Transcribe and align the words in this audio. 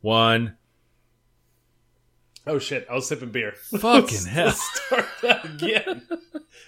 one. 0.00 0.56
Oh 2.46 2.58
shit! 2.58 2.86
I 2.90 2.94
was 2.94 3.06
sipping 3.06 3.30
beer. 3.30 3.52
Fucking 3.78 4.24
hell. 4.26 4.46
Let's 4.46 4.80
start 4.86 5.06
that 5.22 5.44
again. 5.44 6.06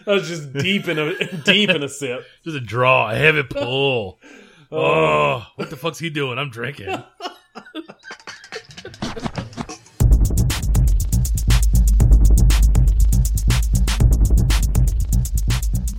I 0.06 0.12
was 0.12 0.28
just 0.28 0.52
deep 0.52 0.88
in 0.88 0.98
a 0.98 1.14
deep 1.44 1.70
in 1.70 1.82
a 1.82 1.88
sip. 1.88 2.24
Just 2.44 2.56
a 2.56 2.60
draw, 2.60 3.10
a 3.10 3.14
heavy 3.14 3.42
pull. 3.42 4.20
Oh. 4.70 4.78
oh, 4.78 5.46
what 5.56 5.70
the 5.70 5.76
fuck's 5.76 5.98
he 5.98 6.08
doing? 6.08 6.38
I'm 6.38 6.50
drinking. 6.50 7.02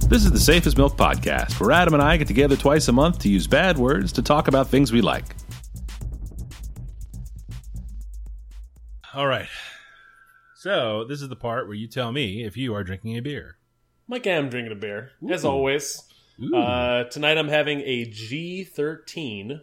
This 0.10 0.26
is 0.26 0.32
the 0.32 0.40
Safe 0.40 0.68
As 0.68 0.78
Milk 0.78 0.96
Podcast, 0.96 1.60
where 1.60 1.72
Adam 1.72 1.96
and 1.96 2.04
I 2.04 2.18
get 2.18 2.28
together 2.28 2.56
twice 2.56 2.88
a 2.88 2.92
month 2.92 3.20
to 3.20 3.30
use 3.30 3.48
bad 3.48 3.80
words 3.80 4.12
to 4.14 4.22
talk 4.22 4.48
about 4.48 4.68
things 4.68 4.92
we 4.92 5.02
like. 5.02 5.36
All 9.14 9.28
right. 9.28 9.48
So, 10.56 11.04
this 11.08 11.22
is 11.22 11.30
the 11.30 11.36
part 11.36 11.68
where 11.68 11.76
you 11.76 11.88
tell 11.88 12.12
me 12.12 12.44
if 12.44 12.56
you 12.58 12.74
are 12.74 12.84
drinking 12.84 13.18
a 13.18 13.22
beer. 13.22 13.58
Mike, 14.08 14.26
I 14.28 14.32
am 14.32 14.50
drinking 14.50 14.72
a 14.72 14.76
beer 14.76 15.12
as 15.30 15.46
always. 15.46 16.02
Uh, 16.54 17.04
tonight 17.06 17.38
I'm 17.38 17.48
having 17.48 17.82
a 17.82 18.06
G13 18.06 19.62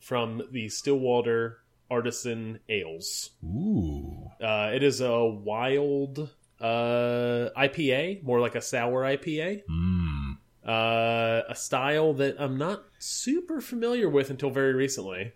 from 0.00 0.42
the 0.50 0.68
Stillwater 0.68 1.58
Artisan 1.90 2.60
Ales. 2.68 3.30
Ooh. 3.44 4.30
Uh, 4.40 4.72
it 4.74 4.82
is 4.82 5.00
a 5.00 5.24
wild 5.24 6.28
uh, 6.60 7.48
IPA, 7.56 8.22
more 8.24 8.40
like 8.40 8.54
a 8.56 8.60
sour 8.60 9.02
IPA. 9.02 9.62
Mmm. 9.70 10.36
Uh, 10.64 11.42
a 11.48 11.54
style 11.56 12.12
that 12.14 12.36
I'm 12.38 12.56
not 12.56 12.84
super 12.98 13.60
familiar 13.60 14.08
with 14.08 14.30
until 14.30 14.50
very 14.50 14.74
recently, 14.74 15.32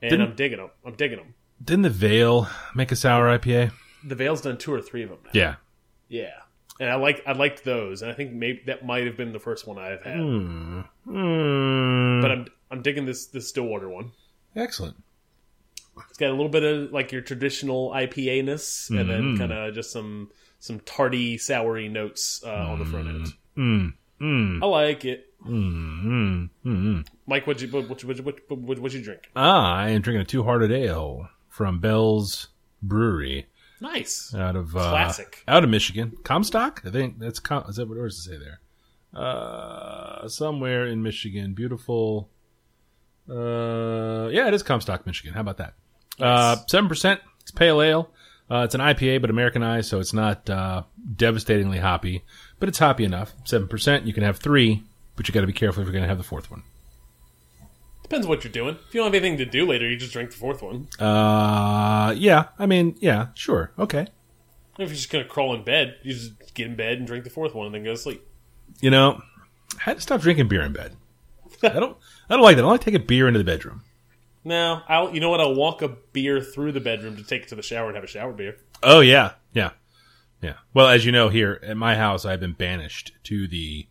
and 0.00 0.10
Didn't- 0.10 0.26
I'm 0.28 0.36
digging 0.36 0.58
them. 0.58 0.70
I'm 0.86 0.94
digging 0.94 1.18
them. 1.18 1.34
Didn't 1.62 1.82
the 1.82 1.90
Veil 1.90 2.48
make 2.74 2.92
a 2.92 2.96
sour 2.96 3.26
IPA? 3.38 3.72
The 4.04 4.14
Veil's 4.14 4.40
done 4.40 4.58
two 4.58 4.72
or 4.72 4.80
three 4.82 5.02
of 5.02 5.10
them 5.10 5.18
now. 5.24 5.30
Yeah. 5.32 5.54
yeah. 6.08 6.30
And 6.80 6.90
I 6.90 6.96
like 6.96 7.22
I 7.26 7.32
liked 7.32 7.64
those, 7.64 8.02
and 8.02 8.10
I 8.10 8.14
think 8.14 8.32
maybe 8.32 8.62
that 8.66 8.84
might 8.84 9.06
have 9.06 9.16
been 9.16 9.32
the 9.32 9.38
first 9.38 9.66
one 9.66 9.78
I've 9.78 10.02
had. 10.02 10.16
Hmm. 10.16 10.80
Mm. 11.06 12.20
But 12.22 12.30
I'm 12.32 12.46
I'm 12.70 12.82
digging 12.82 13.06
this 13.06 13.26
this 13.26 13.48
Stillwater 13.48 13.88
one. 13.88 14.10
excellent. 14.56 14.96
It's 16.08 16.18
got 16.18 16.30
a 16.30 16.32
little 16.32 16.48
bit 16.48 16.64
of 16.64 16.90
like 16.92 17.12
your 17.12 17.20
traditional 17.22 17.90
IPA 17.90 18.44
ness, 18.46 18.88
and 18.90 19.08
then 19.08 19.22
Mhm. 19.36 19.38
kind 19.38 19.52
of 19.52 19.74
just 19.74 19.92
some 19.92 20.30
some 20.58 20.80
tarty, 20.80 21.36
soury 21.38 21.88
notes 21.90 22.42
uh, 22.44 22.50
on 22.50 22.80
the 22.80 22.84
front 22.84 23.08
end. 23.08 23.26
Mm. 23.56 23.92
Mm. 24.20 24.62
I 24.62 24.66
like 24.66 25.04
it. 25.04 25.26
Mm. 25.46 26.04
Mm. 26.04 26.50
Mm. 26.66 27.06
Mike, 27.28 27.46
what 27.46 27.60
you 27.62 27.68
what 27.68 27.88
what 27.88 28.02
what 28.04 28.20
what, 28.24 28.50
what, 28.50 28.78
what 28.80 28.92
you 28.92 29.02
drink? 29.02 29.30
Ah, 29.36 29.74
I 29.76 29.90
am 29.90 30.00
drinking 30.02 30.22
a 30.22 30.24
Two 30.24 30.42
Hearted 30.42 30.72
Ale 30.72 31.28
from 31.54 31.78
Bell's 31.78 32.48
Brewery 32.82 33.46
Nice. 33.80 34.34
out 34.34 34.56
of 34.56 34.76
uh, 34.76 34.90
Classic. 34.90 35.44
out 35.46 35.62
of 35.62 35.70
Michigan. 35.70 36.16
Comstock, 36.24 36.82
I 36.84 36.90
think 36.90 37.20
that's 37.20 37.38
Com- 37.38 37.64
is 37.68 37.76
that 37.76 37.88
what 37.88 37.96
does 37.96 38.18
it 38.18 38.22
say 38.32 38.36
there? 38.38 38.60
Uh, 39.14 40.26
somewhere 40.26 40.84
in 40.86 41.00
Michigan, 41.04 41.54
beautiful. 41.54 42.28
Uh, 43.30 44.28
yeah, 44.32 44.48
it 44.48 44.54
is 44.54 44.64
Comstock, 44.64 45.06
Michigan. 45.06 45.32
How 45.34 45.42
about 45.42 45.58
that? 45.58 45.74
Uh, 46.20 46.56
seven 46.66 46.88
percent. 46.88 47.20
It's 47.42 47.52
pale 47.52 47.80
ale. 47.80 48.10
Uh, 48.50 48.62
it's 48.64 48.74
an 48.74 48.80
IPA, 48.80 49.20
but 49.20 49.30
Americanized, 49.30 49.88
so 49.88 50.00
it's 50.00 50.12
not 50.12 50.50
uh, 50.50 50.82
devastatingly 51.16 51.78
hoppy, 51.78 52.24
but 52.58 52.68
it's 52.68 52.78
hoppy 52.78 53.04
enough. 53.04 53.32
Seven 53.44 53.68
percent. 53.68 54.06
You 54.06 54.12
can 54.12 54.24
have 54.24 54.38
three, 54.38 54.82
but 55.16 55.28
you 55.28 55.32
got 55.34 55.42
to 55.42 55.46
be 55.46 55.52
careful 55.52 55.82
if 55.82 55.86
you're 55.86 55.92
going 55.92 56.02
to 56.02 56.08
have 56.08 56.18
the 56.18 56.24
fourth 56.24 56.50
one. 56.50 56.64
Depends 58.04 58.26
what 58.26 58.44
you're 58.44 58.52
doing. 58.52 58.76
If 58.86 58.94
you 58.94 59.00
don't 59.00 59.12
have 59.12 59.20
anything 59.20 59.38
to 59.38 59.46
do 59.46 59.66
later, 59.66 59.88
you 59.88 59.96
just 59.96 60.12
drink 60.12 60.30
the 60.30 60.36
fourth 60.36 60.62
one. 60.62 60.88
Uh, 61.00 62.14
yeah. 62.16 62.48
I 62.58 62.66
mean, 62.66 62.96
yeah, 63.00 63.28
sure, 63.34 63.72
okay. 63.78 64.06
If 64.78 64.88
you're 64.90 64.96
just 64.96 65.10
gonna 65.10 65.24
crawl 65.24 65.54
in 65.54 65.64
bed, 65.64 65.96
you 66.02 66.12
just 66.12 66.54
get 66.54 66.66
in 66.66 66.76
bed 66.76 66.98
and 66.98 67.06
drink 67.06 67.24
the 67.24 67.30
fourth 67.30 67.54
one, 67.54 67.66
and 67.66 67.74
then 67.74 67.82
go 67.82 67.92
to 67.92 67.96
sleep. 67.96 68.26
You 68.80 68.90
know, 68.90 69.22
I 69.78 69.82
had 69.82 69.96
to 69.96 70.02
stop 70.02 70.20
drinking 70.20 70.48
beer 70.48 70.62
in 70.62 70.72
bed. 70.72 70.96
I 71.62 71.68
don't. 71.80 71.96
I 72.28 72.34
don't 72.34 72.42
like 72.42 72.56
that. 72.56 72.60
I 72.60 72.62
don't 72.62 72.72
like 72.72 72.80
taking 72.82 73.00
a 73.00 73.04
beer 73.04 73.26
into 73.26 73.38
the 73.38 73.44
bedroom. 73.44 73.82
No, 74.44 74.82
I'll. 74.88 75.14
You 75.14 75.20
know 75.20 75.30
what? 75.30 75.40
I'll 75.40 75.54
walk 75.54 75.80
a 75.80 75.88
beer 75.88 76.40
through 76.40 76.72
the 76.72 76.80
bedroom 76.80 77.16
to 77.16 77.22
take 77.22 77.44
it 77.44 77.48
to 77.48 77.54
the 77.54 77.62
shower 77.62 77.86
and 77.86 77.94
have 77.94 78.04
a 78.04 78.08
shower 78.08 78.32
beer. 78.32 78.56
Oh 78.82 79.00
yeah, 79.00 79.32
yeah, 79.52 79.70
yeah. 80.42 80.54
Well, 80.74 80.88
as 80.88 81.06
you 81.06 81.12
know, 81.12 81.30
here 81.30 81.60
at 81.62 81.76
my 81.76 81.94
house, 81.94 82.24
I've 82.24 82.40
been 82.40 82.52
banished 82.52 83.12
to 83.24 83.48
the 83.48 83.86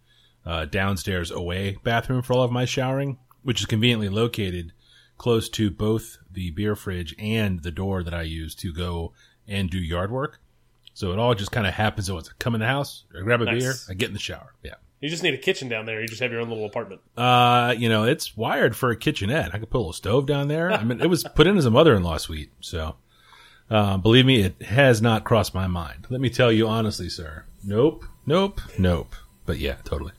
uh, 0.46 0.66
downstairs 0.66 1.32
away 1.32 1.78
bathroom 1.84 2.22
for 2.22 2.34
all 2.34 2.44
of 2.44 2.52
my 2.52 2.66
showering, 2.66 3.18
which 3.44 3.60
is 3.60 3.66
conveniently 3.66 4.10
located 4.10 4.72
close 5.18 5.48
to 5.50 5.70
both 5.70 6.18
the 6.32 6.52
beer 6.52 6.76
fridge 6.76 7.16
and 7.20 7.62
the 7.62 7.72
door 7.72 8.04
that 8.04 8.14
I 8.14 8.24
use 8.24 8.56
to 8.56 8.74
go 8.74 9.14
and 9.48 9.70
do 9.70 9.78
yard 9.78 10.12
work. 10.12 10.40
So 10.96 11.12
it 11.12 11.20
all 11.20 11.34
just 11.36 11.52
kind 11.52 11.66
of 11.68 11.74
happens 11.74 12.10
at 12.10 12.14
once. 12.14 12.30
I 12.30 12.34
come 12.40 12.56
in 12.56 12.62
the 12.62 12.68
house, 12.68 13.06
I 13.18 13.22
grab 13.22 13.42
a 13.42 13.46
Nice. 13.46 13.62
beer, 13.62 13.74
I 13.90 13.94
get 13.94 14.08
in 14.08 14.14
the 14.14 14.20
shower. 14.20 14.54
Yeah. 14.64 14.76
You 15.02 15.10
just 15.10 15.22
need 15.24 15.34
a 15.34 15.38
kitchen 15.38 15.68
down 15.68 15.86
there. 15.86 16.00
You 16.02 16.08
just 16.08 16.22
have 16.22 16.32
your 16.32 16.40
own 16.40 16.50
little 16.50 16.66
apartment. 16.66 17.02
Uh, 17.18 17.76
you 17.78 17.90
know, 17.90 18.04
it's 18.06 18.38
wired 18.38 18.74
for 18.76 18.90
a 18.90 18.96
kitchenette. 18.96 19.54
I 19.54 19.60
could 19.60 19.70
put 19.70 19.78
a 19.78 19.80
little 19.80 19.92
stove 19.94 20.26
down 20.26 20.48
there. 20.48 20.72
I 20.72 20.84
mean, 20.84 21.02
it 21.02 21.08
was 21.10 21.24
put 21.36 21.46
in 21.46 21.58
as 21.58 21.66
a 21.66 21.72
mother-in-law 21.72 22.18
suite. 22.18 22.52
So, 22.62 22.96
uh, 23.70 23.98
believe 23.98 24.26
me, 24.26 24.42
it 24.44 24.62
has 24.62 25.02
not 25.02 25.26
crossed 25.26 25.54
my 25.54 25.68
mind. 25.68 26.08
Let 26.10 26.22
me 26.22 26.30
tell 26.30 26.52
you 26.54 26.68
honestly, 26.70 27.10
sir. 27.10 27.44
Nope, 27.66 28.06
nope, 28.26 28.62
nope. 28.80 29.14
But 29.46 29.58
yeah, 29.60 29.76
totally. 29.84 30.14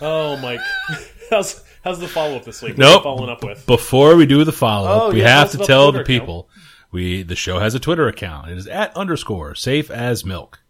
Oh, 0.00 0.36
Mike, 0.38 0.60
how's 1.30 1.62
how's 1.82 2.00
the 2.00 2.08
follow 2.08 2.36
up 2.36 2.44
this 2.44 2.60
week? 2.62 2.76
Nope. 2.78 2.86
What 2.86 2.92
are 2.94 2.96
you 2.96 3.02
following 3.16 3.30
up 3.30 3.44
with? 3.44 3.66
Before 3.66 4.16
we 4.16 4.26
do 4.26 4.44
the 4.44 4.52
follow-up, 4.52 5.02
Oh, 5.02 5.10
we 5.12 5.20
yeah, 5.20 5.38
have 5.40 5.50
to 5.52 5.58
tell 5.58 5.92
the 5.92 5.98
the 5.98 6.04
Twitter 6.04 6.20
people. 6.20 6.48
We 6.90 7.22
the 7.22 7.36
show 7.36 7.58
has 7.58 7.74
a 7.74 7.80
Twitter 7.80 8.06
account. 8.08 8.50
It 8.50 8.58
is 8.58 8.66
at 8.66 8.96
underscore 8.96 9.54
safe 9.54 9.90
as 9.90 10.24
milk. 10.24 10.60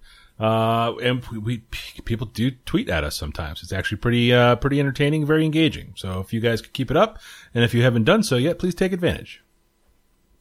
Uh, 0.41 0.95
and 0.97 1.25
we, 1.27 1.39
we 1.39 1.59
people 2.05 2.27
do 2.27 2.51
tweet 2.51 2.89
at 2.89 3.05
us 3.05 3.15
sometimes. 3.17 3.63
It's 3.63 3.73
actually 3.73 3.99
pretty 3.99 4.33
uh 4.35 4.57
pretty 4.57 4.81
entertaining, 4.81 5.25
very 5.27 5.45
engaging. 5.45 5.95
So 5.97 6.21
if 6.21 6.33
you 6.33 6.41
guys 6.41 6.61
could 6.61 6.73
keep 6.73 6.91
it 6.91 6.97
up, 6.97 7.19
and 7.55 7.63
if 7.65 7.73
you 7.73 7.83
haven't 7.83 8.05
done 8.05 8.23
so 8.23 8.37
yet, 8.37 8.59
please 8.59 8.75
take 8.75 8.93
advantage. 8.93 9.43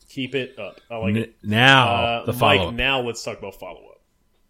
Keep 0.10 0.36
it 0.36 0.60
up. 0.60 0.80
I 0.92 0.98
like 0.98 1.10
N- 1.16 1.18
it. 1.18 1.36
now 1.44 1.88
Uh, 1.96 2.26
the 2.26 2.34
follow 2.34 2.68
Mike, 2.68 2.76
now 2.76 3.02
let's 3.02 3.24
talk 3.24 3.38
about 3.40 3.56
follow 3.60 3.80
up. 3.92 4.02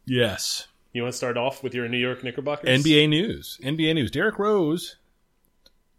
Yes. 0.06 0.68
You 0.94 1.02
want 1.02 1.14
to 1.14 1.18
start 1.18 1.38
off 1.38 1.64
with 1.64 1.74
your 1.74 1.88
New 1.88 1.98
York 1.98 2.24
Knickerbockers? 2.24 2.70
NBA 2.84 3.10
news. 3.10 3.60
NBA 3.64 3.96
news. 3.96 4.12
Derrick 4.12 4.38
Rose, 4.38 4.98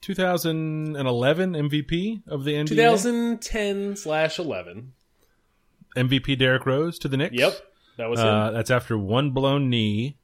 2011 0.03 1.53
MVP 1.55 2.23
of 2.29 2.45
the 2.45 2.55
NBA. 2.55 2.69
2010 2.69 3.97
slash 3.97 4.39
11. 4.39 4.93
MVP 5.97 6.39
Derrick 6.39 6.67
Rose 6.67 6.99
to 7.01 7.09
the 7.09 7.17
Knicks. 7.17 7.35
Yep, 7.35 7.55
that 7.99 8.11
was 8.11 8.21
Uh, 8.21 8.51
that's 8.53 8.71
after 8.71 8.97
one 8.99 9.31
blown 9.31 9.69
knee. 9.71 10.17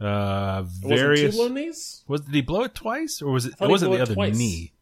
Uh, 0.00 0.62
various. 0.62 1.32
two 1.34 1.38
blown 1.38 1.54
knees. 1.54 2.02
was 2.08 2.22
did 2.22 2.34
he 2.34 2.40
blow 2.42 2.62
it 2.62 2.74
twice, 2.74 3.22
or 3.22 3.30
was 3.32 3.46
it? 3.46 3.54
It 3.60 3.68
wasn't 3.68 3.92
the 3.92 4.02
other 4.02 4.14
twice. 4.14 4.36
knee. 4.36 4.72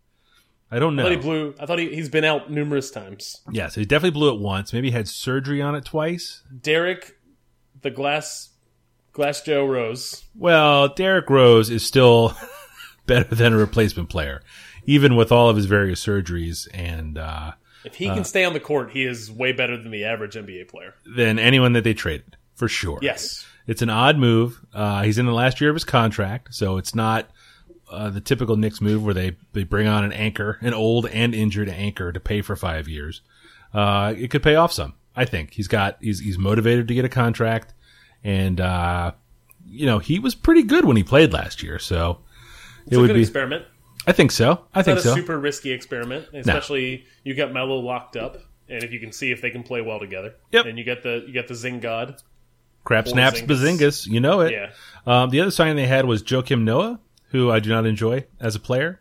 I 0.71 0.79
don't 0.79 0.95
I 0.99 1.03
know. 1.03 1.09
thought 1.09 1.13
he 1.13 1.19
blew. 1.19 1.55
I 1.61 1.67
thought 1.67 1.79
he, 1.79 1.95
he's 1.95 2.09
been 2.09 2.25
out 2.25 2.51
numerous 2.51 2.91
times. 2.91 3.41
yeah, 3.51 3.69
so 3.69 3.81
he 3.81 3.87
definitely 3.87 4.19
blew 4.19 4.35
it 4.35 4.41
once. 4.41 4.73
Maybe 4.73 4.89
he 4.89 4.93
had 4.97 5.09
surgery 5.09 5.61
on 5.61 5.75
it 5.75 5.85
twice. 5.85 6.43
Derrick, 6.63 7.19
the 7.83 7.91
glass, 7.91 8.51
glass 9.13 9.41
Joe 9.43 9.67
Rose. 9.67 10.25
Well, 10.35 10.89
Derrick 10.89 11.29
Rose 11.31 11.71
is 11.71 11.85
still 11.85 12.35
better 13.07 13.35
than 13.35 13.53
a 13.53 13.57
replacement 13.57 14.09
player, 14.09 14.43
even 14.85 15.17
with 15.17 15.33
all 15.33 15.49
of 15.49 15.57
his 15.57 15.67
various 15.67 16.05
surgeries 16.05 16.69
and 16.73 17.19
uh, 17.19 17.53
If 17.85 17.97
he 17.97 18.07
can 18.07 18.25
stay 18.25 18.45
on 18.45 18.53
the 18.53 18.61
court, 18.61 18.91
he 18.93 19.05
is 19.05 19.31
way 19.31 19.53
better 19.53 19.77
than 19.77 19.91
the 19.91 20.05
average 20.05 20.35
NBA 20.35 20.69
player. 20.69 20.95
than 21.05 21.39
anyone 21.39 21.73
that 21.75 21.85
they 21.85 21.95
traded 21.95 22.37
for 22.55 22.69
sure. 22.69 22.99
Yes, 23.03 23.47
It's 23.67 23.83
an 23.83 23.91
odd 23.91 24.19
move. 24.19 24.61
Uh, 24.75 25.03
he's 25.03 25.19
in 25.19 25.27
the 25.27 25.33
last 25.33 25.61
year 25.61 25.71
of 25.71 25.77
his 25.77 25.85
contract, 25.85 26.55
so 26.55 26.77
it's 26.77 26.95
not 26.95 27.31
uh, 27.91 28.11
the 28.11 28.21
typical 28.21 28.57
Knicks 28.57 28.81
move 28.81 29.03
where 29.05 29.15
they, 29.15 29.37
they 29.53 29.65
bring 29.65 29.87
on 29.89 30.05
an 30.05 30.13
anchor, 30.13 30.59
an 30.61 30.75
old 30.75 31.07
and 31.07 31.35
injured 31.35 31.69
anchor 31.69 32.13
to 32.13 32.21
pay 32.21 32.43
for 32.43 32.55
five 32.55 32.87
years. 32.89 33.23
Uh, 33.73 34.15
it 34.17 34.31
could 34.31 34.43
pay 34.43 34.57
off 34.57 34.73
some. 34.73 34.95
I 35.17 35.25
think 35.25 35.55
he's 35.55 35.67
got 35.69 35.97
he's 36.01 36.21
he's 36.21 36.39
motivated 36.39 36.87
to 36.89 36.95
get 36.95 37.05
a 37.05 37.09
contract, 37.09 37.73
and 38.25 38.61
uh, 38.61 39.13
you 39.67 39.87
know 39.87 39.99
he 39.99 40.19
was 40.19 40.35
pretty 40.35 40.63
good 40.63 40.85
when 40.85 40.97
he 40.97 41.03
played 41.03 41.33
last 41.33 41.63
year. 41.63 41.79
So 41.79 42.19
it's 42.85 42.93
it 42.93 42.97
a 42.97 43.01
would 43.01 43.07
good 43.09 43.15
be. 43.15 43.21
experiment. 43.21 43.65
I 44.07 44.13
think 44.13 44.31
so. 44.33 44.65
I 44.75 44.83
think 44.83 44.97
Not 44.97 45.05
a 45.05 45.09
so. 45.09 45.15
super 45.15 45.39
risky 45.39 45.71
experiment, 45.73 46.27
especially 46.33 47.05
you 47.23 47.35
got 47.35 47.53
Melo 47.53 47.77
locked 47.81 48.17
up, 48.17 48.39
and 48.69 48.83
if 48.83 48.93
you 48.93 48.99
can 49.01 49.13
see 49.13 49.31
if 49.31 49.43
they 49.43 49.51
can 49.51 49.63
play 49.63 49.83
well 49.83 49.99
together. 50.01 50.35
Yep. 50.53 50.67
And 50.67 50.79
you 50.79 50.85
get 50.85 51.03
the 51.03 51.25
you 51.27 51.35
got 51.35 51.49
the 51.49 51.55
Zing 51.55 51.81
God. 51.81 52.17
Crap 52.83 53.07
snaps, 53.09 53.43
Porzingis. 53.43 53.79
bazingas. 53.79 54.07
You 54.07 54.21
know 54.21 54.41
it. 54.41 54.53
Yeah. 54.53 54.71
Um, 55.07 55.29
the 55.29 55.41
other 55.41 55.51
signing 55.51 55.77
they 55.77 55.87
had 55.87 56.07
was 56.07 56.23
Joakim 56.23 56.63
Noah, 56.63 56.99
who 57.29 57.51
I 57.51 57.61
do 57.61 57.69
not 57.69 57.85
enjoy 57.85 58.25
as 58.41 58.55
a 58.55 58.61
player. 58.61 59.01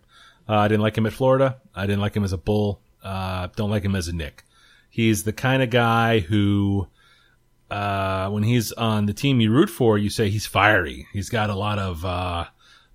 Uh, 0.50 0.56
I 0.58 0.68
didn't 0.68 0.82
like 0.82 0.98
him 0.98 1.06
at 1.06 1.14
Florida. 1.14 1.58
I 1.74 1.86
didn't 1.86 2.02
like 2.02 2.14
him 2.14 2.26
as 2.26 2.34
a 2.34 2.38
Bull. 2.38 2.82
Uh, 3.02 3.48
don't 3.56 3.70
like 3.70 3.84
him 3.84 3.96
as 3.96 4.10
a 4.10 4.14
Knick. 4.14 4.44
He's 4.90 5.24
the 5.24 5.32
kind 5.32 5.64
of 5.64 5.70
guy 5.70 6.20
who, 6.20 6.88
uh, 7.72 8.30
when 8.30 8.44
he's 8.44 8.72
on 8.74 9.06
the 9.06 9.14
team 9.14 9.40
you 9.42 9.52
root 9.52 9.70
for, 9.70 9.98
you 9.98 10.10
say 10.10 10.30
he's 10.30 10.46
fiery. 10.46 11.08
He's 11.14 11.30
got 11.30 11.50
a 11.50 11.56
lot 11.56 11.80
of, 11.80 12.04
uh, 12.06 12.46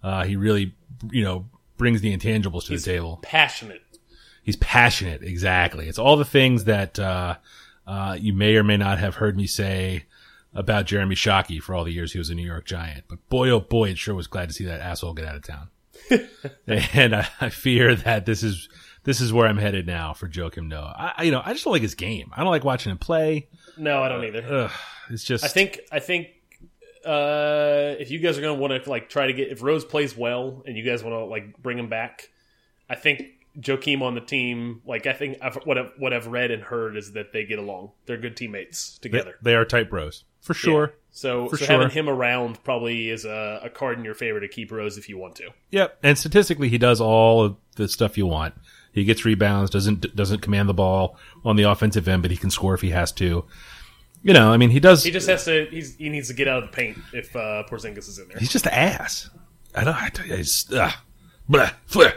uh, 0.03 0.25
he 0.25 0.37
really, 0.37 0.75
you 1.11 1.23
know, 1.23 1.47
brings 1.77 2.01
the 2.01 2.17
intangibles 2.17 2.65
to 2.67 2.77
the 2.77 2.83
table. 2.83 3.19
Passionate. 3.23 3.83
He's 4.43 4.57
passionate. 4.57 5.23
Exactly. 5.23 5.89
It's 5.89 5.99
all 5.99 6.17
the 6.17 6.25
things 6.25 6.65
that 6.65 6.99
uh, 6.99 7.37
uh, 7.87 8.17
you 8.21 8.33
may 8.33 8.57
or 8.57 8.63
may 8.63 8.77
not 8.77 8.99
have 8.99 9.17
heard 9.17 9.37
me 9.37 9.47
say 9.47 10.05
about 10.55 10.87
Jeremy 10.87 11.15
Shockey 11.17 11.61
for 11.61 11.75
all 11.75 11.83
the 11.85 11.93
years 11.93 12.13
he 12.13 12.19
was 12.19 12.31
a 12.31 12.35
New 12.35 12.47
York 12.47 12.65
Giant. 12.67 13.05
But 13.09 13.27
boy, 13.29 13.49
oh 13.51 13.61
boy, 13.61 13.91
it 13.91 13.99
sure 13.99 14.15
was 14.15 14.27
glad 14.29 14.49
to 14.49 14.55
see 14.55 14.65
that 14.67 14.81
asshole 14.81 15.15
get 15.15 15.25
out 15.25 15.35
of 15.37 15.43
town. 15.43 15.69
and 16.67 17.17
I, 17.17 17.29
I 17.41 17.49
fear 17.49 17.95
that 17.95 18.27
this 18.27 18.43
is 18.43 18.69
this 19.05 19.21
is 19.21 19.33
where 19.33 19.47
I'm 19.47 19.57
headed 19.59 19.87
now 19.87 20.13
for 20.13 20.29
Joakim 20.29 20.69
Noah. 20.69 20.95
I, 20.97 21.13
I- 21.19 21.23
you 21.25 21.31
know, 21.31 21.43
I 21.45 21.53
just 21.53 21.65
don't 21.65 21.73
like 21.73 21.83
his 21.83 21.95
game. 21.95 22.31
I 22.37 22.41
don't 22.43 22.51
like 22.51 22.65
watching 22.65 22.93
him 22.93 22.99
play. 22.99 23.49
No, 23.77 24.03
I 24.03 24.09
don't 24.09 24.25
either. 24.25 24.45
Ugh, 24.47 24.71
it's 25.11 25.25
just 25.25 25.45
I 25.45 25.49
think 25.49 25.81
I 25.91 26.01
think 26.01 26.29
uh, 27.05 27.95
if 27.99 28.11
you 28.11 28.19
guys 28.19 28.39
are 28.39 28.41
going 28.41 28.57
to 28.57 28.61
want 28.61 28.83
to 28.83 28.91
like 28.91 29.09
try 29.09 29.27
to 29.27 29.33
get 29.33 29.49
if 29.49 29.63
Rose 29.63 29.85
plays 29.85 30.17
well 30.17 30.63
and 30.67 30.77
you 30.77 30.85
guys 30.85 31.03
want 31.03 31.15
to 31.15 31.25
like 31.25 31.57
bring 31.63 31.79
him 31.79 31.89
back, 31.89 32.31
I 32.89 32.95
think 32.95 33.23
Joakim 33.59 34.03
on 34.03 34.15
the 34.15 34.21
team. 34.21 34.83
Like 34.87 35.07
I 35.07 35.13
think 35.13 35.39
I've, 35.43 35.57
what 35.65 35.79
I've, 35.79 35.93
what 35.99 36.13
I've 36.13 36.27
read 36.27 36.51
and 36.51 36.63
heard 36.63 36.97
is 36.97 37.13
that 37.13 37.33
they 37.33 37.45
get 37.45 37.59
along. 37.59 37.93
They're 38.07 38.17
good 38.17 38.37
teammates 38.37 38.99
they, 38.99 39.11
together. 39.11 39.35
they 39.43 39.55
are 39.55 39.65
tight 39.65 39.91
bros 39.91 40.25
for 40.41 40.55
sure. 40.55 40.87
Yeah. 40.87 41.01
So, 41.11 41.49
For 41.49 41.57
so 41.57 41.67
sure. 41.67 41.77
having 41.77 41.91
him 41.91 42.09
around 42.09 42.63
probably 42.65 43.09
is 43.09 43.25
a, 43.25 43.61
a 43.63 43.71
card 43.71 43.99
in 43.99 44.05
your 44.05 44.15
favor 44.15 44.41
to 44.41 44.49
keep 44.49 44.73
Rose 44.73 44.99
if 44.99 45.09
you 45.09 45.17
want 45.17 45.37
to. 45.37 45.51
Yep. 45.71 45.99
And 46.03 46.19
statistically, 46.19 46.69
he 46.69 46.77
does 46.77 47.01
all 47.01 47.45
of 47.45 47.57
the 47.77 47.87
stuff 47.87 48.19
you 48.19 48.27
want. 48.27 48.55
He 48.95 49.05
gets 49.05 49.25
rebounds, 49.25 49.71
doesn't 49.71 50.15
doesn't 50.17 50.41
command 50.41 50.69
the 50.69 50.75
ball 50.75 51.19
on 51.45 51.57
the 51.57 51.65
offensive 51.65 52.07
end, 52.09 52.23
but 52.23 52.31
he 52.31 52.37
can 52.37 52.49
score 52.51 52.75
if 52.75 52.81
he 52.81 52.91
has 52.91 53.11
to. 53.13 53.45
You 54.23 54.33
know, 54.33 54.51
I 54.53 54.57
mean, 54.57 54.71
he 54.71 54.81
does. 54.81 55.05
He 55.05 55.11
just 55.11 55.29
has 55.29 55.45
to. 55.45 55.67
He's, 55.71 55.97
he 55.97 56.09
needs 56.09 56.29
to 56.29 56.35
get 56.35 56.49
out 56.49 56.63
of 56.63 56.71
the 56.71 56.75
paint 56.77 56.97
if 57.13 57.35
uh, 57.37 57.65
Porzingis 57.69 58.09
is 58.09 58.19
in 58.19 58.29
there. 58.29 58.39
he's 58.39 58.51
just 58.53 58.65
an 58.67 58.73
ass. 58.73 59.29
I 59.75 59.85
don't. 59.85 59.95
I, 59.95 60.09
just, 60.39 60.73
ugh, 60.73 60.93
blah, 61.49 61.71
blah. 61.93 62.11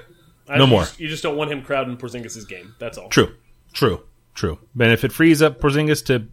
I- 0.47 0.57
No 0.57 0.63
you 0.65 0.69
more. 0.69 0.85
you 0.97 1.07
just 1.09 1.23
don't 1.23 1.35
want 1.35 1.51
him 1.51 1.63
crowding 1.63 1.97
Porzingis' 1.97 2.47
game. 2.47 2.75
That's 2.79 2.97
all. 2.97 3.09
True, 3.09 3.33
true, 3.73 4.03
true. 4.35 4.59
And 4.79 4.91
if 4.93 5.03
it 5.03 5.11
frees 5.11 5.41
up 5.41 5.59
Porzingis 5.59 6.05
to, 6.05 6.27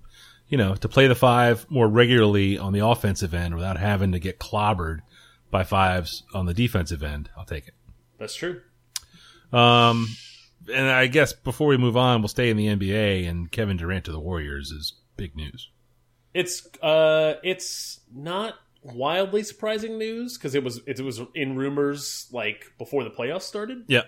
you 0.49 0.58
know, 0.58 0.76
to 0.76 0.88
play 0.88 1.08
the 1.08 1.17
five 1.17 1.67
more 1.70 1.88
regularly 1.88 2.56
on 2.58 2.73
the 2.73 2.87
offensive 2.87 3.35
end 3.35 3.55
without 3.56 3.79
having 3.79 4.12
to 4.12 4.20
get 4.20 4.38
clobbered 4.38 4.99
by 5.50 5.64
fives 5.64 6.23
on 6.35 6.46
the 6.46 6.55
defensive 6.55 7.02
end, 7.02 7.31
I'll 7.37 7.44
take 7.46 7.67
it. 7.67 7.75
That's 8.19 8.35
true. 8.37 8.61
Um, 9.52 10.06
and 10.72 10.87
I 10.88 11.06
guess 11.06 11.32
before 11.32 11.66
we 11.69 11.76
move 11.76 11.96
on, 11.96 12.20
we'll 12.22 12.28
stay 12.28 12.50
in 12.50 12.56
the 12.56 12.66
NBA 12.66 13.28
and 13.28 13.50
Kevin 13.50 13.76
Durant 13.76 14.05
to 14.06 14.12
the 14.12 14.20
Warriors 14.20 14.70
is 14.70 14.94
big 15.16 15.34
news. 15.37 15.70
It's 16.32 16.66
uh, 16.82 17.34
it's 17.43 18.00
not 18.14 18.55
wildly 18.82 19.43
surprising 19.43 19.99
news 19.99 20.37
because 20.37 20.55
it 20.55 20.62
was 20.64 20.81
it 20.87 21.00
was 21.00 21.20
in 21.34 21.56
rumors 21.56 22.28
like 22.32 22.66
before 22.78 23.05
the 23.05 23.11
playoffs 23.11 23.43
started. 23.43 23.84
Yeah, 23.88 24.02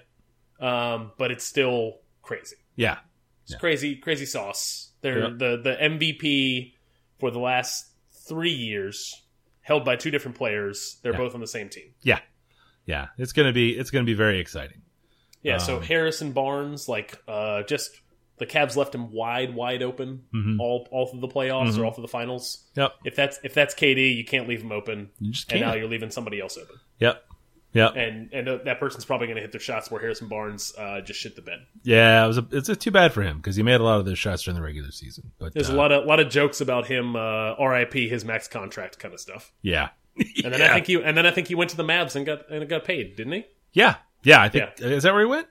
Um, 0.61 1.13
but 1.19 1.31
it's 1.31 1.45
still 1.45 2.01
crazy. 2.23 2.57
yeah, 2.75 2.99
It's 3.45 3.53
Yeah. 3.53 3.59
crazy, 3.59 3.97
crazy 3.97 4.27
sauce. 4.27 4.91
They're 5.03 5.21
Yeah. 5.31 5.35
the 5.39 5.57
the 5.63 5.77
MVP 5.81 6.75
for 7.19 7.31
the 7.31 7.39
last 7.39 7.87
three 8.29 8.53
years, 8.53 9.23
held 9.61 9.85
by 9.85 9.95
two 9.97 10.11
different 10.11 10.37
players. 10.37 10.99
They're 11.03 11.13
Yeah. 11.13 11.19
both 11.19 11.35
on 11.35 11.41
the 11.41 11.47
same 11.47 11.69
team. 11.69 11.95
yeah, 12.03 12.21
yeah. 12.87 13.07
It's 13.19 13.33
gonna 13.33 13.53
be 13.53 13.79
it's 13.79 13.91
gonna 13.91 14.05
be 14.05 14.15
very 14.15 14.41
exciting. 14.41 14.83
Yeah. 15.43 15.59
so 15.59 15.77
Um, 15.77 15.83
Harrison 15.83 16.33
Barnes, 16.33 16.89
like, 16.89 17.17
uh, 17.29 17.63
just 17.65 18.01
the 18.39 18.47
Cavs 18.47 18.77
left 18.77 18.95
him 18.95 19.13
wide, 19.13 19.55
wide 19.55 19.83
open 19.83 20.25
Mhm. 20.35 20.59
all 20.61 20.87
all 20.91 21.07
through 21.07 21.21
the 21.21 21.29
playoffs 21.29 21.71
Mhm. 21.75 21.79
or 21.79 21.85
all 21.87 21.93
through 21.93 22.03
the 22.03 22.09
finals. 22.09 22.65
Yep, 22.77 22.93
If 23.05 23.17
that's 23.17 23.39
if 23.45 23.55
that's 23.55 23.75
KD, 23.75 24.13
you 24.15 24.25
can't 24.25 24.47
leave 24.49 24.61
him 24.63 24.73
open, 24.73 25.11
and 25.21 25.61
now 25.61 25.75
you're 25.75 25.89
leaving 25.89 26.11
somebody 26.11 26.41
else 26.41 26.59
open. 26.59 26.77
Yep, 27.01 27.25
yep, 27.73 27.93
And 27.97 28.29
and 28.35 28.49
uh, 28.49 28.59
that 28.65 28.79
person's 28.79 29.05
probably 29.07 29.27
going 29.29 29.37
to 29.37 29.41
hit 29.43 29.53
their 29.53 29.61
shots 29.61 29.91
where 29.91 30.01
Harrison 30.03 30.29
Barnes 30.29 30.75
uh, 30.77 31.01
just 31.01 31.19
shit 31.21 31.35
the 31.37 31.41
bed. 31.43 31.61
yeah. 31.83 32.25
It 32.25 32.27
was 32.29 32.39
a, 32.39 32.47
it's 32.53 32.69
a, 32.69 32.77
too 32.77 32.91
bad 32.91 33.13
for 33.15 33.23
him 33.23 33.37
because 33.39 33.57
he 33.57 33.63
made 33.63 33.81
a 33.81 33.85
lot 33.85 34.01
of 34.01 34.05
those 34.05 34.19
shots 34.19 34.43
during 34.43 34.57
the 34.57 34.63
regular 34.63 34.91
season. 34.91 35.33
But 35.39 35.55
There's 35.55 35.71
uh, 35.71 35.75
a 35.75 35.77
lot 35.77 35.93
of 35.93 36.05
lot 36.05 36.21
of 36.21 36.29
jokes 36.29 36.61
about 36.61 36.87
him, 36.89 37.17
uh, 37.17 37.19
R.I.P. 37.59 38.09
his 38.09 38.25
max 38.25 38.49
contract 38.49 38.99
kind 38.99 39.15
of 39.15 39.21
stuff. 39.21 39.51
yeah, 39.63 39.91
And 40.45 40.53
then 40.53 40.61
Yeah. 40.61 40.71
I 40.73 40.75
think 40.75 40.87
he 40.89 40.95
and 41.03 41.17
then 41.17 41.25
I 41.25 41.31
think 41.31 41.49
he 41.49 41.55
went 41.55 41.71
to 41.71 41.77
the 41.79 41.85
Mavs 41.85 42.17
and 42.17 42.27
got 42.27 42.51
and 42.51 42.69
got 42.69 42.85
paid, 42.85 43.17
didn't 43.17 43.33
he? 43.33 43.45
yeah, 43.73 43.97
yeah. 44.23 44.43
I 44.43 44.49
think 44.49 44.71
is 44.79 45.03
that 45.03 45.13
where 45.13 45.23
he 45.23 45.29
went? 45.29 45.47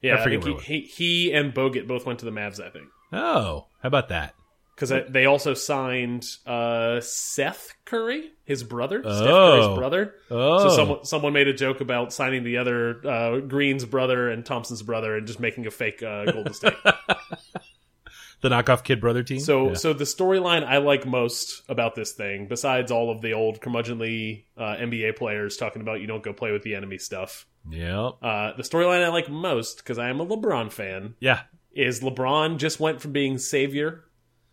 Yeah, 0.00 0.14
I 0.16 0.22
I, 0.22 0.24
think 0.24 0.44
he, 0.44 0.54
he 0.54 0.80
he 0.82 1.32
and 1.32 1.52
Bogut 1.52 1.86
both 1.88 2.06
went 2.06 2.20
to 2.20 2.24
the 2.24 2.30
Mavs. 2.30 2.60
I 2.60 2.70
think 2.70 2.86
Oh, 3.12 3.66
how 3.82 3.86
about 3.86 4.08
that? 4.10 4.34
because 4.78 5.10
they 5.10 5.26
also 5.26 5.54
signed 5.54 6.24
uh, 6.46 7.00
Seth 7.00 7.74
Curry, 7.84 8.30
his 8.44 8.62
brother, 8.62 9.02
Steph 9.02 9.12
Oh. 9.28 9.60
Curry's 9.60 9.76
brother. 9.78 10.14
Oh, 10.30 10.68
So 10.68 10.76
someone 10.76 11.04
someone 11.04 11.32
made 11.32 11.48
a 11.48 11.52
joke 11.52 11.80
about 11.80 12.12
signing 12.12 12.44
the 12.44 12.58
other 12.58 13.04
uh, 13.04 13.38
Green's 13.40 13.84
brother 13.84 14.30
and 14.30 14.46
Thompson's 14.46 14.82
brother 14.82 15.16
and 15.16 15.26
just 15.26 15.40
making 15.40 15.66
a 15.66 15.70
fake 15.72 16.00
uh, 16.02 16.26
Golden 16.30 16.54
State. 16.54 16.74
the 18.40 18.48
knockoff 18.48 18.84
kid 18.84 19.00
brother 19.00 19.22
team. 19.24 19.40
So, 19.40 19.68
yeah. 19.68 19.74
so 19.74 19.92
the 19.92 20.04
storyline 20.04 20.64
I 20.64 20.78
like 20.78 21.06
most 21.06 21.62
about 21.68 21.96
this 21.96 22.12
thing, 22.12 22.46
besides 22.46 22.92
all 22.92 23.10
of 23.10 23.20
the 23.20 23.32
old 23.32 23.60
curmudgeonly 23.60 24.44
uh, 24.56 24.76
NBA 24.78 25.16
players 25.16 25.56
talking 25.56 25.82
about 25.82 26.00
you 26.00 26.06
don't 26.06 26.22
go 26.22 26.32
play 26.32 26.52
with 26.52 26.62
the 26.62 26.76
enemy 26.76 26.98
stuff, 26.98 27.46
yep, 27.70 28.14
uh, 28.22 28.52
the 28.56 28.62
storyline 28.62 29.04
I 29.04 29.08
like 29.08 29.28
most 29.30 29.78
because 29.78 29.98
I 29.98 30.08
am 30.08 30.20
a 30.20 30.26
LeBron 30.26 30.70
fan 30.72 31.14
yeah, 31.20 31.42
is 31.72 32.00
LeBron 32.00 32.58
just 32.58 32.80
went 32.80 33.00
from 33.00 33.12
being 33.12 33.38
savior 33.38 34.04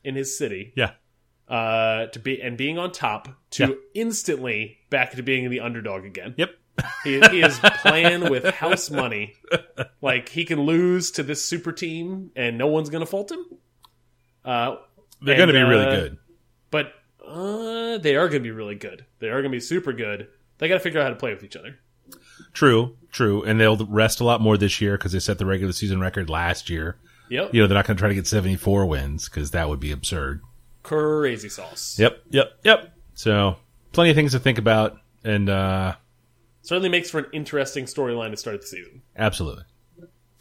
in 0.03 0.15
his 0.15 0.37
city 0.37 0.73
yeah, 0.75 0.91
uh, 1.47 2.07
to 2.07 2.19
be 2.19 2.41
and 2.41 2.57
being 2.57 2.77
on 2.77 2.91
top 2.91 3.29
to 3.51 3.67
Yeah. 3.67 3.73
instantly 3.93 4.77
back 4.89 5.11
to 5.11 5.23
being 5.23 5.49
the 5.49 5.59
underdog 5.61 6.05
again. 6.05 6.33
yep. 6.37 6.51
He, 7.05 7.21
he 7.31 7.41
is 7.41 7.57
playing 7.81 8.29
with 8.29 8.43
house 8.55 8.91
money. 8.91 9.33
Like 10.01 10.27
he 10.27 10.43
can 10.43 10.61
lose 10.63 11.11
to 11.11 11.23
this 11.23 11.45
super 11.45 11.71
team 11.71 12.31
and 12.35 12.57
no 12.57 12.67
one's 12.67 12.89
gonna 12.89 13.05
fault 13.05 13.31
him. 13.31 13.45
Uh, 14.43 14.75
They're 15.21 15.37
going 15.37 15.47
to 15.47 15.53
be 15.53 15.61
really 15.61 15.85
uh, 15.85 15.95
good. 15.95 16.17
but 16.69 16.93
uh, 17.25 17.97
they 17.97 18.15
are 18.17 18.27
going 18.27 18.43
to 18.43 18.47
be 18.47 18.51
really 18.51 18.75
good. 18.75 19.05
They 19.19 19.27
are 19.29 19.41
going 19.41 19.51
to 19.51 19.55
be 19.55 19.59
super 19.61 19.93
good. 19.93 20.27
They 20.57 20.67
got 20.67 20.75
to 20.75 20.79
figure 20.81 20.99
out 20.99 21.03
how 21.05 21.09
to 21.09 21.15
play 21.15 21.33
with 21.33 21.43
each 21.43 21.55
other. 21.55 21.79
True, 22.55 22.97
true, 23.11 23.43
and 23.43 23.59
they'll 23.59 23.77
rest 23.85 24.19
a 24.19 24.23
lot 24.23 24.41
more 24.41 24.57
this 24.57 24.81
year 24.81 24.97
because 24.97 25.11
they 25.11 25.19
set 25.19 25.37
the 25.37 25.45
regular 25.45 25.71
season 25.73 25.99
record 25.99 26.29
last 26.29 26.69
year. 26.71 26.97
Yep. 27.29 27.53
You 27.53 27.61
know, 27.61 27.67
they're 27.67 27.75
not 27.77 27.85
going 27.85 27.97
to 27.97 28.01
try 28.01 28.09
to 28.09 28.15
get 28.15 28.25
seventy 28.25 28.55
four 28.55 28.85
wins 28.87 29.29
because 29.29 29.51
that 29.51 29.69
would 29.69 29.79
be 29.79 29.91
absurd. 29.91 30.41
Crazy 30.83 31.49
sauce. 31.49 31.97
Yep, 31.99 32.21
yep, 32.29 32.51
yep. 32.63 32.93
So 33.13 33.57
plenty 33.91 34.09
of 34.09 34.15
things 34.15 34.31
to 34.33 34.39
think 34.39 34.57
about, 34.57 34.97
and 35.23 35.49
uh 35.49 35.95
Certainly 36.61 36.89
makes 36.89 37.11
for 37.11 37.19
an 37.19 37.27
interesting 37.31 37.85
storyline 37.85 38.31
to 38.31 38.37
start 38.37 38.61
the 38.61 38.67
season. 38.67 39.01
absolutely. 39.15 39.63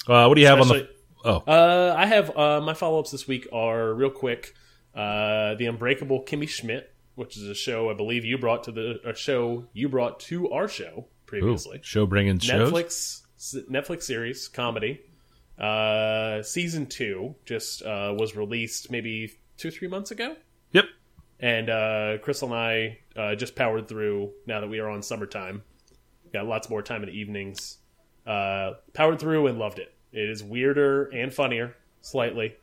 Uh, 0.07 0.27
what 0.27 0.35
do 0.35 0.41
you 0.41 0.47
have 0.47 0.61
on 0.61 0.69
the? 0.69 0.89
Oh, 1.25 1.43
Uh, 1.47 1.95
I 1.97 2.07
have 2.07 2.37
uh, 2.37 2.61
my 2.61 2.75
follow 2.75 2.99
ups 2.99 3.11
this 3.11 3.27
week 3.27 3.47
are 3.53 3.93
real 3.95 4.11
quick. 4.11 4.55
Uh, 4.95 5.55
the 5.55 5.67
Unbreakable 5.67 6.23
Kimmy 6.25 6.49
Schmidt, 6.49 6.93
which 7.15 7.37
is 7.39 7.45
a 7.49 7.55
show 7.55 7.91
I 7.91 7.95
believe 7.95 8.25
you 8.25 8.37
brought 8.39 8.65
to 8.65 8.73
the 8.73 9.01
a 9.05 9.15
show 9.15 9.65
you 9.73 9.89
brought 9.89 10.21
to 10.21 10.51
our 10.51 10.69
show 10.69 11.07
ooh, 11.25 11.41
previously. 11.41 11.81
show 11.83 12.07
bringing 12.07 12.39
shows. 12.39 12.71
Netflix 12.71 13.23
Netflix 13.71 14.03
series 14.05 14.49
comedy. 14.49 15.01
Uh, 15.59 16.43
season 16.43 16.87
two 16.87 17.35
just 17.45 17.83
uh, 17.83 18.15
was 18.19 18.35
released 18.37 18.91
maybe 18.91 19.33
two 19.57 19.71
three 19.71 19.89
months 19.89 20.11
ago. 20.11 20.35
Yep. 20.73 20.85
and 21.41 21.71
uh, 21.71 22.19
Crystal 22.23 22.53
and 22.53 22.57
I 22.59 22.99
uh, 23.17 23.35
just 23.37 23.55
powered 23.55 23.87
through. 23.89 24.33
Now 24.47 24.61
that 24.61 24.69
we 24.69 24.81
are 24.81 24.89
on 24.89 25.03
summertime, 25.03 25.63
got 26.33 26.47
lots 26.47 26.69
more 26.69 26.83
time 26.83 27.03
in 27.03 27.09
the 27.09 27.17
evenings. 27.17 27.79
Uh, 28.27 28.73
powered 28.95 29.21
through 29.21 29.47
and 29.47 29.59
loved 29.59 29.79
it. 29.79 29.93
It 30.13 30.29
is 30.31 30.43
weirder 30.43 31.05
and 31.07 31.33
funnier 31.33 31.77
slightly 32.01 32.55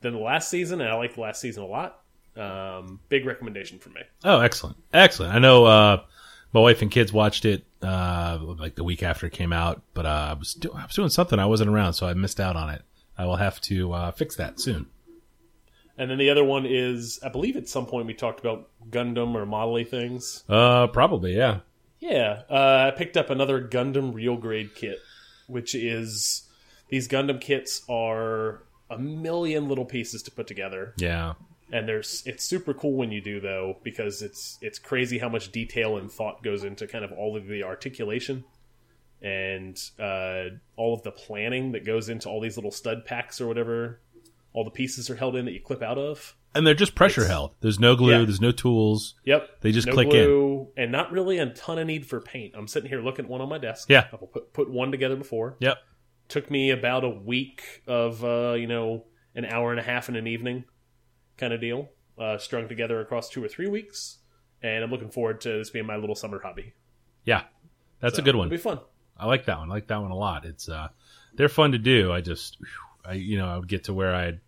than 0.00 0.14
the 0.14 0.18
last 0.18 0.48
season, 0.48 0.80
and 0.80 0.88
I 0.90 0.94
like 0.94 1.14
the 1.14 1.20
last 1.20 1.40
season 1.40 1.62
a 1.62 1.66
lot. 1.66 2.00
Um, 2.36 3.00
big 3.08 3.26
recommendation 3.26 3.78
for 3.78 3.90
me. 3.90 4.00
Oh, 4.24 4.40
excellent, 4.40 4.78
excellent. 4.94 5.34
I 5.34 5.38
know 5.38 5.64
uh, 5.66 6.02
my 6.52 6.60
wife 6.60 6.80
and 6.82 6.90
kids 6.90 7.12
watched 7.12 7.44
it 7.44 7.64
uh, 7.82 8.38
like 8.40 8.74
the 8.74 8.84
week 8.84 9.02
after 9.02 9.26
it 9.26 9.32
came 9.32 9.52
out, 9.52 9.82
but 9.94 10.06
uh, 10.06 10.28
I 10.30 10.32
was 10.34 10.54
do- 10.54 10.72
I 10.74 10.84
was 10.86 10.94
doing 10.94 11.08
something. 11.08 11.38
I 11.38 11.46
wasn't 11.46 11.70
around, 11.70 11.94
so 11.94 12.06
I 12.06 12.14
missed 12.14 12.40
out 12.40 12.56
on 12.56 12.70
it. 12.70 12.82
I 13.16 13.24
will 13.26 13.36
have 13.36 13.60
to 13.62 13.92
uh, 13.92 14.10
fix 14.12 14.36
that 14.36 14.60
soon. 14.60 14.86
And 15.98 16.10
then 16.10 16.16
the 16.18 16.30
other 16.30 16.44
one 16.44 16.64
is, 16.66 17.20
I 17.22 17.28
believe 17.28 17.56
at 17.56 17.68
some 17.68 17.84
point 17.84 18.06
we 18.06 18.14
talked 18.14 18.40
about 18.40 18.68
Gundam 18.88 19.34
or 19.34 19.44
modelly 19.44 19.86
things. 19.86 20.44
Uh, 20.48 20.86
probably, 20.86 21.36
yeah. 21.36 21.60
Yeah, 21.98 22.42
uh, 22.48 22.90
I 22.90 22.96
picked 22.96 23.18
up 23.18 23.28
another 23.28 23.60
Gundam 23.62 24.14
real 24.14 24.36
grade 24.38 24.74
kit, 24.74 24.98
which 25.46 25.74
is 25.74 26.48
these 26.88 27.06
Gundam 27.08 27.38
kits 27.38 27.82
are 27.90 28.62
a 28.88 28.98
million 28.98 29.68
little 29.68 29.84
pieces 29.84 30.22
to 30.22 30.30
put 30.30 30.46
together, 30.46 30.94
Yeah. 30.96 31.34
And 31.72 31.88
there's 31.88 32.22
it's 32.26 32.44
super 32.44 32.74
cool 32.74 32.94
when 32.96 33.10
you 33.12 33.20
do 33.20 33.40
though 33.40 33.78
because 33.82 34.22
it's 34.22 34.58
it's 34.60 34.78
crazy 34.78 35.18
how 35.18 35.28
much 35.28 35.50
detail 35.52 35.96
and 35.96 36.10
thought 36.10 36.42
goes 36.42 36.64
into 36.64 36.86
kind 36.86 37.04
of 37.04 37.12
all 37.12 37.36
of 37.36 37.46
the 37.46 37.62
articulation 37.62 38.44
and 39.22 39.78
uh, 39.98 40.44
all 40.76 40.94
of 40.94 41.02
the 41.02 41.10
planning 41.10 41.72
that 41.72 41.84
goes 41.84 42.08
into 42.08 42.28
all 42.28 42.40
these 42.40 42.56
little 42.56 42.70
stud 42.70 43.04
packs 43.04 43.40
or 43.40 43.46
whatever 43.46 44.00
all 44.52 44.64
the 44.64 44.70
pieces 44.70 45.08
are 45.10 45.14
held 45.16 45.36
in 45.36 45.44
that 45.44 45.52
you 45.52 45.60
clip 45.60 45.82
out 45.82 45.96
of. 45.98 46.34
And 46.56 46.66
they're 46.66 46.74
just 46.74 46.96
pressure 46.96 47.20
It's- 47.20 47.30
held. 47.30 47.54
There's 47.60 47.78
no 47.78 47.94
glue. 47.94 48.10
Yeah. 48.18 48.24
There's 48.24 48.40
no 48.40 48.50
tools. 48.50 49.14
Yep. 49.24 49.60
They 49.60 49.70
just 49.70 49.86
no 49.86 49.92
click 49.92 50.12
in. 50.12 50.66
and 50.76 50.90
not 50.90 51.12
really 51.12 51.38
a 51.38 51.46
ton 51.50 51.78
of 51.78 51.86
need 51.86 52.04
for 52.06 52.20
paint. 52.20 52.54
I'm 52.56 52.66
sitting 52.66 52.88
here 52.88 53.00
looking 53.00 53.26
at 53.26 53.30
one 53.30 53.40
on 53.40 53.48
my 53.48 53.58
desk. 53.58 53.88
Yeah. 53.88 54.06
I've 54.12 54.32
put 54.32 54.52
put 54.52 54.68
one 54.70 54.90
together 54.90 55.14
before, 55.14 55.56
Yep. 55.60 55.76
took 56.28 56.50
me 56.50 56.70
about 56.70 57.04
a 57.04 57.08
week 57.08 57.62
of 57.86 58.24
uh, 58.24 58.54
you 58.58 58.66
know 58.66 59.04
an 59.36 59.44
hour 59.44 59.70
and 59.70 59.78
a 59.78 59.82
half 59.84 60.08
in 60.08 60.16
an 60.16 60.26
evening 60.26 60.64
kind 61.40 61.52
of 61.52 61.60
deal, 61.60 61.88
uh, 62.18 62.38
strung 62.38 62.68
together 62.68 63.00
across 63.00 63.28
two 63.28 63.42
or 63.42 63.48
three 63.48 63.66
weeks. 63.68 64.18
And 64.62 64.84
I'm 64.84 64.90
looking 64.90 65.10
forward 65.10 65.40
to 65.42 65.48
this 65.58 65.70
being 65.70 65.86
my 65.86 65.96
little 65.96 66.14
summer 66.14 66.38
hobby. 66.38 66.74
Yeah, 67.24 67.44
that's 68.00 68.16
So, 68.16 68.22
a 68.22 68.24
good 68.24 68.36
one. 68.36 68.48
It'll 68.48 68.56
be 68.56 68.62
fun. 68.62 68.80
I 69.16 69.26
like 69.26 69.46
that 69.46 69.58
one. 69.58 69.70
I 69.70 69.74
like 69.74 69.88
that 69.88 70.00
one 70.00 70.10
a 70.10 70.16
lot. 70.16 70.44
It's 70.44 70.68
uh, 70.68 70.88
they're 71.34 71.48
fun 71.48 71.72
to 71.72 71.78
do. 71.78 72.12
I 72.12 72.20
just, 72.20 72.58
I 73.04 73.14
you 73.14 73.38
know, 73.38 73.46
I 73.48 73.56
would 73.56 73.68
get 73.68 73.84
to 73.84 73.94
where 73.94 74.14
I'd 74.14 74.40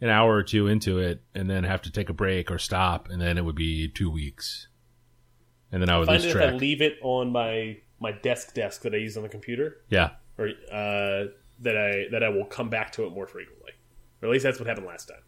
an 0.00 0.10
hour 0.10 0.34
or 0.34 0.42
two 0.42 0.66
into 0.66 0.98
it, 0.98 1.22
and 1.34 1.48
then 1.48 1.64
have 1.64 1.80
to 1.82 1.90
take 1.90 2.10
a 2.10 2.12
break 2.12 2.50
or 2.50 2.58
stop, 2.58 3.08
and 3.08 3.20
then 3.20 3.38
it 3.38 3.44
would 3.46 3.56
be 3.56 3.88
two 3.88 4.10
weeks, 4.10 4.68
and 5.72 5.80
then 5.80 5.88
I 5.88 5.98
would 5.98 6.06
Find 6.06 6.22
lose 6.22 6.34
it 6.34 6.36
if 6.36 6.52
I 6.52 6.54
leave 6.54 6.82
it 6.82 6.98
on 7.02 7.32
my 7.32 7.78
my 7.98 8.12
desk 8.12 8.52
desk 8.54 8.82
that 8.82 8.92
I 8.92 8.98
use 8.98 9.16
on 9.16 9.22
the 9.22 9.30
computer, 9.30 9.78
Yeah, 9.88 10.10
or 10.36 10.48
uh, 10.70 11.32
that 11.60 11.78
I 11.78 12.08
that 12.10 12.22
I 12.22 12.28
will 12.28 12.44
come 12.44 12.68
back 12.68 12.92
to 12.92 13.06
it 13.06 13.10
more 13.10 13.26
frequently. 13.26 13.72
Or 14.20 14.28
at 14.28 14.32
least 14.32 14.42
that's 14.42 14.58
what 14.58 14.66
happened 14.68 14.86
last 14.86 15.08
time. 15.08 15.22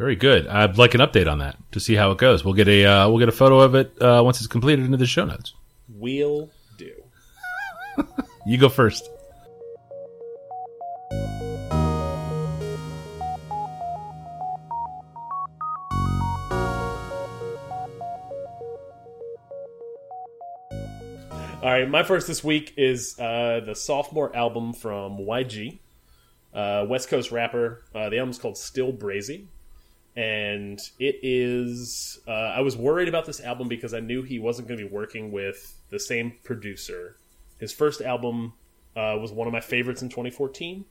Very 0.00 0.16
good. 0.16 0.46
I'd 0.46 0.78
like 0.78 0.94
an 0.94 1.02
update 1.02 1.30
on 1.30 1.40
that 1.40 1.58
to 1.72 1.78
see 1.78 1.94
how 1.94 2.10
it 2.10 2.16
goes. 2.16 2.42
We'll 2.42 2.54
get 2.54 2.68
a 2.68 2.86
uh, 2.86 3.08
we'll 3.10 3.18
get 3.18 3.28
a 3.28 3.32
photo 3.32 3.60
of 3.60 3.74
it 3.74 3.92
uh, 4.00 4.22
once 4.24 4.38
it's 4.38 4.46
completed 4.46 4.86
into 4.86 4.96
the 4.96 5.04
show 5.04 5.26
notes. 5.26 5.52
We'll 5.88 6.50
do. 6.78 6.90
You 8.46 8.56
go 8.56 8.70
first. 8.70 9.06
All 21.62 21.70
right, 21.70 21.86
my 21.86 22.02
first 22.02 22.26
this 22.26 22.42
week 22.42 22.72
is 22.78 23.18
uh, 23.18 23.60
the 23.66 23.74
sophomore 23.74 24.34
album 24.34 24.72
from 24.72 25.18
YG, 25.18 25.80
uh, 26.54 26.86
West 26.88 27.10
Coast 27.10 27.30
rapper. 27.30 27.84
Uh, 27.94 28.08
the 28.08 28.18
album's 28.18 28.38
called 28.38 28.56
Still 28.56 28.94
Brazy, 28.94 29.48
and 30.16 30.80
it 30.98 31.20
is. 31.22 32.18
Uh, 32.26 32.30
I 32.30 32.60
was 32.60 32.76
worried 32.76 33.08
about 33.08 33.26
this 33.26 33.40
album 33.40 33.68
because 33.68 33.94
I 33.94 34.00
knew 34.00 34.22
he 34.22 34.38
wasn't 34.38 34.68
going 34.68 34.78
to 34.78 34.86
be 34.86 34.92
working 34.92 35.30
with 35.30 35.80
the 35.90 36.00
same 36.00 36.34
producer. 36.44 37.16
His 37.58 37.72
first 37.72 38.00
album 38.00 38.54
uh, 38.96 39.16
was 39.20 39.32
one 39.32 39.46
of 39.46 39.52
my 39.52 39.60
favorites 39.60 40.02
in 40.02 40.08
2014, 40.08 40.84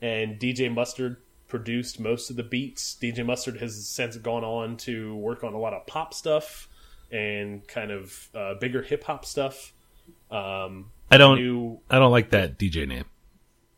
and 0.00 0.38
DJ 0.38 0.72
Mustard 0.72 1.18
produced 1.48 2.00
most 2.00 2.30
of 2.30 2.36
the 2.36 2.42
beats. 2.42 2.96
DJ 3.00 3.24
Mustard 3.24 3.58
has 3.58 3.86
since 3.86 4.16
gone 4.16 4.44
on 4.44 4.76
to 4.78 5.14
work 5.16 5.44
on 5.44 5.54
a 5.54 5.58
lot 5.58 5.72
of 5.72 5.86
pop 5.86 6.14
stuff 6.14 6.68
and 7.10 7.66
kind 7.68 7.90
of 7.90 8.28
uh, 8.34 8.54
bigger 8.54 8.82
hip 8.82 9.04
hop 9.04 9.24
stuff. 9.24 9.72
Um, 10.30 10.90
I 11.10 11.18
don't 11.18 11.38
new, 11.38 11.80
I 11.90 11.98
don't 11.98 12.10
like 12.10 12.30
that 12.30 12.58
DJ 12.58 12.88
name. 12.88 13.04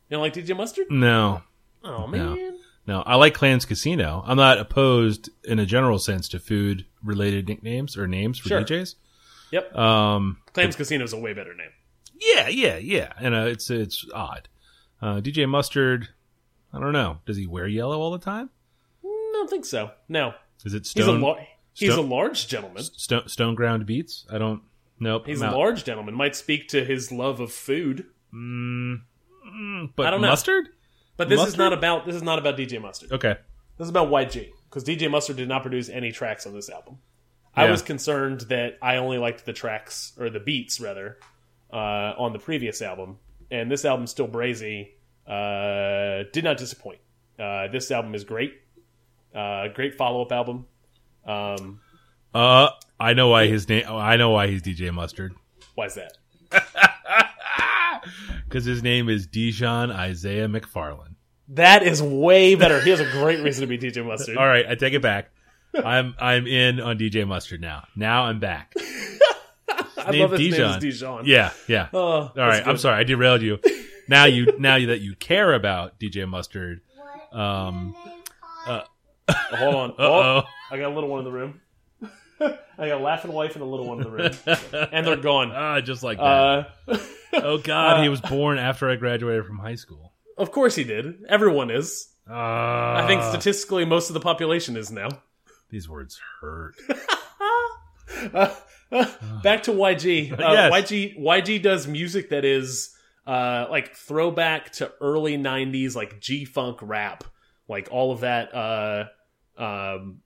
you 0.09 0.17
don't 0.17 0.21
like 0.21 0.33
DJ 0.33 0.55
Mustard? 0.55 0.87
No, 0.89 1.43
Oh 1.83 2.07
man, 2.07 2.35
no. 2.35 2.48
I 2.97 3.15
like 3.15 3.33
Clams 3.33 3.65
Casino. 3.65 4.23
I'm 4.25 4.37
not 4.37 4.57
opposed 4.57 5.29
in 5.43 5.59
a 5.59 5.65
general 5.65 5.99
sense 5.99 6.27
to 6.29 6.39
food 6.39 6.85
related 7.03 7.47
nicknames 7.47 7.97
or 7.97 8.07
names 8.07 8.39
for 8.39 8.49
Sure. 8.49 8.61
DJs. 8.63 8.95
yep. 9.51 9.75
Um, 9.75 10.37
Clams 10.53 10.75
Casino 10.75 11.03
is 11.03 11.13
a 11.13 11.17
way 11.19 11.33
better 11.33 11.53
name. 11.55 11.69
Yeah, 12.19 12.47
yeah, 12.49 12.77
yeah. 12.77 13.13
And 13.19 13.33
uh, 13.35 13.45
it's 13.47 13.69
it's 13.69 14.05
odd. 14.13 14.47
Uh, 15.01 15.21
DJ 15.21 15.47
Mustard, 15.47 16.09
I 16.73 16.79
don't 16.79 16.91
know. 16.93 17.19
Does 17.25 17.37
he 17.37 17.47
wear 17.47 17.67
yellow 17.67 17.99
all 17.99 18.11
the 18.11 18.19
time? 18.19 18.49
I 19.03 19.31
don't 19.33 19.49
think 19.49 19.65
so. 19.65 19.91
No, 20.09 20.33
Is 20.65 20.73
it 20.73 20.79
he's 20.83 20.89
stone 21.05 21.21
a 21.21 21.25
lar- 21.25 21.47
he's 21.73 21.93
Stone- 21.93 22.05
a 22.05 22.07
large 22.13 22.47
gentleman. 22.49 22.83
stone, 22.83 23.27
stone 23.29 23.55
ground 23.55 23.85
beats? 23.85 24.25
I 24.29 24.37
don't. 24.37 24.61
Nope. 24.99 25.27
He's 25.27 25.41
a 25.41 25.49
large 25.51 25.85
gentleman. 25.85 26.13
Might 26.13 26.35
speak 26.35 26.67
to 26.69 26.83
his 26.83 27.09
love 27.11 27.39
of 27.39 27.53
food, 27.53 28.05
Mm, 28.33 29.01
mm, 29.47 29.89
but 29.95 30.07
I 30.07 30.11
don't 30.11 30.19
know. 30.21 30.27
mustard. 30.27 30.67
But 31.19 31.29
this 31.29 31.45
is 31.45 31.57
not 31.57 31.73
about 31.73 32.05
this 32.05 32.15
is 32.15 32.23
not 32.23 32.39
about 32.39 32.57
DJ 32.57 32.81
Mustard. 32.81 33.11
Okay. 33.11 33.35
This 33.77 33.85
is 33.85 33.89
about 33.89 34.09
YG 34.09 34.49
because 34.69 34.83
DJ 34.83 35.09
Mustard 35.11 35.35
did 35.37 35.47
not 35.47 35.61
produce 35.61 35.89
any 35.89 36.11
tracks 36.11 36.47
on 36.47 36.53
this 36.53 36.69
album. 36.69 36.97
I 37.55 37.69
was 37.69 37.81
concerned 37.81 38.41
that 38.49 38.77
I 38.81 38.95
only 38.97 39.17
liked 39.17 39.45
the 39.45 39.51
tracks 39.53 40.13
or 40.17 40.29
the 40.29 40.39
beats 40.39 40.79
rather 40.79 41.17
uh, 41.73 42.13
on 42.17 42.31
the 42.33 42.39
previous 42.39 42.81
album, 42.81 43.17
and 43.51 43.69
this 43.69 43.83
album 43.85 44.07
still 44.07 44.27
brazy. 44.27 44.89
Uh, 45.27 46.23
did 46.33 46.43
not 46.43 46.57
disappoint. 46.57 46.99
Uh, 47.37 47.67
this 47.67 47.91
album 47.91 48.15
is 48.15 48.23
great. 48.23 48.53
Uh, 49.35 49.67
great 49.67 49.95
follow 49.95 50.23
up 50.23 50.31
album. 50.31 50.65
Um, 51.25 51.81
Uh, 52.33 52.69
I 52.99 53.13
know 53.13 53.27
why 53.29 53.47
his 53.47 53.67
name. 53.69 53.83
I 53.87 54.15
know 54.17 54.31
why 54.31 54.47
he's 54.47 54.61
DJ 54.61 54.91
Mustard. 54.93 55.33
why 55.75 55.85
is 55.85 55.95
that? 55.95 56.17
Because 58.45 58.65
his 58.65 58.81
name 58.83 59.09
is 59.09 59.27
Dijon 59.27 59.91
Isaiah 59.91 60.47
McFarlane. 60.47 61.15
That 61.49 61.83
is 61.83 62.01
way 62.03 62.55
better. 62.55 62.79
He 62.81 62.89
has 62.91 62.99
a 62.99 63.09
great 63.11 63.41
reason 63.43 63.61
to 63.61 63.67
be 63.67 63.77
DJ 63.77 64.05
Mustard. 64.05 64.37
All 64.37 64.47
right, 64.47 64.65
I 64.67 64.75
take 64.75 64.93
it 64.93 65.01
back. 65.01 65.31
I'm 65.75 66.15
I'm 66.19 66.45
in 66.47 66.79
on 66.79 66.97
DJ 66.97 67.27
Mustard 67.27 67.61
now. 67.61 67.85
Now 67.95 68.23
I'm 68.25 68.39
back. 68.39 68.73
I 69.97 70.11
name 70.11 70.21
love 70.21 70.31
his 70.31 70.39
Dijon. 70.39 70.59
name 70.59 70.77
is 70.77 70.77
Dijon. 70.99 71.23
Yeah, 71.25 71.51
yeah. 71.67 71.89
Oh, 71.93 71.99
All 71.99 72.31
right, 72.35 72.65
I'm 72.67 72.77
sorry, 72.77 72.97
I 72.99 73.03
derailed 73.03 73.41
you. 73.41 73.59
Now 74.09 74.25
you 74.25 74.57
now 74.57 74.83
that 74.87 75.01
you 75.01 75.15
care 75.15 75.53
about 75.53 75.99
DJ 75.99 76.27
Mustard, 76.27 76.81
um, 77.31 77.95
Oh, 78.65 78.81
hold 79.27 79.75
on. 79.75 79.89
uh 79.91 79.93
Oh, 79.99 80.21
oh, 80.23 80.41
I 80.71 80.77
got 80.77 80.91
a 80.91 80.95
little 80.95 81.11
one 81.11 81.19
in 81.19 81.25
the 81.25 81.31
room. 81.31 81.61
I 82.41 82.87
got 82.87 82.99
a 83.01 83.03
laughing 83.03 83.31
wife 83.31 83.53
and 83.53 83.61
a 83.61 83.65
little 83.67 83.85
one 83.87 83.99
in 83.99 84.03
the 84.05 84.09
room, 84.09 84.87
and 84.91 85.05
they're 85.05 85.15
gone. 85.15 85.51
ah, 85.53 85.79
just 85.81 86.01
like 86.01 86.17
that. 86.17 86.23
Uh, 86.87 86.97
oh 87.33 87.57
God, 87.63 87.97
uh, 87.99 88.03
he 88.03 88.09
was 88.09 88.21
born 88.21 88.57
after 88.57 88.89
I 88.89 88.95
graduated 88.95 89.45
from 89.45 89.59
high 89.59 89.75
school. 89.75 90.13
of 90.37 90.51
course 90.51 90.75
he 90.75 90.83
did. 90.83 91.23
Everyone 91.29 91.69
is. 91.71 92.07
Uh, 92.29 92.33
I 92.33 93.05
think 93.07 93.23
statistically, 93.23 93.85
most 93.85 94.09
of 94.09 94.13
the 94.13 94.19
population 94.19 94.77
is 94.77 94.91
now. 94.91 95.09
these 95.69 95.89
words 95.89 96.19
hurt. 96.41 96.75
Uh, 98.91 99.05
back 99.43 99.63
to 99.63 99.71
YG. 99.71 100.31
Uh, 100.39 100.51
Yes. 100.51 100.73
YG 100.73 101.19
YG 101.19 101.61
does 101.61 101.87
music 101.87 102.29
that 102.31 102.43
is 102.43 102.95
uh, 103.27 103.67
like 103.69 103.95
throwback 103.95 104.71
to 104.73 104.91
early 104.99 105.37
'90s, 105.37 105.95
like 105.95 106.19
G 106.19 106.43
funk 106.43 106.79
rap, 106.81 107.23
like 107.67 107.87
all 107.91 108.11
of 108.11 108.21
that. 108.21 108.53
Uh, 108.53 109.05
um, 109.57 110.21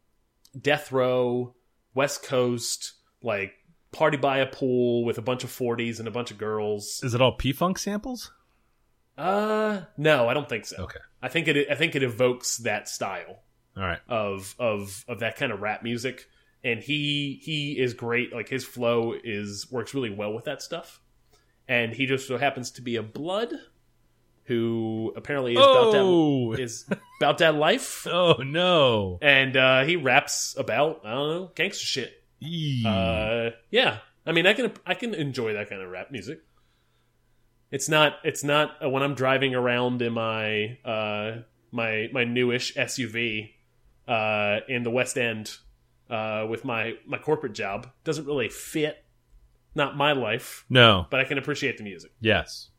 Death 0.59 0.91
Row, 0.91 1.55
West 1.93 2.23
Coast, 2.23 2.93
like 3.21 3.53
party 3.93 4.17
by 4.17 4.39
a 4.39 4.45
pool 4.45 5.05
with 5.05 5.17
a 5.17 5.21
bunch 5.21 5.43
of 5.43 5.49
40s 5.49 5.99
and 5.99 6.07
a 6.07 6.11
bunch 6.11 6.31
of 6.31 6.37
girls. 6.37 6.99
Is 7.03 7.13
it 7.13 7.21
all 7.21 7.31
P 7.33 7.53
Funk 7.53 7.77
samples? 7.77 8.31
Uh, 9.17 9.81
no, 9.97 10.27
I 10.27 10.33
don't 10.33 10.49
think 10.49 10.65
so. 10.65 10.83
Okay, 10.83 10.99
I 11.21 11.29
think 11.29 11.47
it. 11.47 11.67
I 11.69 11.75
think 11.75 11.95
it 11.95 12.03
evokes 12.03 12.57
that 12.57 12.89
style. 12.89 13.43
all 13.77 13.83
right. 13.83 13.99
of 14.09 14.55
of 14.59 15.05
of 15.07 15.19
that 15.19 15.35
kind 15.37 15.51
of 15.51 15.61
rap 15.61 15.83
music 15.83 16.27
and 16.63 16.79
he 16.79 17.39
he 17.43 17.73
is 17.79 17.93
great 17.93 18.33
like 18.33 18.47
his 18.49 18.63
flow 18.65 19.13
is 19.23 19.69
works 19.71 19.93
really 19.93 20.09
well 20.09 20.33
with 20.33 20.45
that 20.45 20.61
stuff 20.61 21.01
and 21.67 21.91
he 21.93 22.05
just 22.05 22.25
so 22.27 22.37
happens 22.37 22.71
to 22.71 22.81
be 22.81 22.95
a 22.95 23.03
blood 23.03 23.51
who 24.45 25.11
apparently 25.15 25.53
is 25.53 25.57
about 25.57 25.93
Oh, 25.95 26.51
that 26.55 26.59
is 26.61 26.85
about 27.19 27.39
that 27.39 27.55
life 27.55 28.07
oh 28.11 28.35
no. 28.45 29.17
and 29.21 29.57
uh 29.57 29.83
he 29.83 29.95
raps 29.97 30.55
about 30.57 31.01
i 31.03 31.11
don't 31.11 31.29
know 31.29 31.51
gangster 31.55 31.85
shit. 31.85 32.22
Uh 32.85 33.51
yeah. 33.71 33.99
I 34.25 34.31
mean 34.31 34.45
i 34.47 34.53
can 34.53 34.71
i 34.85 34.93
can 34.93 35.13
enjoy 35.13 35.53
that 35.53 35.69
kind 35.69 35.81
of 35.81 35.89
rap 35.89 36.11
music. 36.11 36.39
It's 37.71 37.89
not 37.89 38.17
it's 38.23 38.43
not 38.43 38.77
uh, 38.83 38.89
when 38.89 39.01
i'm 39.01 39.15
driving 39.15 39.55
around 39.55 40.01
in 40.01 40.13
my 40.13 40.77
uh 40.85 41.41
my 41.71 42.07
my 42.13 42.23
newish 42.23 42.75
suv 42.75 43.49
uh 44.07 44.59
in 44.67 44.83
the 44.83 44.91
west 44.91 45.17
end 45.17 45.57
uh 46.09 46.45
with 46.47 46.63
my 46.63 46.93
my 47.07 47.17
corporate 47.17 47.53
job 47.53 47.89
doesn't 48.03 48.25
really 48.25 48.49
fit 48.49 49.03
not 49.73 49.97
my 49.97 50.11
life 50.11 50.65
no. 50.69 51.07
but 51.09 51.19
i 51.19 51.23
can 51.23 51.37
appreciate 51.39 51.77
the 51.77 51.83
music. 51.83 52.11
Yes. 52.21 52.69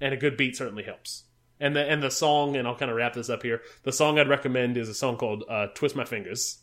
and 0.00 0.14
a 0.14 0.16
good 0.16 0.36
beat 0.36 0.56
certainly 0.56 0.84
helps. 0.84 1.24
And 1.58 1.74
the 1.74 1.80
and 1.80 2.02
the 2.02 2.10
song 2.10 2.54
and 2.56 2.68
i'll 2.68 2.76
kind 2.76 2.90
of 2.90 2.96
wrap 2.96 3.14
this 3.14 3.28
up 3.30 3.42
here. 3.42 3.62
The 3.82 3.92
song 3.92 4.18
i'd 4.18 4.28
recommend 4.28 4.76
is 4.76 4.88
a 4.88 4.94
song 4.94 5.16
called 5.16 5.42
uh, 5.48 5.68
twist 5.74 5.96
my 5.96 6.04
fingers 6.04 6.58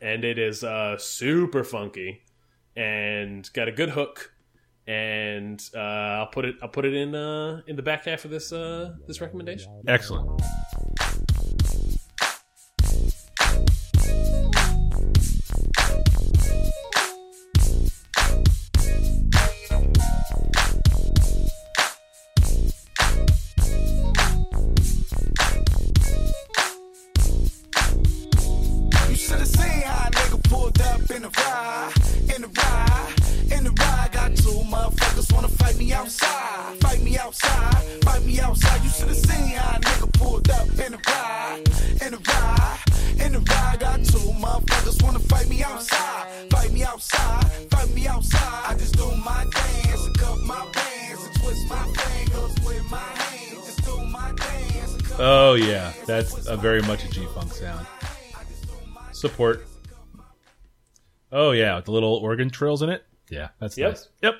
and 0.00 0.24
it 0.24 0.38
is 0.38 0.64
uh, 0.64 0.96
super 0.98 1.64
funky 1.64 2.22
and 2.76 3.50
got 3.52 3.68
a 3.68 3.72
good 3.72 3.90
hook 3.90 4.32
and 4.86 5.68
uh, 5.74 5.78
i'll 5.78 6.26
put 6.26 6.44
it 6.44 6.56
i'll 6.62 6.68
put 6.68 6.84
it 6.84 6.94
in 6.94 7.14
uh, 7.14 7.60
in 7.66 7.76
the 7.76 7.82
back 7.82 8.04
half 8.04 8.24
of 8.24 8.30
this 8.30 8.52
uh, 8.52 8.94
this 9.06 9.20
recommendation 9.20 9.82
Excellent. 9.86 10.40
Oh 55.22 55.52
yeah, 55.54 55.92
that's 56.06 56.46
a 56.46 56.56
very 56.56 56.80
much 56.82 57.04
a 57.04 57.08
G 57.10 57.26
funk 57.34 57.52
sound. 57.52 57.86
Support. 59.12 59.66
Oh 61.30 61.50
yeah, 61.50 61.76
with 61.76 61.84
the 61.84 61.92
little 61.92 62.14
organ 62.14 62.48
trills 62.50 62.80
in 62.82 62.88
it. 62.88 63.04
Yeah, 63.28 63.48
that's 63.58 63.76
Yep. 63.76 63.90
nice. 63.90 64.08
Yep, 64.22 64.34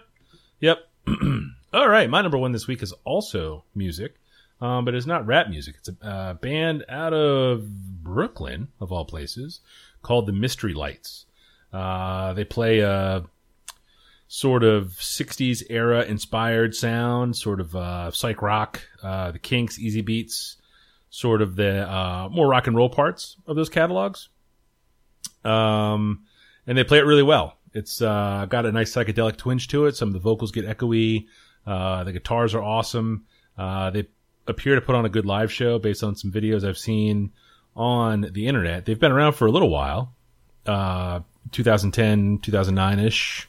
yep. 0.60 0.88
All 1.75 1.88
right, 1.88 2.08
my 2.08 2.22
number 2.22 2.38
one 2.38 2.52
this 2.52 2.66
week 2.66 2.82
is 2.82 2.92
also 3.04 3.64
music, 3.75 4.14
um, 4.60 4.84
but 4.84 4.94
it's 4.94 5.06
not 5.06 5.26
rap 5.26 5.49
music. 5.49 5.76
It's 5.78 5.90
a 6.02 6.06
uh, 6.06 6.34
band 6.34 6.84
out 6.88 7.12
of 7.12 8.02
Brooklyn, 8.02 8.68
of 8.80 8.90
all 8.90 9.04
places, 9.04 9.60
called 10.02 10.26
the 10.26 10.32
Mystery 10.32 10.72
Lights. 10.75 11.26
Uh, 11.72 12.32
they 12.32 12.44
play 12.44 12.80
a 12.80 13.22
sort 14.26 14.64
of 14.64 14.88
60s 14.99 15.62
era 15.70 16.02
inspired 16.02 16.75
sound, 16.75 17.37
sort 17.37 17.60
of 17.60 17.76
uh, 17.76 18.10
psych 18.10 18.42
rock, 18.42 18.82
uh, 19.02 19.30
the 19.30 19.38
Kinks, 19.38 19.78
Easybeats, 19.78 20.56
sort 21.11 21.43
of 21.43 21.57
the 21.57 21.88
uh, 21.88 22.29
more 22.31 22.49
rock 22.49 22.67
and 22.67 22.76
roll 22.76 22.88
parts 22.88 23.37
of 23.47 23.57
those 23.57 23.69
catalogs. 23.69 24.29
Um, 25.45 26.25
and 26.67 26.79
they 26.79 26.85
play 26.85 26.99
it 26.99 27.05
really 27.05 27.23
well. 27.23 27.59
It's 27.73 28.00
uh, 28.00 28.47
got 28.49 28.67
a 28.67 28.73
nice 28.73 28.93
psychedelic 28.93 29.37
twinge 29.37 29.69
to 29.69 29.87
it. 29.87 29.97
Some 29.97 30.09
of 30.09 30.12
the 30.14 30.21
vocals 30.21 30.52
get 30.52 30.67
echoey. 30.67 31.26
Uh, 31.67 32.05
the 32.05 32.12
guitars 32.12 32.55
are 32.55 32.62
awesome. 32.62 33.26
Uh, 33.59 33.90
they 33.90 34.09
appear 34.47 34.75
to 34.75 34.81
put 34.81 34.95
on 34.95 35.05
a 35.05 35.09
good 35.09 35.26
live 35.26 35.52
show 35.52 35.79
based 35.79 36.02
on 36.02 36.17
some 36.17 36.33
videos 36.33 36.67
I've 36.67 36.79
seen 36.79 37.33
on 37.76 38.23
the 38.33 38.47
internet. 38.47 38.87
They've 38.87 38.99
been 38.99 39.12
around 39.12 39.35
for 39.35 39.47
a 39.47 39.50
little 39.50 39.71
while, 39.71 40.14
uh, 40.67 41.21
2010, 41.52 42.38
2009 42.43 42.99
ish. 42.99 43.49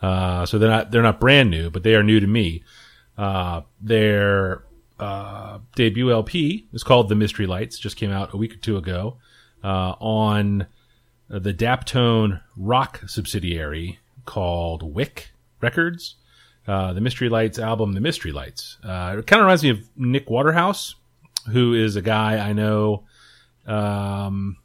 Uh, 0.00 0.44
so 0.46 0.58
they're 0.58 0.70
not 0.70 0.90
they're 0.90 1.02
not 1.02 1.18
brand 1.18 1.50
new, 1.50 1.70
but 1.70 1.82
they 1.82 1.94
are 1.94 2.02
new 2.02 2.20
to 2.20 2.26
me. 2.26 2.62
Uh, 3.16 3.62
their 3.80 4.62
uh, 4.98 5.58
debut 5.74 6.10
LP 6.10 6.66
is 6.72 6.82
called 6.82 7.08
The 7.08 7.14
Mystery 7.14 7.46
Lights. 7.46 7.78
Just 7.78 7.96
came 7.96 8.10
out 8.10 8.32
a 8.32 8.36
week 8.36 8.54
or 8.54 8.58
two 8.58 8.76
ago 8.76 9.16
uh, 9.62 9.94
on 10.00 10.66
the 11.28 11.52
Daptone 11.52 12.40
rock 12.56 13.02
subsidiary 13.06 13.98
called 14.24 14.82
Wick 14.82 15.30
Records. 15.60 16.16
Uh, 16.66 16.92
the 16.92 17.00
Mystery 17.00 17.28
Lights 17.28 17.58
album, 17.58 17.92
The 17.92 18.00
Mystery 18.00 18.32
Lights. 18.32 18.78
Uh, 18.82 19.16
it 19.18 19.26
kind 19.26 19.40
of 19.40 19.46
reminds 19.46 19.62
me 19.62 19.70
of 19.70 19.88
Nick 19.96 20.28
Waterhouse, 20.28 20.96
who 21.52 21.74
is 21.74 21.94
a 21.94 22.02
guy 22.02 22.38
I 22.38 22.52
know. 22.52 23.04
Um, 23.66 24.56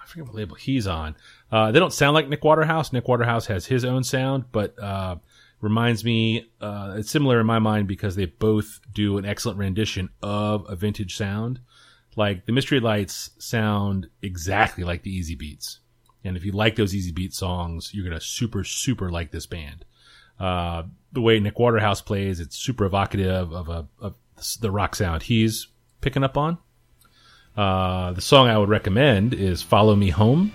I 0.00 0.06
forget 0.06 0.26
what 0.26 0.34
label 0.34 0.54
he's 0.54 0.86
on. 0.86 1.14
Uh, 1.50 1.70
they 1.70 1.78
don't 1.78 1.92
sound 1.92 2.14
like 2.14 2.28
Nick 2.28 2.42
Waterhouse. 2.42 2.92
Nick 2.92 3.06
Waterhouse 3.06 3.46
has 3.46 3.66
his 3.66 3.84
own 3.84 4.02
sound, 4.02 4.44
but 4.50 4.78
uh, 4.78 5.16
reminds 5.62 6.04
me. 6.04 6.50
Uh, 6.60 6.96
it's 6.98 7.10
similar 7.10 7.40
in 7.40 7.46
my 7.46 7.58
mind 7.58 7.88
because 7.88 8.16
they 8.16 8.26
both 8.26 8.80
do 8.92 9.16
an 9.16 9.24
excellent 9.24 9.58
rendition 9.58 10.10
of 10.22 10.66
a 10.68 10.76
vintage 10.76 11.16
sound. 11.16 11.60
Like 12.14 12.44
the 12.44 12.52
Mystery 12.52 12.80
Lights 12.80 13.30
sound 13.38 14.08
exactly 14.20 14.84
like 14.84 15.02
the 15.02 15.18
Easybeats, 15.18 15.78
and 16.22 16.36
if 16.36 16.44
you 16.44 16.52
like 16.52 16.76
those 16.76 16.94
Easy 16.94 17.12
Beat 17.12 17.32
songs, 17.32 17.94
you're 17.94 18.04
gonna 18.04 18.20
super 18.20 18.64
super 18.64 19.08
like 19.08 19.30
this 19.30 19.46
band. 19.46 19.86
Uh, 20.38 20.82
the 21.12 21.22
way 21.22 21.40
Nick 21.40 21.58
Waterhouse 21.58 22.02
plays, 22.02 22.38
it's 22.38 22.56
super 22.56 22.84
evocative 22.84 23.52
of 23.54 23.70
a 23.70 23.88
of 23.98 24.16
the 24.60 24.70
rock 24.70 24.94
sound 24.94 25.22
he's 25.22 25.68
picking 26.02 26.24
up 26.24 26.36
on. 26.36 26.58
Uh, 27.56 28.12
the 28.12 28.20
song 28.20 28.48
I 28.48 28.58
would 28.58 28.68
recommend 28.68 29.32
is 29.32 29.62
"Follow 29.62 29.96
Me 29.96 30.10
Home." 30.10 30.52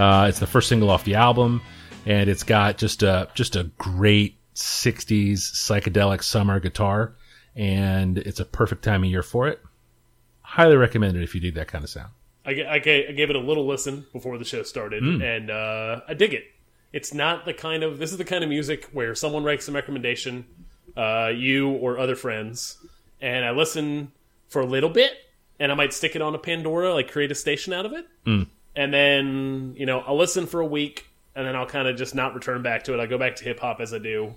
Uh, 0.00 0.28
it's 0.28 0.38
the 0.38 0.46
first 0.46 0.70
single 0.70 0.88
off 0.88 1.04
the 1.04 1.14
album, 1.14 1.60
and 2.06 2.30
it's 2.30 2.42
got 2.42 2.78
just 2.78 3.02
a 3.02 3.28
just 3.34 3.54
a 3.54 3.64
great 3.76 4.38
'60s 4.54 5.34
psychedelic 5.34 6.22
summer 6.22 6.58
guitar, 6.58 7.14
and 7.54 8.16
it's 8.16 8.40
a 8.40 8.46
perfect 8.46 8.82
time 8.82 9.04
of 9.04 9.10
year 9.10 9.22
for 9.22 9.46
it. 9.46 9.60
Highly 10.40 10.76
recommend 10.76 11.18
it 11.18 11.22
if 11.22 11.34
you 11.34 11.40
dig 11.42 11.54
that 11.56 11.68
kind 11.68 11.84
of 11.84 11.90
sound. 11.90 12.08
I, 12.46 12.52
I, 12.62 12.74
I 12.76 12.78
gave 12.78 13.28
it 13.28 13.36
a 13.36 13.40
little 13.40 13.66
listen 13.66 14.06
before 14.14 14.38
the 14.38 14.44
show 14.46 14.62
started, 14.62 15.02
and 15.22 15.50
uh, 15.50 16.00
I 16.08 16.14
dig 16.14 16.32
it. 16.32 16.44
It's 16.94 17.12
not 17.12 17.44
the 17.44 17.52
kind 17.52 17.82
of 17.82 17.98
this 17.98 18.10
is 18.10 18.16
the 18.16 18.24
kind 18.24 18.42
of 18.42 18.48
music 18.48 18.88
where 18.94 19.14
someone 19.14 19.44
writes 19.44 19.66
some 19.66 19.74
recommendation, 19.74 20.46
uh, 20.96 21.30
you 21.34 21.68
or 21.68 21.98
other 21.98 22.16
friends, 22.16 22.78
and 23.20 23.44
I 23.44 23.50
listen 23.50 24.12
for 24.48 24.62
a 24.62 24.66
little 24.66 24.88
bit, 24.90 25.12
and 25.58 25.70
I 25.70 25.74
might 25.74 25.92
stick 25.92 26.16
it 26.16 26.22
on 26.22 26.34
a 26.34 26.38
Pandora, 26.38 26.94
like 26.94 27.12
create 27.12 27.30
a 27.30 27.34
station 27.34 27.74
out 27.74 27.84
of 27.84 27.92
it, 27.92 28.06
and 28.74 28.92
then 28.92 29.74
you 29.76 29.86
know 29.86 30.00
I'll 30.00 30.18
listen 30.18 30.46
for 30.46 30.60
a 30.60 30.66
week, 30.66 31.06
and 31.34 31.46
then 31.46 31.56
I'll 31.56 31.66
kind 31.66 31.88
of 31.88 31.96
just 31.96 32.14
not 32.14 32.34
return 32.34 32.62
back 32.62 32.84
to 32.84 32.94
it. 32.94 33.00
I 33.00 33.06
go 33.06 33.18
back 33.18 33.36
to 33.36 33.44
hip 33.44 33.60
hop 33.60 33.80
as 33.80 33.92
I 33.92 33.98
do, 33.98 34.34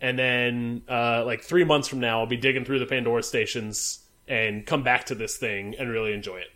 and 0.00 0.18
then 0.18 0.82
uh, 0.88 1.24
like 1.24 1.42
three 1.42 1.64
months 1.64 1.88
from 1.88 2.00
now, 2.00 2.20
I'll 2.20 2.26
be 2.26 2.36
digging 2.36 2.64
through 2.64 2.78
the 2.78 2.86
Pandora 2.86 3.22
stations 3.22 4.00
and 4.26 4.64
come 4.64 4.82
back 4.82 5.06
to 5.06 5.14
this 5.14 5.36
thing 5.36 5.74
and 5.78 5.90
really 5.90 6.12
enjoy 6.12 6.38
it. 6.38 6.48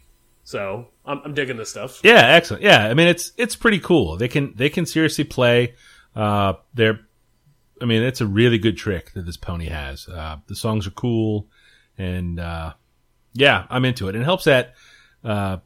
So 0.45 0.89
I'm, 1.05 1.21
I'm 1.25 1.35
digging 1.35 1.59
this 1.59 1.69
stuff. 1.69 2.01
Yeah, 2.03 2.27
excellent. 2.27 2.63
Yeah, 2.63 2.87
I 2.87 2.95
mean 2.95 3.09
it's 3.09 3.33
it's 3.37 3.57
pretty 3.57 3.81
cool. 3.81 4.17
They 4.17 4.29
can 4.29 4.55
they 4.57 4.71
can 4.71 4.87
seriously 4.87 5.25
play. 5.25 5.75
Uh, 6.17 6.55
they're, 6.75 7.01
I 7.81 7.85
mean, 7.85 8.03
it's 8.03 8.21
a 8.21 8.27
really 8.27 8.59
good 8.59 8.77
trick 8.77 9.13
that 9.13 9.25
this 9.25 9.37
pony 9.37 9.67
has. 9.67 10.09
Uh, 10.09 10.39
the 10.49 10.57
songs 10.57 10.87
are 10.87 10.91
cool, 10.93 11.47
and 11.97 12.41
uh, 12.41 12.73
yeah, 13.35 13.67
I'm 13.71 13.85
into 13.85 14.09
it. 14.09 14.15
And 14.15 14.23
it 14.23 14.25
helps 14.25 14.45
that 14.45 14.75
uh, 15.23 15.59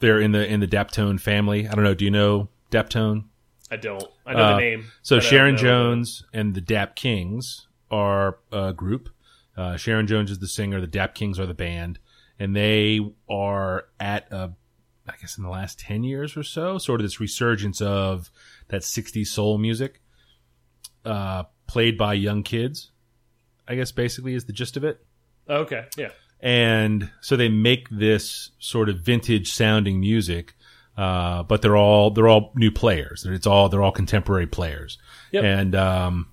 they're 0.00 0.20
in 0.20 0.32
the 0.32 0.46
in 0.46 0.60
the 0.60 0.66
Daptone 0.66 1.18
family. 1.20 1.68
I 1.68 1.74
don't 1.74 1.84
know. 1.84 1.94
Do 1.94 2.04
you 2.04 2.10
know 2.10 2.48
Daptone? 2.70 3.24
I 3.70 3.76
don't. 3.76 4.04
I 4.24 4.34
know 4.34 4.42
Uh, 4.42 4.50
the 4.56 4.60
name. 4.60 4.84
So 5.02 5.16
but 5.16 5.18
I 5.18 5.22
don't 5.22 5.30
Sharon 5.30 5.56
Jones 5.56 6.24
and 6.32 6.54
the 6.54 6.60
Dap 6.60 6.94
Kings 6.96 7.66
are 7.90 8.38
a 8.52 8.72
group. 8.72 9.08
Uh, 9.56 9.76
Sharon 9.76 10.06
Jones 10.06 10.30
is 10.30 10.38
the 10.38 10.46
singer. 10.48 10.80
The 10.80 10.86
Dap 10.86 11.14
Kings 11.14 11.40
are 11.40 11.46
the 11.46 11.54
band, 11.54 11.98
and 12.38 12.54
they 12.54 13.00
are 13.28 13.86
at 13.98 14.30
a, 14.30 14.52
I 15.08 15.14
guess 15.20 15.36
in 15.38 15.44
the 15.44 15.50
last 15.50 15.78
ten 15.80 16.04
years 16.04 16.36
or 16.36 16.42
so, 16.42 16.78
sort 16.78 17.00
of 17.00 17.04
this 17.04 17.18
resurgence 17.20 17.80
of 17.80 18.30
that 18.68 18.82
'60s 18.82 19.26
soul 19.28 19.56
music, 19.58 20.00
uh, 21.04 21.44
played 21.66 21.96
by 21.96 22.14
young 22.14 22.42
kids. 22.42 22.90
I 23.66 23.74
guess 23.74 23.90
basically 23.92 24.34
is 24.34 24.44
the 24.44 24.52
gist 24.52 24.76
of 24.76 24.84
it. 24.84 25.04
Okay, 25.48 25.86
yeah. 25.96 26.10
And 26.40 27.10
so 27.20 27.36
they 27.36 27.48
make 27.48 27.88
this 27.90 28.50
sort 28.58 28.88
of 28.88 29.00
vintage 29.00 29.52
sounding 29.52 30.00
music, 30.00 30.54
uh, 30.96 31.42
but 31.42 31.62
they're 31.62 31.76
all 31.76 32.10
they're 32.10 32.28
all 32.28 32.52
new 32.54 32.70
players. 32.70 33.24
It's 33.26 33.46
all 33.46 33.68
they're 33.68 33.82
all 33.82 33.92
contemporary 33.92 34.46
players. 34.46 34.98
Yep. 35.32 35.44
And 35.44 35.74
um, 35.74 36.28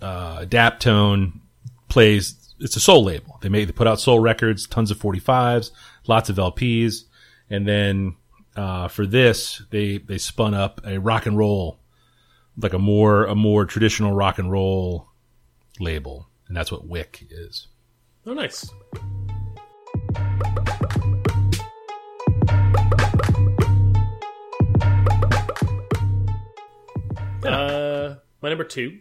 uh, 0.00 0.44
Daptone 0.44 1.40
plays. 1.88 2.34
It's 2.60 2.76
a 2.76 2.80
soul 2.80 3.04
label. 3.04 3.38
They 3.40 3.48
make 3.48 3.66
they 3.66 3.72
put 3.72 3.86
out 3.86 4.00
soul 4.00 4.18
records, 4.18 4.66
tons 4.66 4.90
of 4.90 4.98
45s, 4.98 5.70
lots 6.08 6.28
of 6.28 6.36
LPs, 6.36 7.04
and 7.48 7.66
then 7.68 8.16
uh, 8.56 8.88
for 8.88 9.06
this 9.06 9.62
they 9.70 9.98
they 9.98 10.18
spun 10.18 10.54
up 10.54 10.80
a 10.84 10.98
rock 10.98 11.26
and 11.26 11.38
roll, 11.38 11.78
like 12.56 12.72
a 12.72 12.78
more 12.78 13.26
a 13.26 13.34
more 13.34 13.64
traditional 13.64 14.12
rock 14.12 14.38
and 14.38 14.50
roll 14.50 15.08
label, 15.78 16.28
and 16.48 16.56
that's 16.56 16.72
what 16.72 16.86
Wick 16.86 17.26
is. 17.30 17.68
Oh, 18.26 18.34
nice. 18.34 18.68
Uh, 27.44 28.16
my 28.42 28.48
number 28.48 28.64
two, 28.64 28.98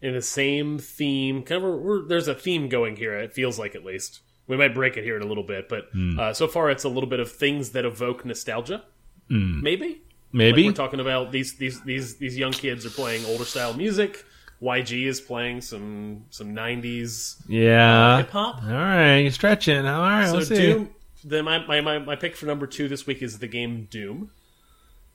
in 0.00 0.14
the 0.14 0.22
same 0.22 0.78
theme, 0.78 1.42
kind 1.42 1.62
of. 1.64 1.80
We're, 1.80 2.06
there's 2.06 2.28
a 2.28 2.34
theme 2.34 2.68
going 2.68 2.96
here. 2.96 3.18
It 3.18 3.32
feels 3.34 3.58
like, 3.58 3.74
at 3.74 3.84
least. 3.84 4.20
We 4.46 4.56
might 4.56 4.74
break 4.74 4.96
it 4.96 5.04
here 5.04 5.16
in 5.16 5.22
a 5.22 5.26
little 5.26 5.42
bit, 5.44 5.68
but 5.68 5.88
uh, 6.18 6.34
so 6.34 6.46
far 6.46 6.70
it's 6.70 6.84
a 6.84 6.88
little 6.88 7.08
bit 7.08 7.18
of 7.20 7.30
things 7.32 7.70
that 7.70 7.84
evoke 7.86 8.24
nostalgia. 8.26 8.84
Maybe. 9.28 9.86
Like 9.88 9.98
Maybe 10.32 10.66
we're 10.66 10.72
talking 10.72 11.00
about 11.00 11.32
these 11.32 11.54
these 11.56 11.80
these 11.82 12.16
these 12.16 12.36
young 12.36 12.52
kids 12.52 12.84
are 12.84 12.90
playing 12.90 13.24
older 13.24 13.44
style 13.44 13.72
music. 13.72 14.24
YG 14.60 15.06
is 15.06 15.20
playing 15.22 15.60
some 15.62 16.24
some 16.28 16.48
'90s 16.54 17.36
Yeah. 17.48 18.18
hip 18.18 18.30
hop. 18.30 18.62
All 18.64 18.68
right, 18.70 19.18
you're 19.20 19.30
stretching. 19.30 19.86
All 19.86 20.00
right, 20.02 20.28
So 20.28 20.40
see. 20.40 20.56
Doom. 20.56 20.90
Then 21.24 21.44
my, 21.46 21.64
my, 21.66 21.80
my, 21.80 21.98
my 21.98 22.16
pick 22.16 22.36
for 22.36 22.44
number 22.44 22.66
two 22.66 22.86
this 22.88 23.06
week 23.06 23.22
is 23.22 23.38
the 23.38 23.46
game 23.48 23.86
Doom. 23.90 24.30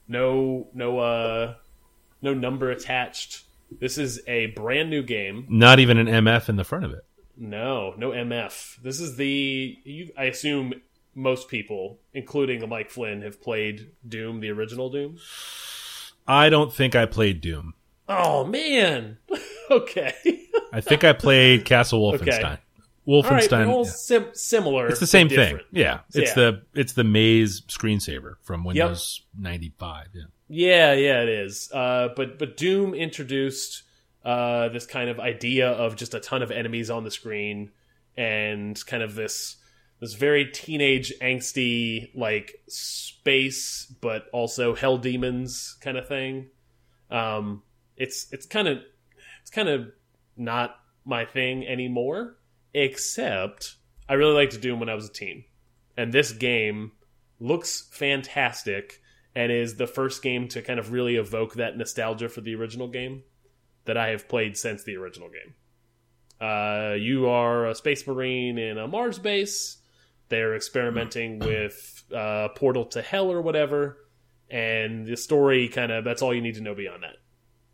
No 0.08 0.70
no 0.74 0.98
uh 1.00 1.54
no 2.22 2.34
number 2.34 2.72
attached. 2.72 3.44
This 3.80 3.98
is 3.98 4.22
a 4.28 4.48
brand 4.48 4.90
new 4.90 5.04
game. 5.04 5.46
Not 5.50 5.80
even 5.80 5.98
an 5.98 6.08
MF 6.08 6.50
in 6.50 6.56
the 6.56 6.64
front 6.64 6.86
of 6.86 6.92
it. 6.92 7.06
No, 7.38 7.94
no 7.98 8.12
MF. 8.12 8.82
This 8.82 9.00
is 9.00 9.16
the. 9.16 9.78
You, 9.84 10.12
I 10.18 10.26
assume 10.26 10.74
most 11.16 11.48
people, 11.48 12.00
including 12.14 12.68
Mike 12.68 12.90
Flynn, 12.90 13.22
have 13.22 13.42
played 13.42 13.92
Doom, 14.08 14.40
the 14.40 14.50
original 14.50 14.90
Doom. 14.90 15.18
I 16.28 16.50
don't 16.50 16.74
think 16.74 16.96
I 16.96 17.06
played 17.06 17.42
Doom. 17.42 17.74
Oh 18.08 18.44
man. 18.46 19.18
okay. 19.72 20.14
I 20.74 20.82
think 20.82 21.04
I 21.04 21.14
played 21.14 21.66
Castle 21.66 22.02
Wolfenstein. 22.12 22.24
Okay. 22.28 22.44
All 22.44 23.22
right, 23.24 23.50
Wolfenstein. 23.50 23.68
all 23.70 23.86
yeah. 23.86 23.92
sim 23.92 24.26
similar. 24.34 24.88
It's 24.88 25.00
the 25.00 25.08
same 25.08 25.30
thing. 25.30 25.60
Yeah, 25.72 26.02
it's 26.14 26.30
Yeah. 26.30 26.36
the 26.36 26.62
it's 26.76 26.94
the 26.94 27.04
Maze 27.04 27.62
screensaver 27.62 28.36
from 28.42 28.64
Windows 28.64 29.22
95. 29.38 30.08
Yeah. 30.14 30.24
Yeah, 30.50 30.94
yeah, 30.94 31.22
it 31.22 31.30
is. 31.30 31.72
Uh, 31.72 32.10
but 32.16 32.40
but 32.40 32.58
Doom 32.58 32.96
introduced 32.96 33.84
uh, 34.26 34.70
this 34.70 34.88
kind 34.88 35.10
of 35.10 35.20
idea 35.20 35.70
of 35.70 35.96
just 35.96 36.16
a 36.16 36.20
ton 36.20 36.42
of 36.42 36.52
enemies 36.52 36.90
on 36.90 37.04
the 37.04 37.12
screen 37.12 37.72
and 38.18 38.84
kind 38.88 39.04
of 39.04 39.14
this 39.14 39.58
this 40.00 40.16
very 40.16 40.46
teenage 40.46 41.14
angsty 41.22 42.10
like 42.16 42.56
space, 42.68 43.94
but 44.02 44.26
also 44.34 44.74
hell 44.74 44.98
demons 44.98 45.78
kind 45.82 45.98
of 45.98 46.08
thing. 46.08 46.48
Um, 47.12 47.62
it's 47.96 48.28
it's 48.32 48.48
kind 48.48 48.68
of 48.68 48.80
it's 49.42 49.52
kind 49.52 49.70
of 49.70 49.92
not 50.36 50.76
my 51.06 51.26
thing 51.26 51.68
anymore. 51.68 52.38
Except 52.74 53.76
I 54.08 54.14
really 54.14 54.34
liked 54.34 54.60
Doom 54.62 54.80
when 54.80 54.90
I 54.90 54.96
was 54.96 55.08
a 55.08 55.14
teen, 55.14 55.44
and 55.96 56.12
this 56.12 56.32
game 56.32 56.94
looks 57.40 57.88
fantastic 57.92 59.00
and 59.36 59.52
is 59.52 59.76
the 59.76 59.88
first 59.88 60.22
game 60.22 60.48
to 60.50 60.62
kind 60.62 60.80
of 60.80 60.92
really 60.92 61.16
evoke 61.16 61.56
that 61.56 61.78
nostalgia 61.78 62.30
for 62.30 62.42
the 62.42 62.56
original 62.56 62.88
game 62.88 63.24
that 63.86 63.98
I 63.98 64.10
have 64.10 64.28
played 64.28 64.58
since 64.58 64.84
the 64.84 64.98
original 64.98 65.30
game. 65.30 65.56
Uh, 66.40 66.94
you 66.94 67.28
are 67.28 67.68
a 67.68 67.76
space 67.76 68.06
marine 68.08 68.58
in 68.58 68.78
a 68.78 68.88
Mars 68.88 69.20
base. 69.20 69.78
They're 70.30 70.56
experimenting 70.56 71.40
with 71.40 72.04
uh, 72.16 72.50
Portal 72.50 72.86
to 72.88 73.02
Hell 73.02 73.32
or 73.32 73.42
whatever, 73.42 73.98
and 74.50 75.06
the 75.08 75.18
story 75.18 75.68
kind 75.68 75.92
of 75.92 76.04
that's 76.04 76.22
all 76.22 76.34
you 76.34 76.42
need 76.42 76.56
to 76.56 76.62
know 76.62 76.76
beyond 76.76 77.04
that. 77.04 77.18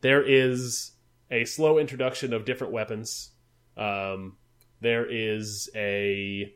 There 0.01 0.23
is 0.23 0.93
a 1.29 1.45
slow 1.45 1.77
introduction 1.77 2.33
of 2.33 2.45
different 2.45 2.73
weapons. 2.73 3.31
Um, 3.77 4.37
there 4.81 5.05
is 5.05 5.69
a 5.75 6.53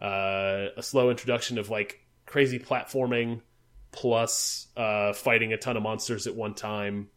uh, 0.00 0.66
a 0.76 0.82
slow 0.82 1.10
introduction 1.10 1.58
of 1.58 1.70
like 1.70 2.06
crazy 2.26 2.58
platforming 2.58 3.40
plus 3.98 4.68
uh, 4.76 5.12
fighting 5.12 5.52
a 5.52 5.56
ton 5.56 5.76
of 5.76 5.82
monsters 5.82 6.28
at 6.28 6.36
one 6.36 6.54
time 6.54 7.08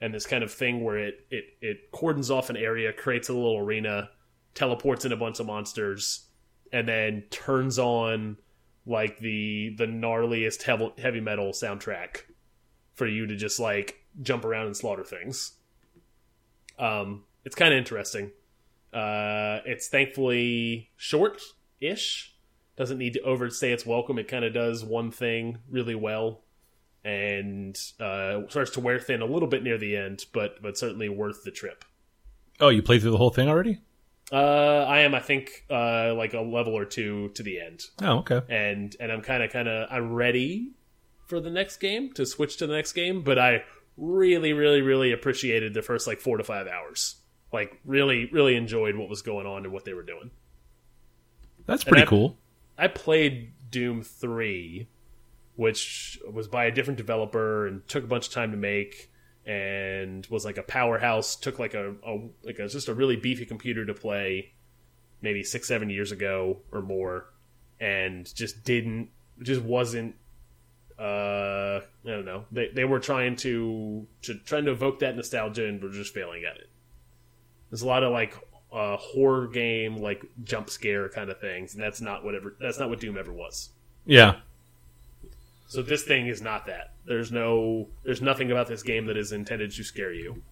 and 0.00 0.12
this 0.12 0.26
kind 0.26 0.42
of 0.42 0.52
thing 0.52 0.82
where 0.82 0.98
it 0.98 1.20
it 1.30 1.44
it 1.60 1.92
cordons 1.92 2.28
off 2.28 2.50
an 2.50 2.56
area 2.56 2.92
creates 2.92 3.28
a 3.28 3.32
little 3.32 3.56
arena 3.56 4.10
teleports 4.52 5.04
in 5.04 5.12
a 5.12 5.16
bunch 5.16 5.38
of 5.38 5.46
monsters 5.46 6.26
and 6.72 6.88
then 6.88 7.22
turns 7.30 7.78
on 7.78 8.36
like 8.84 9.20
the 9.20 9.76
the 9.78 9.86
gnarliest 9.86 10.62
heavy, 10.98 11.20
metal 11.20 11.52
soundtrack 11.52 12.22
for 12.94 13.06
you 13.06 13.28
to 13.28 13.36
just 13.36 13.60
like 13.60 14.04
jump 14.20 14.44
around 14.44 14.66
and 14.66 14.76
slaughter 14.76 15.04
things. 15.04 15.52
Um 16.80 17.22
it's 17.44 17.54
kind 17.54 17.72
of 17.72 17.78
interesting. 17.78 18.32
Uh 18.92 19.60
it's 19.66 19.86
thankfully 19.86 20.90
short-ish 20.96 22.33
doesn't 22.76 22.98
need 22.98 23.12
to 23.14 23.20
overstay 23.22 23.72
its 23.72 23.86
welcome. 23.86 24.18
It 24.18 24.28
kind 24.28 24.44
of 24.44 24.52
does 24.52 24.84
one 24.84 25.10
thing 25.10 25.58
really 25.70 25.94
well, 25.94 26.42
and 27.04 27.76
uh, 28.00 28.42
starts 28.48 28.70
to 28.72 28.80
wear 28.80 28.98
thin 28.98 29.22
a 29.22 29.26
little 29.26 29.48
bit 29.48 29.62
near 29.62 29.78
the 29.78 29.96
end, 29.96 30.24
but 30.32 30.60
but 30.62 30.76
certainly 30.78 31.08
worth 31.08 31.44
the 31.44 31.50
trip. 31.50 31.84
Oh, 32.60 32.68
you 32.68 32.82
played 32.82 33.00
through 33.02 33.10
the 33.10 33.18
whole 33.18 33.30
thing 33.30 33.48
already? 33.48 33.80
Uh, 34.32 34.84
I 34.88 35.00
am, 35.00 35.14
I 35.14 35.20
think, 35.20 35.66
uh, 35.70 36.14
like 36.14 36.32
a 36.34 36.40
level 36.40 36.76
or 36.76 36.84
two 36.86 37.28
to 37.34 37.42
the 37.42 37.60
end, 37.60 37.82
Oh, 38.00 38.18
okay. 38.20 38.40
and 38.48 38.96
and 38.98 39.12
I'm 39.12 39.20
kind 39.22 39.42
of 39.42 39.52
kind 39.52 39.68
of 39.68 39.88
I'm 39.90 40.12
ready 40.14 40.72
for 41.26 41.40
the 41.40 41.50
next 41.50 41.76
game 41.78 42.12
to 42.14 42.24
switch 42.26 42.56
to 42.58 42.66
the 42.66 42.74
next 42.74 42.92
game, 42.92 43.22
but 43.22 43.38
I 43.38 43.64
really 43.96 44.52
really 44.52 44.80
really 44.80 45.12
appreciated 45.12 45.72
the 45.74 45.82
first 45.82 46.06
like 46.06 46.20
four 46.20 46.36
to 46.38 46.44
five 46.44 46.66
hours. 46.66 47.16
Like 47.52 47.78
really 47.84 48.28
really 48.32 48.56
enjoyed 48.56 48.96
what 48.96 49.08
was 49.08 49.20
going 49.22 49.46
on 49.46 49.64
and 49.64 49.72
what 49.72 49.84
they 49.84 49.92
were 49.94 50.02
doing. 50.02 50.30
That's 51.66 51.84
pretty 51.84 52.02
I- 52.02 52.06
cool. 52.06 52.38
I 52.76 52.88
played 52.88 53.52
Doom 53.70 54.02
3, 54.02 54.88
which 55.56 56.18
was 56.30 56.48
by 56.48 56.64
a 56.64 56.70
different 56.70 56.98
developer 56.98 57.66
and 57.66 57.86
took 57.88 58.04
a 58.04 58.08
bunch 58.08 58.28
of 58.28 58.32
time 58.32 58.50
to 58.50 58.56
make 58.56 59.10
and 59.46 60.26
was 60.26 60.44
like 60.44 60.58
a 60.58 60.62
powerhouse, 60.62 61.36
took 61.36 61.58
like 61.58 61.74
a, 61.74 61.94
a 62.06 62.28
like 62.42 62.58
a, 62.58 62.68
just 62.68 62.88
a 62.88 62.94
really 62.94 63.16
beefy 63.16 63.44
computer 63.46 63.84
to 63.84 63.94
play 63.94 64.52
maybe 65.20 65.42
6 65.42 65.66
7 65.66 65.88
years 65.88 66.12
ago 66.12 66.58
or 66.70 66.82
more 66.82 67.26
and 67.80 68.32
just 68.34 68.62
didn't 68.64 69.08
just 69.42 69.62
wasn't 69.62 70.14
uh 70.98 71.80
I 72.06 72.10
don't 72.10 72.24
know. 72.24 72.44
They 72.52 72.68
they 72.68 72.84
were 72.84 73.00
trying 73.00 73.36
to 73.36 74.06
to 74.22 74.34
trying 74.34 74.64
to 74.66 74.70
evoke 74.70 75.00
that 75.00 75.16
nostalgia 75.16 75.66
and 75.66 75.82
were 75.82 75.90
just 75.90 76.14
failing 76.14 76.44
at 76.44 76.56
it. 76.56 76.70
There's 77.70 77.82
a 77.82 77.86
lot 77.86 78.04
of 78.04 78.12
like 78.12 78.34
uh, 78.74 78.96
horror 78.96 79.46
game 79.46 79.96
like 79.98 80.24
jump 80.42 80.68
scare 80.68 81.08
kind 81.08 81.30
of 81.30 81.40
things, 81.40 81.74
and 81.74 81.82
that's 81.82 82.00
not 82.00 82.24
whatever 82.24 82.56
that's 82.60 82.78
not 82.78 82.88
what 82.90 83.00
Doom 83.00 83.16
ever 83.16 83.32
was. 83.32 83.70
Yeah. 84.04 84.36
So 85.68 85.82
this 85.82 86.02
thing 86.04 86.26
is 86.28 86.42
not 86.42 86.66
that. 86.66 86.92
There's 87.06 87.32
no 87.32 87.88
there's 88.04 88.20
nothing 88.22 88.50
about 88.50 88.66
this 88.66 88.82
game 88.82 89.06
that 89.06 89.16
is 89.16 89.32
intended 89.32 89.70
to 89.72 89.82
scare 89.84 90.12
you. 90.12 90.42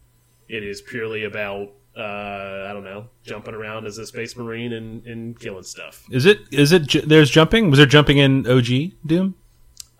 It 0.48 0.62
is 0.64 0.80
purely 0.80 1.24
about 1.24 1.72
uh, 1.96 2.66
I 2.68 2.72
don't 2.72 2.84
know 2.84 3.08
jumping 3.24 3.54
around 3.54 3.86
as 3.86 3.98
a 3.98 4.06
space 4.06 4.36
marine 4.36 4.72
and, 4.72 5.04
and 5.06 5.38
killing 5.38 5.62
stuff. 5.64 6.04
Is 6.10 6.24
it? 6.26 6.38
Is 6.50 6.72
it? 6.72 7.08
There's 7.08 7.30
jumping. 7.30 7.70
Was 7.70 7.78
there 7.78 7.86
jumping 7.86 8.18
in 8.18 8.46
OG 8.46 8.92
Doom? 9.06 9.34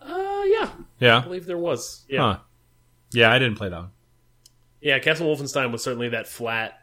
Uh, 0.01 0.43
yeah, 0.47 0.71
Yeah. 1.01 1.19
I 1.19 1.21
believe 1.21 1.47
there 1.47 1.59
was. 1.59 2.05
Yeah, 2.09 2.21
Huh. 2.21 2.39
Yeah, 3.13 3.31
I 3.31 3.39
didn't 3.39 3.57
play 3.57 3.69
that 3.69 3.79
one. 3.79 3.91
yeah. 4.81 4.99
Castle 5.01 5.27
Wolfenstein 5.27 5.71
was 5.71 5.83
certainly 5.83 6.09
that 6.11 6.27
flat. 6.27 6.79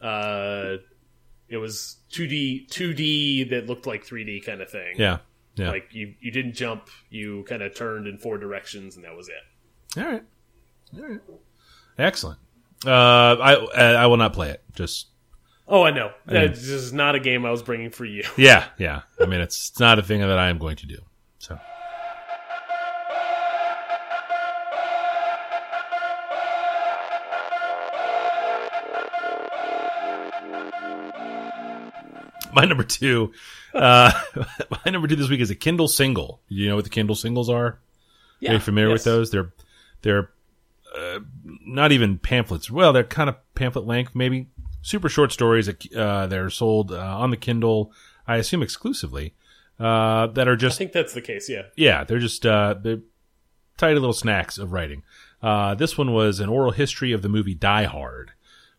Uh, 0.00 0.76
it 1.48 1.56
was 1.56 1.96
2D 2.12 2.68
2D 2.70 3.50
that 3.50 3.66
looked 3.66 3.86
like 3.86 4.06
3D 4.06 4.44
kind 4.44 4.60
of 4.60 4.70
thing. 4.70 4.94
Yeah. 4.96 5.18
Yeah. 5.56 5.70
Like 5.70 5.88
you, 5.92 6.14
you 6.20 6.30
didn't 6.30 6.54
jump. 6.54 6.88
You 7.10 7.44
kind 7.48 7.62
of 7.62 7.74
turned 7.74 8.06
in 8.06 8.18
four 8.18 8.38
directions, 8.38 8.96
and 8.96 9.04
that 9.04 9.14
was 9.16 9.28
it. 9.28 10.00
All 10.00 10.06
right. 10.10 10.22
All 10.96 11.02
right. 11.08 11.20
Excellent. 11.98 12.38
Uh, 12.86 12.90
I 12.90 13.54
I 13.76 14.06
will 14.06 14.16
not 14.16 14.32
play 14.32 14.50
it. 14.50 14.62
Just 14.74 15.08
Oh, 15.70 15.84
I 15.84 15.92
know. 15.92 16.10
Yeah. 16.28 16.48
This 16.48 16.68
is 16.68 16.92
not 16.92 17.14
a 17.14 17.20
game 17.20 17.46
I 17.46 17.50
was 17.52 17.62
bringing 17.62 17.90
for 17.90 18.04
you. 18.04 18.24
yeah, 18.36 18.66
yeah. 18.76 19.02
I 19.20 19.26
mean, 19.26 19.40
it's, 19.40 19.70
it's 19.70 19.78
not 19.78 20.00
a 20.00 20.02
thing 20.02 20.18
that 20.20 20.36
I 20.36 20.48
am 20.48 20.58
going 20.58 20.74
to 20.76 20.86
do. 20.86 20.98
So. 21.38 21.58
My 32.60 32.66
number 32.66 32.84
two, 32.84 33.32
uh, 33.72 34.12
my 34.84 34.90
number 34.90 35.08
two 35.08 35.16
this 35.16 35.30
week 35.30 35.40
is 35.40 35.50
a 35.50 35.54
Kindle 35.54 35.88
single. 35.88 36.42
You 36.48 36.68
know 36.68 36.76
what 36.76 36.84
the 36.84 36.90
Kindle 36.90 37.16
singles 37.16 37.48
are? 37.48 37.78
Yeah, 38.38 38.50
Are 38.50 38.54
you 38.54 38.60
familiar 38.60 38.92
with 38.92 39.02
those? 39.02 39.30
They're 39.30 39.50
they're 40.02 40.28
uh, 40.94 41.20
not 41.64 41.90
even 41.90 42.18
pamphlets. 42.18 42.70
Well, 42.70 42.92
they're 42.92 43.02
kind 43.02 43.30
of 43.30 43.36
pamphlet 43.54 43.86
length, 43.86 44.14
maybe 44.14 44.48
super 44.82 45.08
short 45.08 45.32
stories. 45.32 45.66
that, 45.66 45.90
Uh, 45.96 46.26
they're 46.26 46.50
sold 46.50 46.92
uh, 46.92 46.98
on 46.98 47.30
the 47.30 47.38
Kindle, 47.38 47.94
I 48.28 48.36
assume 48.36 48.62
exclusively. 48.62 49.32
Uh, 49.78 50.26
that 50.26 50.46
are 50.46 50.56
just. 50.56 50.76
I 50.76 50.78
think 50.78 50.92
that's 50.92 51.14
the 51.14 51.22
case. 51.22 51.48
Yeah. 51.48 51.62
yeah, 51.76 52.04
they're 52.04 52.18
just 52.18 52.44
uh, 52.44 52.74
they're 52.78 53.00
tidy 53.78 53.94
little 53.94 54.12
snacks 54.12 54.58
of 54.58 54.72
writing. 54.72 55.02
Uh, 55.42 55.74
this 55.74 55.96
one 55.96 56.12
was 56.12 56.40
an 56.40 56.50
oral 56.50 56.72
history 56.72 57.12
of 57.12 57.22
the 57.22 57.30
movie 57.30 57.54
Die 57.54 57.84
Hard, 57.84 58.32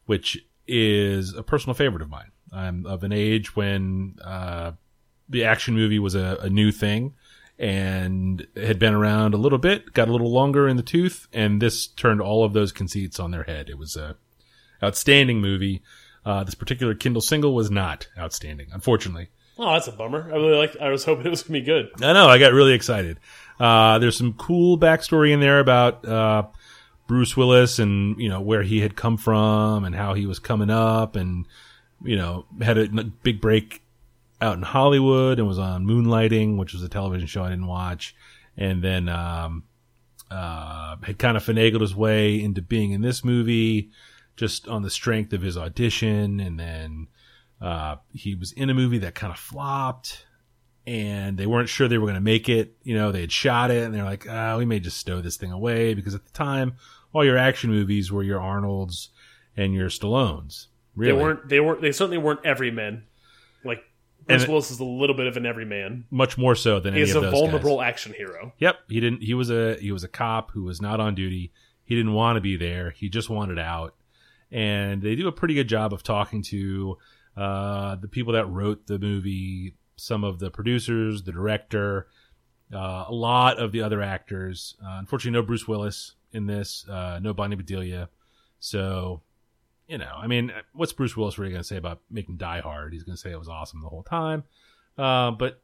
which 0.06 0.38
is 0.68 1.34
a 1.34 1.42
personal 1.42 1.74
favorite 1.74 2.04
of 2.04 2.10
mine. 2.12 2.30
I'm 2.52 2.86
of 2.86 3.04
an 3.04 3.14
age 3.14 3.56
when 3.56 4.18
uh, 4.24 4.74
the 5.30 5.46
action 5.46 5.76
movie 5.76 6.00
was 6.00 6.16
a, 6.16 6.38
a 6.42 6.50
new 6.50 6.72
thing 6.72 7.14
and 7.58 8.48
had 8.56 8.80
been 8.80 8.94
around 8.94 9.34
a 9.34 9.38
little 9.38 9.60
bit, 9.60 9.94
got 9.94 10.10
a 10.10 10.12
little 10.12 10.32
longer 10.32 10.68
in 10.68 10.78
the 10.78 10.84
tooth, 10.84 11.28
and 11.32 11.62
this 11.62 11.88
turned 11.88 12.20
all 12.20 12.44
of 12.44 12.54
those 12.54 12.72
conceits 12.72 13.20
on 13.20 13.32
their 13.32 13.44
head. 13.44 13.70
It 13.70 13.78
was 13.78 13.96
a 13.96 14.16
outstanding 14.84 15.40
movie. 15.40 15.82
Uh, 16.26 16.44
this 16.44 16.56
particular 16.56 16.96
Kindle 16.96 17.22
single 17.22 17.54
was 17.54 17.70
not 17.72 18.08
outstanding, 18.18 18.68
unfortunately. 18.74 19.30
Oh, 19.58 19.74
that's 19.74 19.88
a 19.88 19.92
bummer. 19.92 20.28
I 20.32 20.36
really 20.36 20.58
like. 20.58 20.76
I 20.78 20.90
was 20.90 21.06
hoping 21.06 21.26
it 21.26 21.30
was 21.30 21.44
gonna 21.44 21.60
be 21.60 21.66
good. 21.66 21.92
I 22.02 22.14
know. 22.14 22.28
I 22.28 22.40
got 22.40 22.52
really 22.52 22.74
excited. 22.74 23.20
Uh, 23.60 24.00
there's 24.00 24.18
some 24.18 24.34
cool 24.34 24.78
backstory 24.78 25.32
in 25.32 25.40
there 25.40 25.60
about 25.60 26.04
uh, 26.08 26.44
Bruce 27.08 27.38
Willis 27.38 27.78
and 27.78 28.20
you 28.20 28.30
know 28.30 28.42
where 28.42 28.64
he 28.64 28.80
had 28.82 28.96
come 28.96 29.18
from 29.18 29.84
and 29.84 29.94
how 29.94 30.16
he 30.16 30.26
was 30.26 30.40
coming 30.40 30.72
up 30.72 31.16
and 31.16 31.46
you 32.04 32.16
know 32.16 32.46
had 32.62 32.78
a 32.78 32.88
big 33.24 33.42
break 33.42 33.82
out 34.42 34.58
in 34.58 34.64
Hollywood 34.64 35.40
and 35.40 35.48
was 35.48 35.60
on 35.60 35.86
Moonlighting, 35.86 36.58
which 36.58 36.74
was 36.74 36.84
a 36.84 36.90
television 36.90 37.28
show 37.28 37.44
I 37.44 37.50
didn't 37.50 37.68
watch, 37.68 38.16
and 38.58 38.84
then 38.84 39.08
um, 39.08 39.64
uh, 40.32 40.96
had 41.04 41.20
kind 41.20 41.38
of 41.38 41.44
finagled 41.44 41.82
his 41.82 41.96
way 41.96 42.42
into 42.42 42.62
being 42.62 42.92
in 42.92 43.02
this 43.02 43.24
movie 43.24 43.92
just 44.38 44.68
on 44.68 44.82
the 44.82 44.90
strength 44.90 45.34
of 45.34 45.42
his 45.42 45.58
audition. 45.58 46.40
And 46.40 46.60
then 46.60 47.08
uh, 47.62 47.98
he 48.14 48.36
was 48.36 48.52
in 48.54 48.70
a 48.70 48.74
movie 48.74 49.00
that 49.00 49.14
kind 49.14 49.32
of 49.32 49.38
flopped 49.38 50.26
and 50.88 51.38
they 51.38 51.46
weren't 51.46 51.70
sure 51.70 51.88
they 51.88 51.98
were 51.98 52.08
going 52.08 52.16
to 52.16 52.22
make 52.22 52.50
it. 52.50 52.76
You 52.84 52.96
know, 52.96 53.12
they 53.12 53.22
had 53.22 53.32
shot 53.32 53.72
it 53.72 53.84
and 53.84 53.94
they're 53.94 54.04
like, 54.04 54.26
ah, 54.30 54.58
we 54.58 54.66
may 54.66 54.80
just 54.80 54.98
stow 54.98 55.22
this 55.22 55.38
thing 55.38 55.52
away 55.52 55.94
because 55.94 56.16
at 56.16 56.26
the 56.26 56.32
time, 56.32 56.74
all 57.14 57.26
your 57.26 57.38
action 57.38 57.70
movies 57.70 58.12
were 58.12 58.24
your 58.24 58.40
Arnolds 58.40 59.10
and 59.58 59.74
your 59.74 59.90
Stallones. 59.90 60.68
Really, 61.02 61.18
They 61.18 61.24
weren't. 61.24 61.50
They 61.50 61.60
weren't. 61.60 61.82
They 61.82 61.92
certainly 61.92 62.18
weren't 62.18 62.42
every 62.46 62.70
everymen. 62.70 63.04
Like 63.64 63.84
Bruce 64.28 64.48
Willis 64.48 64.72
is 64.72 64.80
a 64.80 64.86
little 64.86 65.16
bit 65.16 65.28
of 65.28 65.38
an 65.38 65.46
everyman. 65.46 66.06
much 66.12 66.38
more 66.38 66.56
so 66.56 66.80
than 66.80 66.94
any 66.94 67.02
He's 67.06 67.16
a 67.16 67.22
vulnerable 67.32 67.78
Guys. 67.78 67.90
action 67.90 68.14
hero. 68.14 68.54
Yep, 68.60 68.80
he 68.88 69.00
didn't. 69.00 69.24
He 69.24 69.34
was 69.34 69.50
a 69.50 69.76
he 69.80 69.92
was 69.92 70.04
a 70.04 70.08
cop 70.08 70.52
who 70.52 70.64
was 70.64 70.82
not 70.82 71.00
on 71.00 71.16
duty. 71.16 71.52
He 71.84 71.96
didn't 71.96 72.14
want 72.14 72.38
to 72.38 72.42
be 72.42 72.56
there. 72.56 72.92
He 72.92 73.10
just 73.10 73.30
wanted 73.30 73.60
out. 73.60 73.96
And 74.52 75.02
they 75.02 75.16
do 75.16 75.28
a 75.28 75.32
pretty 75.32 75.54
good 75.54 75.68
job 75.68 75.94
of 75.94 76.04
talking 76.04 76.42
to 76.44 76.98
uh, 77.36 77.96
the 77.96 78.08
people 78.08 78.34
that 78.34 78.46
wrote 78.46 78.88
the 78.88 79.00
movie, 79.00 79.76
some 79.96 80.24
of 80.24 80.40
the 80.40 80.52
producers, 80.52 81.24
the 81.24 81.32
director, 81.32 82.08
uh, 82.74 83.06
a 83.08 83.14
lot 83.14 83.60
of 83.60 83.72
the 83.72 83.82
other 83.82 84.02
actors. 84.02 84.76
Uh, 84.84 84.98
unfortunately, 85.00 85.40
no 85.40 85.46
Bruce 85.46 85.68
Willis 85.68 86.16
in 86.32 86.46
this. 86.48 86.86
Uh, 86.88 87.20
no 87.22 87.34
Bonnie 87.34 87.56
Bedelia. 87.56 88.10
So, 88.60 89.22
you 89.92 89.98
know, 89.98 90.14
I 90.16 90.26
mean, 90.28 90.54
what's 90.74 90.94
Bruce 90.94 91.18
Willis 91.18 91.38
really 91.38 91.52
going 91.52 91.62
to 91.64 91.68
say 91.68 91.76
about 91.76 92.00
making 92.10 92.38
Die 92.38 92.62
Hard? 92.62 92.94
He's 92.94 93.04
going 93.04 93.16
to 93.18 93.22
say 93.22 93.32
it 93.32 93.38
was 93.38 93.50
awesome 93.50 93.82
the 93.82 93.90
whole 93.90 94.04
time. 94.04 94.46
Uh, 94.98 95.32
but 95.32 95.62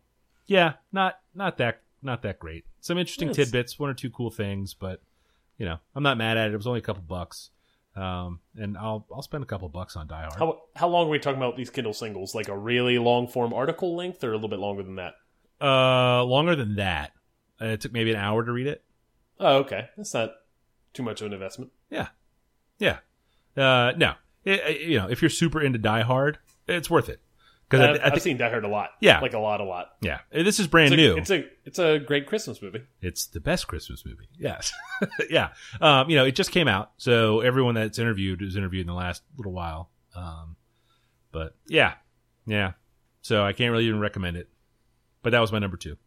yeah, 0.47 0.73
not 0.91 1.19
not 1.33 1.57
that 1.59 1.81
not 2.01 2.23
that 2.23 2.37
great. 2.39 2.65
Some 2.81 2.97
interesting 2.97 3.29
Yes. 3.29 3.37
tidbits, 3.37 3.79
one 3.79 3.89
or 3.89 3.93
two 3.93 4.09
cool 4.09 4.29
things, 4.29 4.73
but 4.73 5.01
you 5.57 5.65
know, 5.65 5.77
I'm 5.95 6.03
not 6.03 6.17
mad 6.17 6.37
at 6.37 6.49
it. 6.49 6.53
It 6.53 6.57
was 6.57 6.67
only 6.67 6.79
a 6.79 6.83
couple 6.83 7.03
bucks, 7.03 7.51
um, 7.95 8.41
and 8.57 8.77
I'll 8.77 9.05
I'll 9.13 9.21
spend 9.21 9.43
a 9.43 9.47
couple 9.47 9.69
bucks 9.69 9.95
on 9.95 10.07
Die 10.07 10.21
Hard. 10.21 10.33
How 10.37 10.61
how 10.75 10.87
long 10.89 11.07
are 11.07 11.09
we 11.09 11.19
talking 11.19 11.37
about 11.41 11.55
these 11.55 11.69
Kindle 11.69 11.93
singles? 11.93 12.35
Like 12.35 12.49
a 12.49 12.57
really 12.57 12.97
long 12.99 13.27
form 13.29 13.53
article 13.53 13.95
length, 13.95 14.23
or 14.25 14.31
a 14.31 14.35
little 14.35 14.49
bit 14.49 14.59
longer 14.59 14.83
than 14.83 14.95
that? 14.95 15.13
Uh, 15.61 16.23
longer 16.25 16.55
than 16.55 16.75
that. 16.75 17.13
Uh, 17.61 17.65
it 17.67 17.81
took 17.81 17.93
maybe 17.93 18.11
an 18.11 18.17
hour 18.17 18.43
to 18.43 18.51
read 18.51 18.67
it. 18.67 18.83
Oh, 19.39 19.57
okay. 19.59 19.87
That's 19.95 20.13
not 20.13 20.31
too 20.93 21.03
much 21.03 21.21
of 21.21 21.27
an 21.27 21.33
investment. 21.33 21.71
Yeah, 21.89 22.09
yeah. 22.77 22.97
Uh, 23.57 23.93
no, 23.97 24.13
It- 24.45 24.81
you 24.81 24.97
know, 24.99 25.09
if 25.09 25.21
you're 25.21 25.29
super 25.29 25.61
into 25.61 25.79
Die 25.79 26.01
Hard, 26.01 26.37
it's 26.67 26.89
worth 26.89 27.09
it 27.09 27.19
because 27.69 27.97
I've, 27.99 28.01
I, 28.01 28.13
I've 28.15 28.21
seen 28.21 28.37
Die 28.37 28.49
Hard 28.49 28.63
a 28.63 28.67
lot. 28.67 28.91
Yeah. 29.01 29.19
like 29.19 29.33
a 29.33 29.39
lot, 29.39 29.59
a 29.61 29.63
lot. 29.63 29.89
yeah, 30.01 30.19
this 30.31 30.59
is 30.59 30.67
brand 30.67 30.93
It's 30.93 31.01
a, 31.01 31.05
new. 31.05 31.17
it's 31.17 31.29
a 31.31 31.45
it's 31.65 31.79
a 31.79 31.99
great 31.99 32.27
Christmas 32.27 32.61
movie. 32.61 32.83
It's 33.01 33.25
the 33.27 33.39
best 33.39 33.67
Christmas 33.67 34.05
movie. 34.05 34.27
Yes. 34.37 34.71
yeah. 35.29 35.49
Um, 35.81 36.09
you 36.09 36.15
know, 36.15 36.25
it 36.25 36.35
just 36.35 36.51
came 36.51 36.67
out. 36.67 36.91
So 36.97 37.41
everyone 37.41 37.75
that's 37.75 37.99
interviewed 37.99 38.41
was 38.41 38.55
interviewed 38.55 38.81
in 38.81 38.87
the 38.87 38.93
last 38.93 39.23
little 39.37 39.51
while. 39.53 39.89
Um, 40.15 40.55
but 41.31 41.55
yeah. 41.67 41.93
Yeah. 42.45 42.73
So 43.21 43.43
I 43.43 43.51
can't 43.53 43.71
really 43.71 43.85
even 43.87 43.99
recommend 43.99 44.37
it. 44.37 44.47
But 45.23 45.31
that 45.31 45.39
was 45.41 45.51
my 45.51 45.59
number 45.59 45.75
two. 45.77 45.97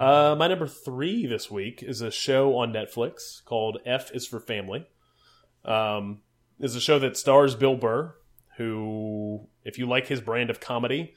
Uh, 0.00 0.34
my 0.34 0.48
number 0.48 0.66
three 0.66 1.26
this 1.26 1.50
week 1.50 1.82
is 1.82 2.00
a 2.00 2.10
show 2.10 2.56
on 2.56 2.72
Netflix 2.72 3.44
called 3.44 3.76
F 3.84 4.10
is 4.14 4.26
for 4.26 4.40
Family. 4.40 4.88
Um, 5.62 6.22
is 6.58 6.74
a 6.74 6.80
show 6.80 6.98
that 7.00 7.18
stars 7.18 7.54
Bill 7.54 7.76
Burr, 7.76 8.14
who, 8.56 9.46
if 9.62 9.78
you 9.78 9.86
like 9.86 10.06
his 10.06 10.22
brand 10.22 10.48
of 10.48 10.58
comedy, 10.58 11.12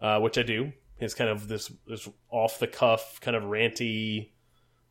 uh, 0.00 0.18
which 0.20 0.38
I 0.38 0.44
do, 0.44 0.72
his 0.96 1.12
kind 1.12 1.28
of 1.28 1.46
this 1.46 1.70
this 1.86 2.08
off 2.30 2.58
the 2.58 2.66
cuff, 2.66 3.20
kind 3.20 3.36
of 3.36 3.42
ranty 3.42 4.30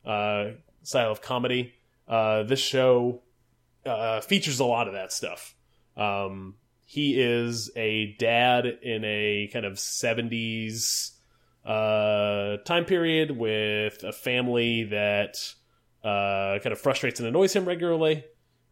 uh, 0.06 0.52
style 0.84 1.12
of 1.12 1.24
comedy. 1.24 1.74
Uh, 2.08 2.44
this 2.44 2.60
show 2.60 3.24
uh, 3.88 4.22
features 4.22 4.60
a 4.60 4.66
lot 4.66 4.88
of 4.88 4.94
that 4.94 5.12
stuff. 5.12 5.56
Um, 5.98 6.58
he 6.86 7.20
is 7.20 7.72
a 7.76 8.16
dad 8.20 8.68
in 8.68 9.04
a 9.04 9.50
kind 9.52 9.66
of 9.66 9.74
70s 9.74 11.14
uh, 11.66 12.58
time 12.66 12.86
period 12.86 13.32
with 13.32 14.04
a 14.04 14.12
family 14.12 14.86
that 14.86 15.38
uh, 16.04 16.60
kind 16.60 16.74
of 16.74 16.80
frustrates 16.80 17.20
and 17.20 17.28
annoys 17.28 17.56
him 17.56 17.66
regularly. 17.66 18.24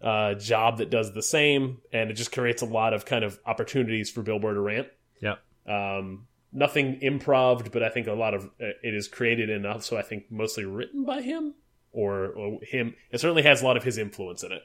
Uh, 0.01 0.33
job 0.33 0.77
that 0.77 0.89
does 0.89 1.13
the 1.13 1.21
same, 1.21 1.79
and 1.91 2.09
it 2.09 2.13
just 2.13 2.31
creates 2.31 2.61
a 2.61 2.65
lot 2.65 2.93
of 2.93 3.05
kind 3.05 3.25
of 3.25 3.37
opportunities 3.45 4.09
for 4.09 4.21
Bill 4.21 4.39
Burr 4.39 4.53
to 4.53 4.61
rant. 4.61 4.87
Yeah. 5.21 5.35
Um, 5.67 6.27
nothing 6.53 6.99
improv, 7.01 7.69
but 7.71 7.83
I 7.83 7.89
think 7.89 8.07
a 8.07 8.13
lot 8.13 8.33
of 8.33 8.45
uh, 8.45 8.71
it 8.81 8.93
is 8.93 9.09
created 9.09 9.49
and 9.49 9.65
also 9.65 9.97
I 9.97 10.01
think 10.01 10.31
mostly 10.31 10.65
written 10.65 11.03
by 11.03 11.21
him 11.21 11.53
or, 11.91 12.27
or 12.27 12.59
him. 12.61 12.95
It 13.11 13.19
certainly 13.19 13.43
has 13.43 13.61
a 13.61 13.65
lot 13.65 13.75
of 13.75 13.83
his 13.83 13.97
influence 13.97 14.43
in 14.43 14.53
it. 14.53 14.61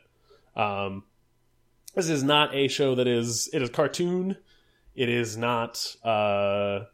Um, 0.56 1.02
this 1.94 2.08
is 2.08 2.22
not 2.22 2.54
a 2.54 2.68
show 2.68 2.94
that 2.94 3.06
is 3.06 3.48
it 3.52 3.60
is 3.60 3.70
cartoon. 3.70 4.37
It 4.94 5.08
is 5.08 5.37
not. 5.37 5.96
Uh, 6.04 6.84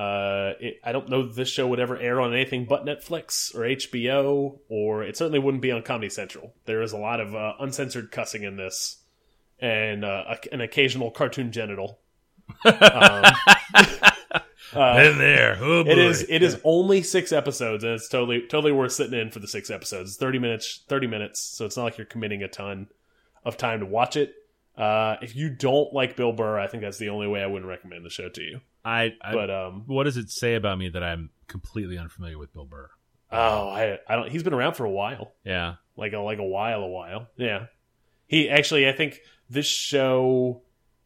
uh, 0.00 0.54
it, 0.60 0.80
I 0.82 0.92
don't 0.92 1.10
know 1.10 1.26
that 1.26 1.36
this 1.36 1.50
show 1.50 1.68
would 1.68 1.78
ever 1.78 1.98
air 1.98 2.22
on 2.22 2.32
anything 2.32 2.64
but 2.64 2.86
Netflix 2.86 3.54
or 3.54 3.60
HBO, 3.60 4.58
or 4.70 5.02
it 5.02 5.14
certainly 5.14 5.38
wouldn't 5.38 5.62
be 5.62 5.72
on 5.72 5.82
Comedy 5.82 6.08
Central. 6.08 6.54
There 6.64 6.80
is 6.80 6.92
a 6.92 6.96
lot 6.96 7.20
of 7.20 7.34
uh, 7.34 7.52
uncensored 7.60 8.10
cussing 8.10 8.42
in 8.42 8.56
this, 8.56 8.96
and 9.58 10.02
uh, 10.02 10.24
a, 10.30 10.54
an 10.54 10.62
occasional 10.62 11.10
cartoon 11.10 11.52
genital. 11.52 11.98
Um, 12.64 12.72
uh, 14.74 15.02
in 15.04 15.18
there. 15.18 15.58
Oh, 15.60 15.84
boy. 15.84 15.90
it 15.90 15.98
is 15.98 16.24
it 16.30 16.42
is 16.42 16.58
only 16.64 17.02
six 17.02 17.30
episodes, 17.30 17.84
and 17.84 17.92
it's 17.92 18.08
totally 18.08 18.46
totally 18.46 18.72
worth 18.72 18.92
sitting 18.92 19.20
in 19.20 19.30
for 19.30 19.40
the 19.40 19.48
six 19.48 19.68
episodes. 19.68 20.12
It's 20.12 20.18
thirty 20.18 20.38
minutes, 20.38 20.82
thirty 20.88 21.08
minutes, 21.08 21.40
so 21.40 21.66
it's 21.66 21.76
not 21.76 21.84
like 21.84 21.98
you're 21.98 22.06
committing 22.06 22.42
a 22.42 22.48
ton 22.48 22.86
of 23.44 23.58
time 23.58 23.80
to 23.80 23.86
watch 23.86 24.16
it. 24.16 24.34
Uh, 24.76 25.16
if 25.20 25.36
you 25.36 25.50
don't 25.50 25.92
like 25.92 26.16
Bill 26.16 26.32
Burr, 26.32 26.58
I 26.58 26.66
think 26.66 26.82
that's 26.82 26.98
the 26.98 27.10
only 27.10 27.26
way 27.28 27.42
I 27.42 27.46
wouldn't 27.46 27.68
recommend 27.68 28.04
the 28.04 28.10
show 28.10 28.28
to 28.30 28.42
you. 28.42 28.60
I, 28.84 29.14
I 29.20 29.34
But 29.34 29.50
um, 29.50 29.82
what 29.86 30.04
does 30.04 30.16
it 30.16 30.30
say 30.30 30.54
about 30.54 30.78
me 30.78 30.88
that 30.88 31.02
I'm 31.02 31.30
completely 31.48 31.98
unfamiliar 31.98 32.38
with 32.38 32.52
Bill 32.52 32.64
Burr? 32.64 32.88
oh, 33.32 33.68
I 33.68 33.98
I 34.08 34.16
don't. 34.16 34.28
He's 34.30 34.42
been 34.42 34.54
around 34.54 34.74
for 34.74 34.84
a 34.84 34.90
while, 34.90 35.32
Yeah. 35.44 35.74
like 35.96 36.12
a 36.12 36.18
like 36.18 36.38
a 36.38 36.44
while, 36.44 36.82
a 36.82 36.88
while. 36.88 37.28
Yeah, 37.36 37.66
he 38.26 38.48
actually. 38.48 38.88
I 38.88 38.92
think 38.92 39.20
this 39.48 39.66
show 39.66 40.62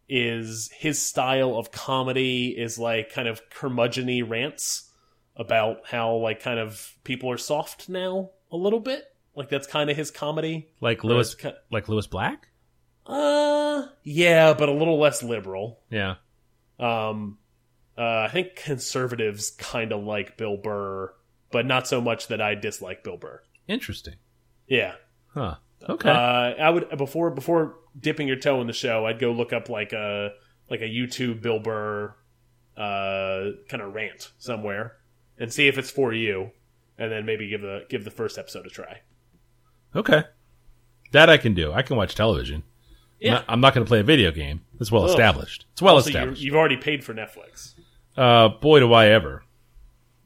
is 0.08 0.70
his 0.72 1.00
style 1.02 1.56
of 1.56 1.72
comedy 1.72 2.48
is 2.56 2.78
like 2.78 3.12
kind 3.12 3.26
of 3.28 3.40
curmudgeony 3.50 4.26
rants 4.28 4.90
about 5.36 5.78
how 5.86 6.14
like 6.16 6.40
kind 6.40 6.58
of 6.60 6.94
people 7.04 7.30
are 7.30 7.38
soft 7.38 7.88
now 7.88 8.30
a 8.52 8.56
little 8.56 8.80
bit. 8.80 9.04
Like 9.34 9.48
that's 9.48 9.66
kind 9.66 9.90
of 9.90 9.96
his 9.96 10.10
comedy. 10.10 10.68
Like 10.80 11.02
Lewis 11.04 11.34
like 11.70 11.88
Lewis 11.88 12.06
Black? 12.06 12.48
Uh, 13.06 13.86
yeah, 14.02 14.54
but 14.54 14.68
a 14.68 14.72
little 14.72 14.98
less 14.98 15.22
liberal. 15.22 15.80
Yeah. 15.90 16.16
Um, 16.78 17.38
uh, 17.96 18.26
I 18.26 18.28
think 18.32 18.56
conservatives 18.56 19.50
kind 19.50 19.92
of 19.92 20.02
like 20.02 20.36
Bill 20.36 20.56
Burr, 20.56 21.12
but 21.50 21.66
not 21.66 21.86
so 21.86 22.00
much 22.00 22.28
that 22.28 22.40
I 22.40 22.54
dislike 22.54 23.04
Bill 23.04 23.16
Burr. 23.16 23.42
Interesting. 23.68 24.14
Yeah. 24.66 24.94
Huh. 25.28 25.56
Okay. 25.88 26.08
Uh, 26.08 26.14
I 26.62 26.70
would 26.70 26.96
before 26.96 27.30
before 27.30 27.76
dipping 27.98 28.26
your 28.26 28.38
toe 28.38 28.60
in 28.60 28.66
the 28.66 28.72
show, 28.72 29.04
I'd 29.06 29.18
go 29.18 29.32
look 29.32 29.52
up 29.52 29.68
like 29.68 29.92
a 29.92 30.32
like 30.70 30.80
a 30.80 30.88
YouTube 30.88 31.42
Bill 31.42 31.58
Burr 31.60 32.14
uh 32.76 33.50
kind 33.68 33.80
of 33.82 33.94
rant 33.94 34.32
somewhere 34.38 34.96
and 35.38 35.52
see 35.52 35.68
if 35.68 35.78
it's 35.78 35.90
for 35.90 36.12
you, 36.12 36.50
and 36.98 37.12
then 37.12 37.26
maybe 37.26 37.48
give 37.48 37.60
the 37.60 37.84
give 37.88 38.04
the 38.04 38.10
first 38.10 38.38
episode 38.38 38.66
a 38.66 38.70
try. 38.70 39.00
okay. 39.94 40.24
That 41.12 41.28
I 41.30 41.36
can 41.36 41.54
do. 41.54 41.72
I 41.72 41.82
can 41.82 41.96
watch 41.96 42.14
television. 42.16 42.64
I'm 43.24 43.26
Yeah. 43.26 43.32
not, 43.34 43.44
I'm 43.48 43.60
not 43.60 43.74
going 43.74 43.84
to 43.84 43.88
play 43.88 44.00
a 44.00 44.04
video 44.04 44.30
game. 44.30 44.60
It's 44.80 44.92
well 44.92 45.04
Ugh. 45.04 45.10
established. 45.10 45.66
It's 45.72 45.80
well 45.82 45.94
Also, 45.94 46.08
established. 46.10 46.42
you've 46.42 46.54
already 46.54 46.76
paid 46.76 47.02
for 47.02 47.14
Netflix. 47.14 47.72
Uh, 48.16 48.48
boy, 48.48 48.80
do 48.80 48.92
I 48.92 49.08
ever. 49.08 49.42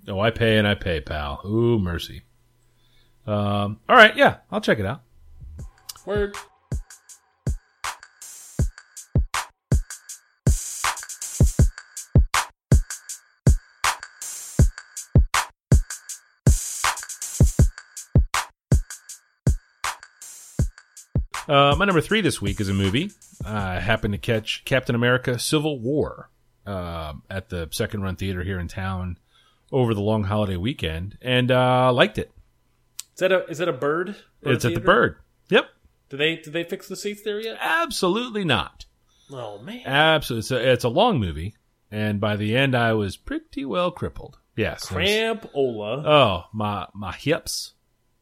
Oh, 0.09 0.19
I 0.21 0.31
pay 0.31 0.59
and 0.59 0.67
I 0.67 0.75
pay, 0.75 1.01
pal. 1.01 1.41
Ooh, 1.47 1.79
mercy. 1.79 2.23
Um, 3.27 3.79
all 3.89 3.97
right, 3.97 4.17
yeah, 4.17 4.39
I'll 4.51 4.61
check 4.61 4.79
it 4.79 4.87
out. 4.87 5.03
Word. 6.07 6.35
Uh, 21.49 21.75
my 21.79 21.85
number 21.87 22.01
three 22.01 22.21
this 22.21 22.43
week 22.43 22.61
is 22.61 22.69
a 22.69 22.75
movie. 22.75 23.11
I 23.45 23.81
happened 23.81 24.13
to 24.13 24.19
catch 24.19 24.63
Captain 24.65 24.95
America: 24.95 25.39
Civil 25.39 25.81
War 25.81 26.31
um 26.67 27.23
at 27.31 27.49
the 27.49 27.67
second 27.73 28.03
run 28.03 28.17
theater 28.17 28.43
here 28.43 28.59
in 28.59 28.69
town 28.69 29.17
over 29.73 29.95
the 29.95 30.03
long 30.03 30.25
holiday 30.25 30.57
weekend, 30.57 31.17
and 31.23 31.51
uh, 31.51 31.91
liked 31.93 32.19
it. 32.19 32.31
Is 33.15 33.21
that 33.21 33.33
a 33.33 33.47
is 33.47 33.59
that 33.59 33.69
a 33.69 33.73
bird? 33.73 34.17
Bird 34.43 34.55
it's 34.55 34.65
at 34.65 34.75
the? 34.75 34.81
Bird. 34.81 35.17
Yep, 35.49 35.67
Did 36.11 36.17
they 36.19 36.37
did 36.37 36.53
they 36.53 36.65
fix 36.65 36.87
the 36.89 36.97
seats 36.97 37.23
there 37.23 37.41
yet? 37.41 37.57
absolutely 37.61 38.45
not. 38.45 38.85
Oh 39.31 39.59
man. 39.63 39.83
Absolutely, 39.87 40.41
it's 40.41 40.51
a, 40.51 40.73
it's 40.73 40.85
a 40.85 40.89
long 40.91 41.19
movie. 41.19 41.55
and 41.91 42.21
by 42.21 42.37
the 42.37 42.55
end, 42.57 42.75
I 42.75 42.93
was 42.93 43.17
pretty 43.17 43.65
well 43.65 43.91
crippled. 43.91 44.39
Yes, 44.57 44.89
there 44.89 44.99
was- 45.01 45.09
Oh, 46.05 46.45
my 46.53 46.87
my 46.95 47.13
hips 47.13 47.73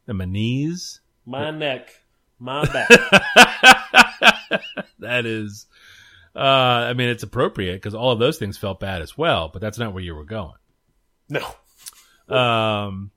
and 0.07 0.19
my 0.19 0.25
knees. 0.27 1.01
my 1.25 1.51
neck, 1.51 1.91
my 2.39 2.65
back. 2.65 2.89
that 4.99 5.27
is, 5.27 5.67
uh, 6.35 6.39
I 6.39 6.95
mean, 6.95 7.09
it's 7.09 7.23
appropriate 7.23 7.75
because 7.75 7.95
all 7.95 8.13
of 8.13 8.19
those 8.19 8.39
things 8.39 8.59
felt 8.59 8.81
bad 8.81 9.03
as 9.03 9.17
well, 9.17 9.51
but 9.53 9.61
that's 9.61 9.79
not 9.79 9.93
where 9.93 10.03
you 10.03 10.15
were 10.15 10.25
going. 10.25 10.57
no. 11.29 11.47
Um, 12.29 13.13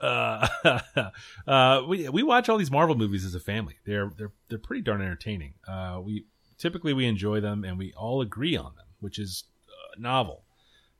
uh, 0.00 0.48
uh, 1.46 1.82
we 1.86 2.08
we 2.08 2.22
watch 2.22 2.48
all 2.48 2.56
these 2.56 2.70
Marvel 2.70 2.96
movies 2.96 3.24
as 3.24 3.34
a 3.34 3.40
family. 3.40 3.76
They're 3.84 4.10
they're 4.16 4.32
they're 4.48 4.58
pretty 4.58 4.82
darn 4.82 5.02
entertaining. 5.02 5.54
Uh, 5.66 6.00
we 6.02 6.26
typically 6.56 6.92
we 6.92 7.06
enjoy 7.06 7.40
them 7.40 7.64
and 7.64 7.78
we 7.78 7.92
all 7.94 8.20
agree 8.20 8.56
on 8.56 8.74
them, 8.76 8.86
which 9.00 9.18
is 9.18 9.44
uh, 9.68 10.00
novel. 10.00 10.44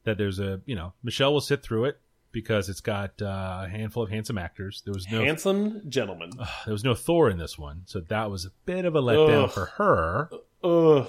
That 0.05 0.19
there's 0.19 0.39
a 0.39 0.61
you 0.67 0.75
know 0.75 0.95
Michelle 1.03 1.33
will 1.33 1.41
sit 1.41 1.63
through 1.63 1.87
it 1.87 2.01
because 2.33 2.69
it's 2.69 2.81
got 2.81 3.21
uh, 3.23 3.63
a 3.65 3.69
handful 3.69 4.03
of 4.03 4.11
handsome 4.11 4.39
actors. 4.39 4.83
There 4.85 4.95
was 4.95 5.09
no 5.11 5.25
Handsome 5.25 5.83
gentleman. 5.89 6.31
there 6.65 6.73
was 6.73 6.85
no 6.85 6.95
Thor 6.95 7.31
in 7.31 7.39
this 7.39 7.59
one, 7.59 7.83
so 7.87 8.01
that 8.01 8.31
was 8.31 8.45
a 8.45 8.51
bit 8.67 8.85
of 8.85 8.95
a 8.95 9.03
letdown 9.03 9.45
Ugh. 9.45 9.51
for 9.51 9.65
her. 9.77 10.31
Ugh. 10.65 11.09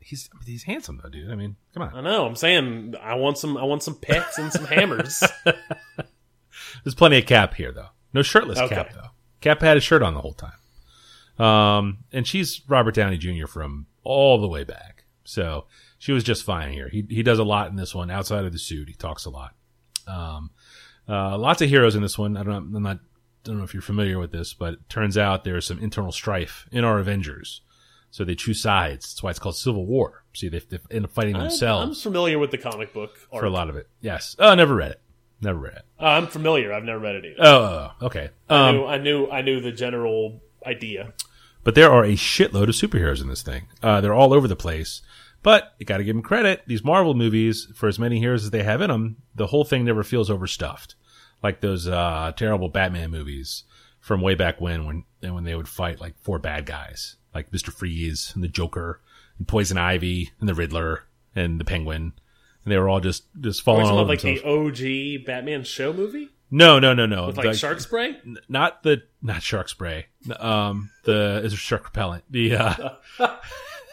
He's 0.00 0.28
he's 0.44 0.64
handsome 0.64 1.00
though, 1.02 1.08
dude. 1.08 1.30
I 1.30 1.36
mean, 1.36 1.54
come 1.74 1.84
on. 1.84 1.94
I 1.94 2.00
know. 2.00 2.26
I'm 2.26 2.34
saying 2.34 2.94
I 3.00 3.14
want 3.14 3.38
some. 3.38 3.56
I 3.56 3.62
want 3.62 3.82
some 3.84 3.94
pets 3.94 4.36
and 4.36 4.52
some 4.52 4.64
hammers. 4.64 5.22
There's 6.84 6.94
plenty 6.96 7.18
of 7.18 7.26
Cap 7.26 7.54
here 7.54 7.72
though. 7.72 7.88
No 8.12 8.22
shirtless 8.22 8.58
Okay. 8.58 8.74
Cap 8.74 8.92
though. 8.94 9.08
Cap 9.40 9.60
had 9.60 9.76
his 9.76 9.84
shirt 9.84 10.02
on 10.02 10.14
the 10.14 10.20
whole 10.20 10.34
time. 10.34 11.44
Um, 11.44 11.98
and 12.12 12.26
she's 12.26 12.62
Robert 12.68 12.94
Downey 12.94 13.16
Jr. 13.16 13.46
from 13.46 13.86
all 14.04 14.40
the 14.40 14.48
way 14.48 14.64
back, 14.64 15.04
so 15.24 15.66
she 15.98 16.12
was 16.12 16.24
just 16.24 16.44
fine 16.44 16.72
here. 16.72 16.88
He 16.88 17.04
he 17.08 17.22
does 17.22 17.38
a 17.38 17.44
lot 17.44 17.70
in 17.70 17.76
this 17.76 17.94
one 17.94 18.10
outside 18.10 18.44
of 18.44 18.52
the 18.52 18.58
suit. 18.58 18.88
He 18.88 18.94
talks 18.94 19.24
a 19.24 19.30
lot. 19.30 19.54
Um, 20.06 20.50
uh, 21.08 21.36
lots 21.38 21.62
of 21.62 21.68
heroes 21.68 21.94
in 21.96 22.02
this 22.02 22.16
one. 22.18 22.36
I 22.36 22.42
don't. 22.42 22.74
I'm 22.74 22.82
not. 22.82 22.98
Don't 23.44 23.58
know 23.58 23.64
if 23.64 23.74
you're 23.74 23.82
familiar 23.82 24.18
with 24.20 24.30
this, 24.30 24.54
but 24.54 24.74
it 24.74 24.88
turns 24.88 25.18
out 25.18 25.42
there's 25.42 25.66
some 25.66 25.80
internal 25.80 26.12
strife 26.12 26.66
in 26.70 26.84
our 26.84 26.98
Avengers. 27.00 27.60
So 28.12 28.24
they 28.24 28.34
choose 28.34 28.60
sides. 28.62 29.06
That's 29.14 29.22
why 29.22 29.30
it's 29.30 29.38
called 29.38 29.56
Civil 29.56 29.84
War. 29.86 30.22
See, 30.34 30.48
they, 30.48 30.58
they 30.60 30.78
end 30.90 31.06
up 31.06 31.12
fighting 31.12 31.34
I- 31.34 31.38
I'm 31.38 31.44
themselves 31.48 32.02
familiar 32.02 32.38
with 32.38 32.50
the 32.52 32.58
comic 32.58 32.92
book. 32.92 33.16
for 33.30 33.44
a 33.44 33.50
lot 33.50 33.68
of 33.70 33.76
it. 33.76 33.88
Yes. 34.00 34.36
Oh, 34.38 34.54
never 34.54 34.74
read 34.76 34.92
it. 34.92 35.00
Never 35.40 35.58
read 35.58 35.72
it. 35.74 35.82
Uh, 35.98 36.04
I'm 36.04 36.26
familiar. 36.28 36.72
I've 36.72 36.84
never 36.84 37.00
read 37.00 37.16
it 37.16 37.24
either. 37.24 37.36
Oh, 37.44 37.92
okay. 38.02 38.28
I, 38.48 38.68
Um, 38.68 38.76
knew, 38.76 38.84
I 38.86 38.98
knew. 38.98 39.30
I 39.30 39.42
knew 39.42 39.60
the 39.60 39.72
general 39.72 40.40
idea. 40.64 41.12
but 41.64 41.74
there 41.74 41.90
are 41.90 42.04
a 42.04 42.12
shitload 42.12 42.64
of 42.64 42.76
superheroes 42.76 43.20
in 43.22 43.28
this 43.28 43.42
thing. 43.42 43.62
Uh, 43.82 44.00
they're 44.00 44.14
all 44.14 44.32
over 44.32 44.46
the 44.46 44.54
place. 44.56 45.02
But 45.42 45.74
you 45.78 45.86
got 45.86 45.96
to 45.98 46.04
give 46.04 46.14
them 46.14 46.22
credit. 46.22 46.62
These 46.66 46.84
Marvel 46.84 47.14
movies, 47.14 47.66
for 47.74 47.88
as 47.88 47.98
many 47.98 48.18
heroes 48.20 48.44
as 48.44 48.50
they 48.50 48.62
have 48.62 48.80
in 48.80 48.90
them, 48.90 49.16
the 49.34 49.48
whole 49.48 49.64
thing 49.64 49.84
never 49.84 50.02
feels 50.04 50.30
overstuffed, 50.30 50.94
like 51.42 51.60
those 51.60 51.88
uh, 51.88 52.32
terrible 52.36 52.68
Batman 52.68 53.10
movies 53.10 53.64
from 53.98 54.20
way 54.20 54.34
back 54.34 54.60
when, 54.60 54.84
when 54.86 55.04
when 55.20 55.44
they 55.44 55.54
would 55.54 55.68
fight 55.68 56.00
like 56.00 56.16
four 56.18 56.38
bad 56.38 56.66
guys, 56.66 57.16
like 57.34 57.52
Mister 57.52 57.70
Freeze 57.70 58.32
and 58.34 58.42
the 58.44 58.48
Joker 58.48 59.00
and 59.38 59.48
Poison 59.48 59.78
Ivy 59.78 60.30
and 60.40 60.48
the 60.48 60.54
Riddler 60.54 61.04
and 61.34 61.58
the 61.60 61.64
Penguin, 61.64 62.12
and 62.64 62.72
they 62.72 62.78
were 62.78 62.88
all 62.88 63.00
just 63.00 63.24
just 63.40 63.62
falling 63.62 63.86
all 63.86 63.98
over 63.98 64.08
like 64.08 64.20
themselves. 64.20 64.78
the 64.78 65.18
OG 65.18 65.26
Batman 65.26 65.64
show 65.64 65.92
movie 65.92 66.30
no, 66.54 66.78
no, 66.78 66.92
no, 66.92 67.06
no. 67.06 67.26
with 67.28 67.36
like 67.38 67.46
Like- 67.46 67.56
shark 67.56 67.80
spray. 67.80 68.20
Not 68.48 68.82
the 68.82 69.02
not 69.22 69.42
shark 69.42 69.68
spray. 69.68 70.06
Um, 70.38 70.90
the 71.04 71.40
is 71.44 71.52
shark 71.54 71.84
repellent. 71.84 72.24
The 72.30 72.56
uh, 72.56 72.88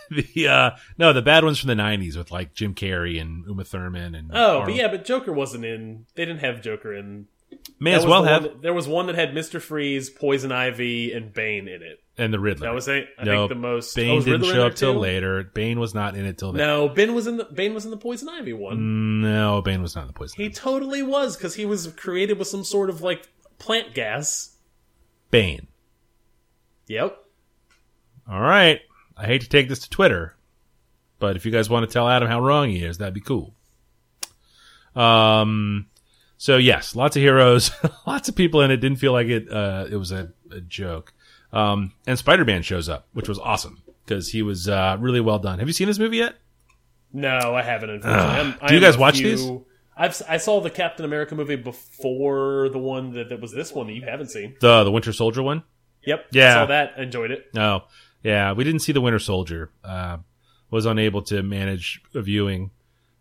the 0.34 0.48
uh, 0.48 0.72
no, 0.98 1.14
the 1.14 1.22
bad 1.22 1.44
ones 1.44 1.60
from 1.60 1.68
the 1.68 1.76
'90s 1.76 2.16
with 2.18 2.32
like 2.32 2.54
Jim 2.54 2.74
Carrey 2.74 3.20
and 3.22 3.46
Uma 3.48 3.64
Thurman 3.64 4.16
and 4.16 4.32
Oh, 4.34 4.64
but 4.66 4.76
yeah, 4.76 4.88
but 4.88 5.06
Joker 5.06 5.32
wasn't 5.32 5.66
in. 5.66 6.06
They 6.16 6.26
didn't 6.26 6.42
have 6.42 6.62
Joker 6.62 6.94
in. 6.94 7.28
may 7.80 7.92
That 7.92 8.02
as 8.02 8.06
well 8.06 8.24
the 8.24 8.30
have 8.30 8.44
that- 8.44 8.62
there 8.62 8.74
was 8.74 8.88
one 8.88 9.08
that 9.08 9.16
had 9.16 9.34
Mister 9.34 9.60
Freeze, 9.60 10.10
Poison 10.10 10.52
Ivy, 10.52 11.14
and 11.14 11.34
Bane 11.34 11.68
in 11.68 11.82
it. 11.82 12.00
and 12.18 12.34
the 12.34 12.40
Riddler. 12.40 12.68
That 12.68 12.74
was 12.76 12.90
I 12.90 13.06
I 13.18 13.24
no 13.24 13.48
think 13.48 13.50
the 13.50 13.56
most. 13.56 13.96
Bane 13.96 14.22
oh, 14.22 14.24
didn't 14.24 14.44
show 14.46 14.66
up 14.68 14.76
till 14.76 14.96
later. 14.96 15.44
Bane 15.44 15.80
was 15.80 15.94
not 15.94 16.16
in 16.16 16.26
it 16.26 16.38
till 16.38 16.52
then. 16.52 16.60
No, 16.66 16.90
Ben 16.90 17.14
was 17.14 17.28
in 17.28 17.38
the 17.38 17.46
Bane 17.46 17.74
was 17.74 17.86
in 17.86 17.92
the 17.92 17.98
Poison 17.98 18.30
Ivy 18.30 18.54
one. 18.54 19.22
No, 19.22 19.62
Bane 19.62 19.82
was 19.82 19.96
not 19.96 20.02
in 20.02 20.08
the 20.08 20.14
poison. 20.14 20.42
He 20.42 20.50
totally 20.50 21.02
was 21.04 21.36
because 21.38 21.56
he 21.56 21.66
was 21.66 21.88
created 21.88 22.38
with 22.40 22.48
some 22.48 22.64
sort 22.64 22.90
of 22.90 23.02
like 23.02 23.28
plant 23.58 23.94
gas. 23.94 24.56
Bane. 25.32 25.68
Yep. 26.88 27.18
All 28.30 28.42
right. 28.42 28.82
I 29.20 29.26
hate 29.26 29.42
to 29.42 29.50
take 29.50 29.68
this 29.70 29.80
to 29.80 29.90
Twitter, 29.90 30.36
but 31.20 31.36
if 31.36 31.46
you 31.46 31.52
guys 31.52 31.70
want 31.70 31.88
to 31.88 31.92
tell 31.94 32.08
Adam 32.08 32.30
how 32.30 32.40
wrong 32.40 32.70
he 32.70 32.84
is, 32.84 32.98
that'd 33.00 33.14
be 33.14 33.20
cool. 33.22 33.54
Um. 34.96 35.88
So 36.38 36.56
yes, 36.56 36.96
lots 36.96 37.18
of 37.18 37.22
heroes, 37.22 37.70
lots 38.08 38.30
of 38.30 38.36
people 38.36 38.62
in 38.62 38.72
it. 38.72 38.78
Didn't 38.78 39.00
feel 39.00 39.12
like 39.12 39.28
it. 39.28 39.52
Uh, 39.52 39.86
it 39.92 39.98
was 39.98 40.12
a, 40.14 40.32
a 40.52 40.62
joke. 40.62 41.14
Um, 41.52 41.92
and 42.08 42.18
Spider 42.18 42.46
Man 42.46 42.62
shows 42.62 42.88
up, 42.88 43.08
which 43.14 43.28
was 43.28 43.38
awesome 43.40 43.82
because 44.06 44.30
he 44.30 44.42
was 44.42 44.70
uh, 44.70 44.96
really 45.00 45.20
well 45.20 45.40
done. 45.40 45.60
Have 45.60 45.68
you 45.68 45.74
seen 45.74 45.88
this 45.88 46.00
movie 46.00 46.18
yet? 46.18 46.36
No, 47.12 47.56
I 47.56 47.62
haven't. 47.62 47.90
Unfortunately, 47.90 48.40
I'm, 48.40 48.52
Do 48.68 48.74
you 48.74 48.80
I'm 48.80 48.84
guys 48.84 48.98
watch 48.98 49.18
few- 49.18 49.30
these? 49.36 49.52
I've 49.98 50.22
I 50.30 50.38
saw 50.38 50.62
the 50.62 50.70
Captain 50.70 51.04
America 51.04 51.36
movie 51.36 51.58
before 51.58 52.70
the 52.70 52.78
one 52.80 53.12
that, 53.14 53.28
that 53.30 53.42
was 53.42 53.52
this 53.52 53.74
one 53.74 53.88
that 53.88 53.94
you 53.94 54.04
haven't 54.04 54.32
seen. 54.32 54.56
The 54.62 54.86
the 54.86 54.92
Winter 54.92 55.12
Soldier 55.12 55.44
one. 55.44 55.64
Yep. 56.06 56.28
Yeah. 56.32 56.54
Saw 56.54 56.66
that. 56.68 56.98
Enjoyed 56.98 57.32
it. 57.32 57.48
No, 57.54 57.84
yeah, 58.24 58.54
we 58.54 58.64
didn't 58.64 58.82
see 58.82 58.92
the 58.92 59.02
Winter 59.02 59.20
Soldier. 59.20 59.72
Uh, 59.84 60.18
was 60.72 60.86
unable 60.86 61.22
to 61.24 61.42
manage 61.42 62.02
a 62.14 62.22
viewing, 62.22 62.72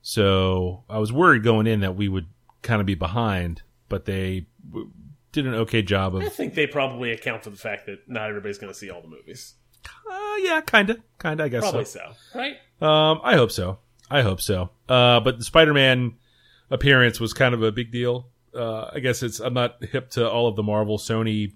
so 0.03 0.85
I 0.89 0.99
was 0.99 1.13
worried 1.13 1.43
going 1.43 1.67
in 1.67 1.81
that 1.81 1.97
we 1.97 2.09
would 2.09 2.27
kind 2.63 2.81
of 2.81 2.87
be 2.87 2.95
behind. 2.95 3.63
But 3.89 4.05
they 4.05 4.47
w- 4.69 4.91
did 5.33 5.47
an 5.47 5.55
okay 5.55 5.81
job 5.83 6.15
of. 6.15 6.23
I 6.23 6.29
think 6.29 6.55
they 6.55 6.67
probably 6.67 7.11
account 7.13 7.45
for 7.45 7.51
the 7.51 7.57
fact 7.57 7.87
that 7.87 8.09
not 8.09 8.29
everybody's 8.29 8.59
going 8.59 8.73
to 8.73 8.79
see 8.79 8.91
all 8.91 9.01
the 9.01 9.09
movies. 9.09 9.55
Uh, 10.11 10.37
yeah, 10.43 10.61
kind 10.61 10.91
of, 10.91 10.99
kind 11.19 11.41
of. 11.41 11.47
I 11.47 11.49
guess 11.49 11.63
Probably 11.63 11.85
so. 11.85 12.01
so, 12.33 12.39
right? 12.39 12.57
Um, 12.81 13.21
I 13.23 13.35
hope 13.37 13.51
so. 13.51 13.79
I 14.11 14.23
hope 14.23 14.41
so. 14.41 14.71
Uh, 14.89 15.21
but 15.21 15.39
the 15.39 15.45
Spider-Man 15.45 16.15
appearance 16.71 17.21
was 17.21 17.33
kind 17.33 17.55
of 17.55 17.63
a 17.63 17.73
big 17.73 17.91
deal. 17.91 18.29
Uh, 18.55 18.91
I 18.93 19.01
guess 19.01 19.23
it's 19.23 19.41
I'm 19.41 19.55
not 19.55 19.83
hip 19.85 20.11
to 20.11 20.29
all 20.29 20.49
of 20.49 20.57
the 20.57 20.63
Marvel 20.63 20.99
Sony 20.99 21.53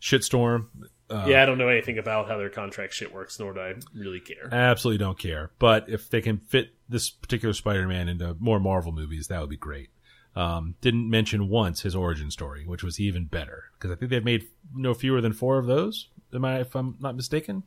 shitstorm. 0.00 0.66
Uh, 1.08 1.26
yeah, 1.28 1.42
I 1.42 1.46
don't 1.46 1.58
know 1.58 1.68
anything 1.68 1.98
about 1.98 2.28
how 2.28 2.36
their 2.36 2.50
contract 2.50 2.92
shit 2.92 3.14
works, 3.14 3.38
nor 3.38 3.52
do 3.52 3.60
I 3.60 3.74
really 3.94 4.20
care. 4.20 4.48
I 4.50 4.56
absolutely 4.56 4.98
don't 4.98 5.18
care. 5.18 5.52
But 5.58 5.88
if 5.88 6.10
they 6.10 6.20
can 6.20 6.38
fit 6.38 6.70
this 6.88 7.10
particular 7.10 7.54
Spider-Man 7.54 8.08
into 8.08 8.36
more 8.40 8.58
Marvel 8.58 8.92
movies, 8.92 9.28
that 9.28 9.40
would 9.40 9.50
be 9.50 9.56
great. 9.56 9.90
Um, 10.34 10.74
didn't 10.80 11.08
mention 11.08 11.48
once 11.48 11.82
his 11.82 11.94
origin 11.96 12.30
story, 12.30 12.66
which 12.66 12.82
was 12.82 13.00
even 13.00 13.24
better 13.24 13.64
because 13.74 13.90
I 13.90 13.94
think 13.94 14.10
they've 14.10 14.24
made 14.24 14.46
no 14.74 14.92
fewer 14.94 15.20
than 15.20 15.32
four 15.32 15.58
of 15.58 15.66
those. 15.66 16.08
Am 16.34 16.44
I, 16.44 16.60
if 16.60 16.74
I'm 16.74 16.96
not 17.00 17.16
mistaken? 17.16 17.62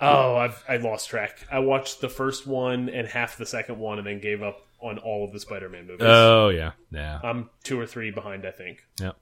Oh, 0.00 0.36
I've 0.36 0.64
I 0.68 0.78
lost 0.78 1.08
track. 1.08 1.46
I 1.52 1.60
watched 1.60 2.00
the 2.00 2.08
first 2.08 2.46
one 2.46 2.88
and 2.88 3.06
half 3.06 3.36
the 3.36 3.46
second 3.46 3.78
one, 3.78 3.98
and 3.98 4.06
then 4.06 4.20
gave 4.20 4.42
up 4.42 4.66
on 4.80 4.98
all 4.98 5.24
of 5.24 5.32
the 5.32 5.38
Spider-Man 5.38 5.86
movies. 5.86 6.06
Oh 6.06 6.48
yeah, 6.48 6.72
yeah. 6.90 7.20
I'm 7.22 7.48
two 7.62 7.78
or 7.78 7.86
three 7.86 8.10
behind, 8.10 8.44
I 8.44 8.50
think. 8.50 8.84
Yep. 9.00 9.16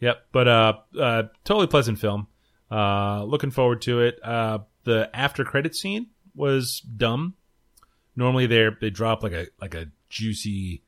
Yep. 0.00 0.26
But 0.32 0.48
uh, 0.48 0.72
uh 0.98 1.22
totally 1.44 1.68
pleasant 1.68 1.98
film. 1.98 2.26
Uh 2.70 3.24
looking 3.24 3.50
forward 3.50 3.82
to 3.82 4.00
it. 4.00 4.18
Uh 4.24 4.60
the 4.84 5.10
after 5.14 5.44
credit 5.44 5.74
scene 5.74 6.06
was 6.34 6.80
dumb. 6.80 7.34
Normally 8.16 8.46
they 8.46 8.68
they 8.80 8.90
drop 8.90 9.22
like 9.22 9.32
a 9.32 9.46
like 9.60 9.74
a 9.74 9.86
juicy 10.08 10.82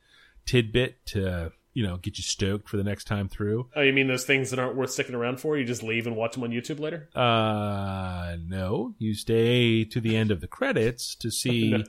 tidbit 0.47 1.05
to, 1.07 1.53
you 1.73 1.87
know, 1.87 1.97
get 1.97 2.19
you 2.19 2.23
stoked 2.25 2.69
for 2.69 2.77
the 2.77 2.85
next 2.85 3.05
time 3.05 3.29
through. 3.29 3.69
Oh, 3.77 3.81
you 3.81 3.93
mean 3.93 4.07
those 4.09 4.25
things 4.25 4.51
that 4.51 4.59
aren't 4.59 4.77
worth 4.77 4.91
sticking 4.91 5.15
around 5.15 5.41
for? 5.41 5.57
You 5.57 5.65
just 5.65 5.83
leave 5.83 6.07
and 6.07 6.17
watch 6.17 6.35
them 6.35 6.43
on 6.45 6.51
YouTube 6.51 6.81
later? 6.81 7.09
Uh 7.15 8.37
no, 8.47 8.95
you 8.99 9.15
stay 9.15 9.85
to 9.85 10.01
the 10.01 10.17
end 10.17 10.31
of 10.31 10.41
the 10.41 10.49
credits 10.49 11.15
to 11.17 11.31
see 11.31 11.71
No. 11.79 11.85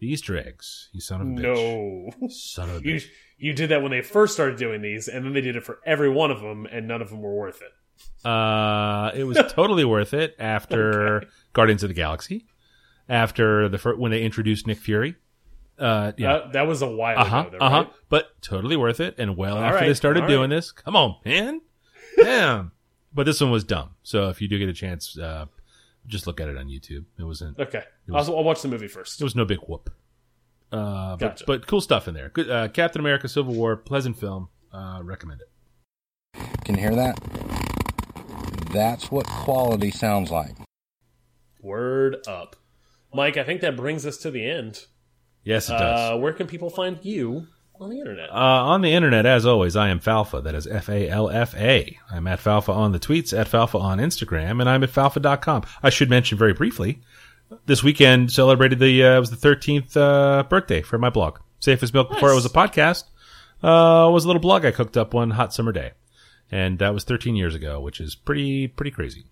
the 0.00 0.06
Easter 0.12 0.36
eggs. 0.36 0.88
You 0.92 1.00
son 1.00 1.20
of 1.20 1.26
a 1.28 1.30
bitch. 1.30 1.42
No. 2.20 2.28
Son 2.28 2.70
of 2.70 2.76
a 2.76 2.80
You 2.88 2.94
bitch. 2.96 3.06
you 3.38 3.52
did 3.52 3.70
that 3.70 3.82
when 3.82 3.90
they 3.92 4.02
first 4.02 4.34
started 4.34 4.58
doing 4.58 4.82
these, 4.82 5.08
and 5.08 5.24
then 5.24 5.32
they 5.32 5.40
did 5.40 5.56
it 5.56 5.64
for 5.64 5.78
every 5.86 6.08
one 6.10 6.30
of 6.30 6.40
them, 6.40 6.66
and 6.70 6.88
none 6.88 7.02
of 7.02 7.10
them 7.10 7.20
were 7.22 7.34
worth 7.34 7.60
it. 7.62 7.70
Uh, 8.24 9.10
it 9.14 9.24
was 9.24 9.38
totally 9.50 9.84
worth 9.84 10.12
it 10.14 10.34
after 10.38 11.24
Guardians 11.52 11.82
of 11.82 11.88
the 11.88 11.94
Galaxy, 11.94 12.46
after 13.08 13.68
the 13.68 13.78
fir- 13.78 13.96
when 13.96 14.10
they 14.10 14.22
introduced 14.22 14.66
Nick 14.66 14.78
Fury. 14.78 15.16
Uh, 15.78 16.12
yeah, 16.16 16.32
That, 16.38 16.52
that 16.54 16.66
was 16.66 16.82
a 16.82 16.88
while 16.88 17.18
uh 17.18 17.24
huh, 17.24 17.40
ago, 17.40 17.50
though, 17.52 17.64
uh 17.64 17.70
huh. 17.70 17.76
right? 17.84 17.92
But 18.08 18.42
totally 18.42 18.76
worth 18.76 18.98
it, 19.00 19.14
and 19.18 19.36
well 19.36 19.56
All 19.58 19.62
after 19.62 19.76
right, 19.76 19.86
they 19.86 19.94
started 19.94 20.26
doing 20.26 20.50
right. 20.50 20.56
this. 20.56 20.72
Come 20.72 20.96
on, 20.96 21.16
man, 21.24 21.60
damn. 22.16 22.72
But 23.14 23.24
this 23.26 23.40
one 23.40 23.50
was 23.52 23.62
dumb. 23.64 23.90
So 24.02 24.28
if 24.28 24.40
you 24.42 24.48
do 24.48 24.58
get 24.58 24.68
a 24.68 24.72
chance, 24.72 25.16
uh, 25.16 25.46
just 26.06 26.26
look 26.26 26.40
at 26.40 26.48
it 26.48 26.56
on 26.56 26.66
YouTube. 26.66 27.04
It 27.18 27.22
wasn't. 27.24 27.58
Okay. 27.58 27.84
was- 28.08 28.28
I'll, 28.28 28.38
I'll 28.38 28.44
watch 28.44 28.60
the 28.62 28.68
movie 28.68 28.88
first. 28.88 29.20
It 29.20 29.24
was 29.24 29.36
no 29.36 29.44
big 29.44 29.58
whoop. 29.68 29.90
Uh, 30.70 31.12
but, 31.12 31.18
Gotcha. 31.18 31.44
but 31.46 31.66
cool 31.66 31.80
stuff 31.80 32.08
in 32.08 32.14
there. 32.14 32.28
Good, 32.30 32.50
uh, 32.50 32.68
Captain 32.68 33.00
America: 33.00 33.28
Civil 33.28 33.54
War, 33.54 33.76
pleasant 33.76 34.18
film. 34.18 34.48
Uh, 34.72 35.00
recommend 35.02 35.40
it. 35.42 35.48
Can 36.64 36.74
you 36.74 36.80
hear 36.82 36.94
that? 36.96 37.18
That's 38.72 39.10
what 39.10 39.26
quality 39.26 39.90
sounds 39.90 40.30
like. 40.30 40.54
Word 41.60 42.16
up. 42.26 42.56
Mike, 43.12 43.36
I 43.36 43.44
think 43.44 43.62
that 43.62 43.76
brings 43.76 44.04
us 44.06 44.18
to 44.18 44.30
the 44.30 44.48
end. 44.48 44.86
Yes, 45.42 45.68
it 45.68 45.72
does. 45.72 46.12
Uh, 46.12 46.18
where 46.18 46.32
can 46.32 46.46
people 46.46 46.68
find 46.68 46.98
you 47.02 47.46
on 47.80 47.88
the 47.90 47.98
internet? 47.98 48.30
Uh, 48.30 48.34
on 48.34 48.82
the 48.82 48.92
internet, 48.92 49.24
as 49.24 49.46
always, 49.46 49.76
I 49.76 49.88
am 49.88 49.98
Falfa. 50.00 50.42
That 50.44 50.54
is 50.54 50.66
F 50.66 50.88
A 50.88 51.08
L 51.08 51.30
F 51.30 51.54
A. 51.56 51.96
I'm 52.10 52.26
at 52.26 52.40
Falfa 52.40 52.74
on 52.74 52.92
the 52.92 52.98
tweets, 52.98 53.36
at 53.36 53.48
Falfa 53.48 53.80
on 53.80 53.98
Instagram, 53.98 54.60
and 54.60 54.68
I'm 54.68 54.82
at 54.82 54.90
Falfa.com. 54.90 55.64
I 55.82 55.90
should 55.90 56.10
mention 56.10 56.36
very 56.36 56.52
briefly, 56.52 57.00
this 57.66 57.82
weekend 57.82 58.30
celebrated 58.30 58.78
the, 58.78 59.04
uh, 59.04 59.16
it 59.16 59.20
was 59.20 59.30
the 59.30 59.48
13th, 59.48 59.96
uh, 59.96 60.42
birthday 60.44 60.82
for 60.82 60.98
my 60.98 61.10
blog. 61.10 61.38
Safe 61.60 61.82
as 61.82 61.92
Milk 61.94 62.10
before 62.10 62.30
it 62.30 62.34
was 62.34 62.44
a 62.44 62.50
podcast, 62.50 63.04
uh, 63.62 64.08
was 64.10 64.24
a 64.24 64.26
little 64.28 64.40
blog 64.40 64.64
I 64.64 64.70
cooked 64.70 64.96
up 64.96 65.14
one 65.14 65.30
hot 65.30 65.54
summer 65.54 65.72
day. 65.72 65.92
And 66.50 66.78
that 66.78 66.94
was 66.94 67.04
13 67.04 67.36
years 67.36 67.54
ago, 67.54 67.80
which 67.80 68.00
is 68.00 68.14
pretty, 68.14 68.68
pretty 68.68 68.90
crazy. 68.90 69.26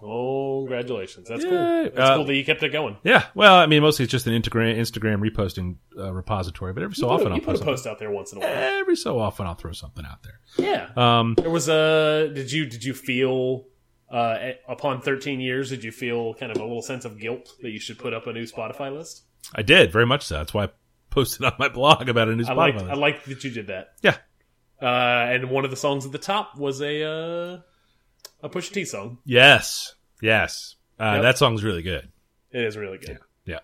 Congratulations. 0.00 1.28
That's 1.28 1.44
Yay. 1.44 1.50
cool. 1.50 1.82
That's 1.84 1.98
Uh, 1.98 2.16
cool 2.16 2.24
that 2.26 2.34
you 2.34 2.44
kept 2.44 2.62
it 2.62 2.70
going. 2.70 2.96
Yeah. 3.04 3.26
Well, 3.34 3.54
I 3.54 3.66
mean, 3.66 3.82
mostly 3.82 4.04
it's 4.04 4.12
just 4.12 4.26
an 4.26 4.40
Instagram, 4.40 4.76
Instagram 4.76 5.20
reposting, 5.26 5.76
uh, 5.98 6.12
repository, 6.12 6.72
but 6.72 6.82
every 6.82 6.94
so 6.96 7.08
often 7.08 7.28
a, 7.28 7.30
I'll 7.30 7.36
you 7.36 7.40
put 7.42 7.52
post 7.52 7.62
a 7.62 7.64
post 7.64 7.86
out 7.86 7.98
there 7.98 8.10
once 8.10 8.32
in 8.32 8.38
a 8.38 8.40
while. 8.42 8.50
Every 8.50 8.96
so 8.96 9.18
often 9.18 9.46
I'll 9.46 9.54
throw 9.54 9.72
something 9.72 10.04
out 10.04 10.22
there. 10.22 10.40
Yeah. 10.58 10.90
Um, 10.96 11.34
There 11.38 11.50
was 11.50 11.68
a. 11.68 12.30
Did 12.34 12.52
you 12.52 12.66
did 12.66 12.84
you 12.84 12.92
feel 12.94 13.64
uh, 14.10 14.52
upon 14.68 15.00
13 15.00 15.40
years? 15.40 15.70
Did 15.70 15.82
you 15.84 15.92
feel 15.92 16.34
kind 16.34 16.52
of 16.52 16.58
a 16.58 16.62
little 16.64 16.82
sense 16.82 17.04
of 17.04 17.18
guilt 17.18 17.54
that 17.62 17.70
you 17.70 17.80
should 17.80 17.98
put 17.98 18.12
up 18.12 18.26
a 18.26 18.32
new 18.32 18.44
Spotify 18.44 18.94
list? 18.94 19.22
I 19.54 19.62
did 19.62 19.92
very 19.92 20.06
much 20.06 20.24
so. 20.24 20.36
That's 20.36 20.52
why 20.54 20.64
I 20.64 20.68
posted 21.10 21.44
on 21.46 21.54
my 21.58 21.68
blog 21.68 22.08
about 22.08 22.28
a 22.28 22.36
new 22.36 22.44
I 22.44 22.48
Spotify 22.48 22.56
liked 22.56 22.78
list. 22.78 22.90
I 22.90 22.94
like 22.94 23.24
that 23.24 23.44
you 23.44 23.50
did 23.50 23.66
that. 23.68 23.88
yeah. 24.02 24.16
Uh, 24.84 25.32
and 25.32 25.50
one 25.50 25.64
of 25.64 25.70
the 25.70 25.76
songs 25.76 26.04
at 26.04 26.12
the 26.12 26.18
top 26.18 26.58
was 26.58 26.80
a 26.82 27.02
uh, 27.02 27.58
a 28.42 28.48
Pusha 28.50 28.72
T 28.72 28.84
song. 28.84 29.18
Yes. 29.24 29.94
Yes. 30.20 30.76
Uh, 31.00 31.12
Yep. 31.14 31.22
That 31.22 31.38
song's 31.38 31.64
really 31.64 31.82
good. 31.82 32.10
It 32.50 32.62
is 32.64 32.76
really 32.76 32.98
good. 32.98 33.18
Yeah. 33.46 33.60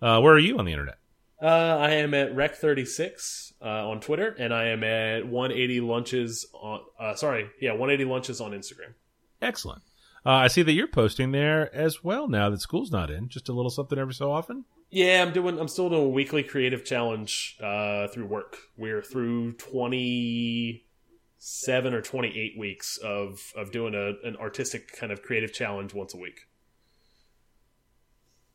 Uh, 0.00 0.20
where 0.20 0.32
are 0.32 0.38
you 0.38 0.58
on 0.58 0.64
the 0.64 0.72
internet? 0.72 0.98
Uh, 1.42 1.46
I 1.46 1.90
am 1.90 2.14
at 2.14 2.34
Rec36 2.34 3.52
uh, 3.62 3.88
on 3.90 4.00
Twitter, 4.00 4.34
and 4.38 4.52
I 4.54 4.68
am 4.68 4.82
at 4.84 5.26
180 5.26 5.80
Lunches 5.80 6.46
on. 6.52 6.80
Uh, 6.98 7.14
sorry, 7.14 7.48
yeah, 7.60 7.72
180 7.72 8.04
Lunches 8.10 8.40
on 8.40 8.52
Instagram. 8.52 8.94
Excellent. 9.42 9.82
Uh, 10.26 10.30
I 10.30 10.48
see 10.48 10.62
that 10.62 10.72
you're 10.72 10.88
posting 10.88 11.32
there 11.32 11.74
as 11.74 12.02
well 12.02 12.28
now 12.28 12.50
that 12.50 12.60
school's 12.60 12.90
not 12.90 13.10
in. 13.10 13.28
Just 13.28 13.48
a 13.48 13.52
little 13.52 13.70
something 13.70 13.98
every 13.98 14.14
so 14.14 14.32
often. 14.32 14.64
Yeah, 14.90 15.22
I'm 15.22 15.32
doing. 15.32 15.58
I'm 15.58 15.68
still 15.68 15.88
doing 15.90 16.04
a 16.04 16.08
weekly 16.08 16.42
creative 16.42 16.84
challenge 16.84 17.56
uh, 17.62 18.08
through 18.08 18.26
work. 18.26 18.56
We're 18.76 19.02
through 19.02 19.52
27 19.54 21.94
or 21.94 22.00
28 22.00 22.58
weeks 22.58 22.96
of 22.98 23.52
of 23.54 23.70
doing 23.70 23.94
a 23.94 24.14
an 24.26 24.36
artistic 24.36 24.96
kind 24.96 25.12
of 25.12 25.22
creative 25.22 25.52
challenge 25.52 25.92
once 25.92 26.14
a 26.14 26.16
week. 26.16 26.48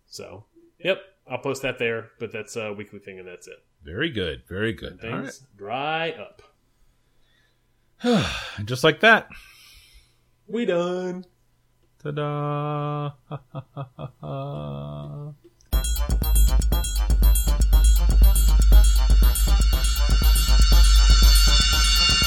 So, 0.08 0.46
yep, 0.80 1.02
I'll 1.30 1.38
post 1.38 1.62
that 1.62 1.78
there. 1.78 2.10
But 2.20 2.32
that's 2.32 2.56
a 2.56 2.74
weekly 2.74 2.98
thing, 3.00 3.20
and 3.20 3.28
that's 3.28 3.48
it. 3.48 3.64
Very 3.84 4.10
good. 4.10 4.44
Very 4.48 4.74
good. 4.74 5.00
Right. 5.04 5.22
Things 5.24 5.46
dry 5.56 6.12
up. 6.12 6.42
Just 8.66 8.84
like 8.84 9.02
that. 9.02 9.28
We 10.48 10.66
done. 10.66 11.26
Ta-da. 12.04 13.12
Thank 17.06 17.24
you. 22.22 22.23